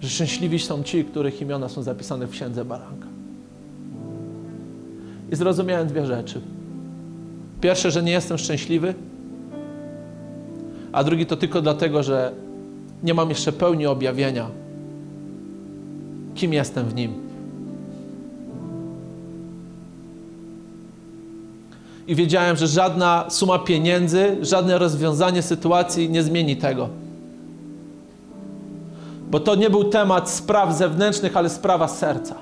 że 0.00 0.08
szczęśliwi 0.08 0.58
są 0.58 0.82
ci, 0.82 1.04
których 1.04 1.40
imiona 1.40 1.68
są 1.68 1.82
zapisane 1.82 2.26
w 2.26 2.30
Księdze 2.30 2.64
Baranka. 2.64 3.06
I 5.32 5.36
zrozumiałem 5.36 5.88
dwie 5.88 6.06
rzeczy. 6.06 6.40
Pierwsze, 7.60 7.90
że 7.90 8.02
nie 8.02 8.12
jestem 8.12 8.38
szczęśliwy, 8.38 8.94
a 10.92 11.04
drugi 11.04 11.26
to 11.26 11.36
tylko 11.36 11.62
dlatego, 11.62 12.02
że 12.02 12.32
nie 13.02 13.14
mam 13.14 13.28
jeszcze 13.28 13.52
pełni 13.52 13.86
objawienia, 13.86 14.46
kim 16.34 16.52
jestem 16.52 16.86
w 16.86 16.94
nim. 16.94 17.27
I 22.08 22.14
wiedziałem, 22.14 22.56
że 22.56 22.66
żadna 22.66 23.24
suma 23.28 23.58
pieniędzy, 23.58 24.36
żadne 24.40 24.78
rozwiązanie 24.78 25.42
sytuacji 25.42 26.10
nie 26.10 26.22
zmieni 26.22 26.56
tego. 26.56 26.88
Bo 29.30 29.40
to 29.40 29.54
nie 29.54 29.70
był 29.70 29.84
temat 29.84 30.30
spraw 30.30 30.76
zewnętrznych, 30.76 31.36
ale 31.36 31.48
sprawa 31.48 31.88
serca. 31.88 32.34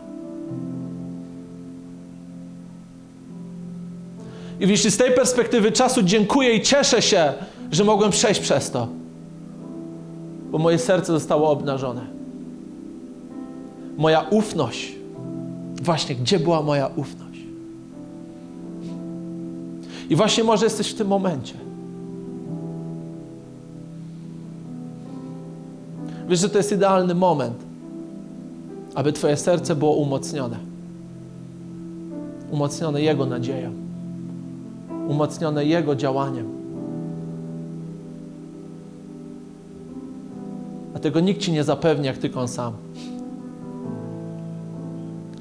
I 4.61 4.69
jeśli 4.69 4.91
z 4.91 4.97
tej 4.97 5.13
perspektywy 5.13 5.73
czasu 5.73 6.03
dziękuję 6.03 6.53
i 6.53 6.63
cieszę 6.63 7.03
się, 7.03 7.33
że 7.71 7.85
mogłem 7.85 8.11
przejść 8.11 8.41
przez 8.41 8.71
to, 8.71 8.89
bo 10.51 10.59
moje 10.59 10.79
serce 10.79 11.13
zostało 11.13 11.51
obnażone. 11.51 12.07
Moja 13.97 14.21
ufność, 14.31 14.93
właśnie 15.83 16.15
gdzie 16.15 16.39
była 16.39 16.63
moja 16.63 16.91
ufność? 16.97 17.26
I 20.11 20.17
właśnie 20.17 20.45
może 20.45 20.67
jesteś 20.67 20.91
w 20.91 20.95
tym 20.95 21.09
momencie. 21.09 21.55
Wiesz, 26.29 26.41
że 26.41 26.49
to 26.49 26.59
jest 26.59 26.73
idealny 26.73 27.15
moment, 27.15 27.57
aby 28.95 29.13
Twoje 29.13 29.37
serce 29.37 29.77
było 29.77 29.97
umocnione. 29.97 30.59
Umocnione 32.51 33.03
Jego 33.03 33.27
nadzieją, 33.27 33.73
umocnione 35.09 35.65
Jego 35.65 35.97
działaniem. 35.97 36.47
A 40.95 40.99
tego 40.99 41.21
nikt 41.21 41.41
Ci 41.41 41.53
nie 41.53 41.65
zapewni, 41.65 42.07
jak 42.07 42.19
tylko 42.19 42.41
On 42.41 42.49
sam. 42.49 42.73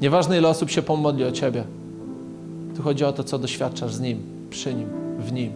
Nieważne, 0.01 0.38
ile 0.38 0.47
osób 0.47 0.70
się 0.70 0.82
pomodli 0.82 1.24
o 1.24 1.32
Ciebie. 1.32 1.63
Tu 2.76 2.82
chodzi 2.82 3.05
o 3.05 3.13
to, 3.13 3.24
co 3.24 3.39
doświadczasz 3.39 3.93
z 3.93 3.99
Nim, 3.99 4.35
przy 4.50 4.74
Nim, 4.74 4.88
w 5.20 5.32
Nim. 5.32 5.52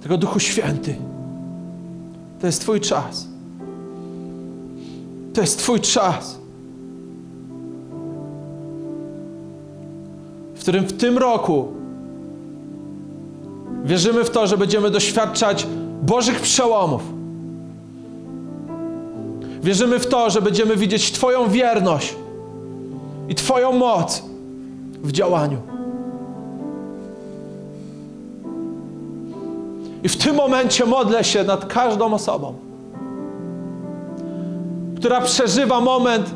Tylko 0.00 0.18
Duchu 0.18 0.40
Święty, 0.40 0.96
to 2.40 2.46
jest 2.46 2.60
Twój 2.60 2.80
czas. 2.80 3.28
To 5.34 5.40
jest 5.40 5.58
Twój 5.58 5.80
czas, 5.80 6.38
w 10.54 10.60
którym 10.60 10.84
w 10.84 10.92
tym 10.92 11.18
roku 11.18 11.68
wierzymy 13.84 14.24
w 14.24 14.30
to, 14.30 14.46
że 14.46 14.58
będziemy 14.58 14.90
doświadczać 14.90 15.66
Bożych 16.02 16.40
przełomów. 16.40 17.02
Wierzymy 19.62 19.98
w 19.98 20.06
to, 20.06 20.30
że 20.30 20.42
będziemy 20.42 20.76
widzieć 20.76 21.12
Twoją 21.12 21.48
wierność 21.48 22.14
i 23.28 23.34
Twoją 23.34 23.72
moc 23.72 24.22
w 25.02 25.12
działaniu. 25.12 25.58
I 30.02 30.08
w 30.08 30.16
tym 30.16 30.36
momencie 30.36 30.86
modlę 30.86 31.24
się 31.24 31.44
nad 31.44 31.66
każdą 31.66 32.14
osobą, 32.14 32.54
która 34.96 35.20
przeżywa 35.20 35.80
moment, 35.80 36.30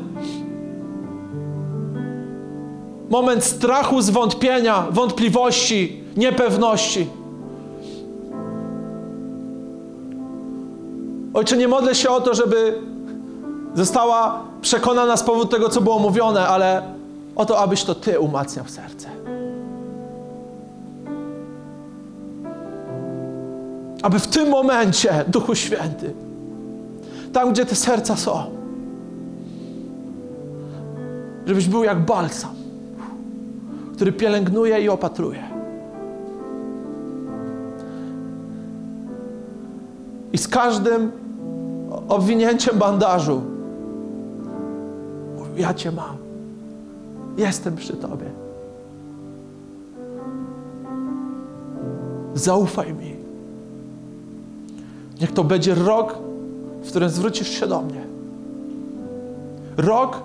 moment 3.09 3.43
strachu, 3.43 4.01
zwątpienia, 4.01 4.87
wątpliwości, 4.91 6.03
niepewności. 6.17 7.07
Ojcze, 11.33 11.57
nie 11.57 11.67
modlę 11.67 11.95
się 11.95 12.09
o 12.09 12.21
to, 12.21 12.33
żeby 12.33 12.81
została 13.73 14.43
przekonana 14.67 15.17
z 15.17 15.23
powodu 15.23 15.45
tego, 15.45 15.69
co 15.69 15.81
było 15.81 15.99
mówione, 15.99 16.47
ale 16.47 16.81
o 17.35 17.45
to, 17.45 17.59
abyś 17.59 17.83
to 17.83 17.95
Ty 17.95 18.19
umacniał 18.19 18.65
serce. 18.67 19.07
Aby 24.03 24.19
w 24.19 24.27
tym 24.27 24.49
momencie, 24.49 25.25
Duchu 25.27 25.55
Święty, 25.55 26.13
tam, 27.33 27.53
gdzie 27.53 27.65
te 27.65 27.75
serca 27.75 28.15
są, 28.15 28.43
żebyś 31.45 31.67
był 31.67 31.83
jak 31.83 32.05
balsam, 32.05 32.55
który 33.95 34.11
pielęgnuje 34.11 34.81
i 34.81 34.89
opatruje. 34.89 35.43
I 40.33 40.37
z 40.37 40.47
każdym 40.47 41.11
obwinięciem 42.07 42.77
bandażu, 42.77 43.56
ja 45.57 45.73
Cię 45.73 45.91
mam. 45.91 46.17
Jestem 47.37 47.75
przy 47.75 47.93
Tobie. 47.93 48.31
Zaufaj 52.33 52.93
mi. 52.93 53.15
Niech 55.21 55.33
to 55.33 55.43
będzie 55.43 55.75
rok, 55.75 56.17
w 56.83 56.89
którym 56.89 57.09
zwrócisz 57.09 57.49
się 57.49 57.67
do 57.67 57.81
mnie. 57.81 58.03
Rok, 59.77 60.23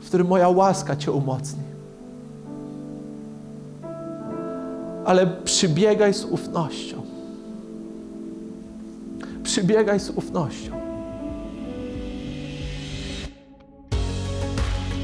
w 0.00 0.06
którym 0.06 0.26
moja 0.26 0.48
łaska 0.48 0.96
Cię 0.96 1.12
umocni. 1.12 1.62
Ale 5.04 5.26
przybiegaj 5.26 6.14
z 6.14 6.24
ufnością. 6.24 7.02
Przybiegaj 9.42 10.00
z 10.00 10.10
ufnością. 10.10 10.79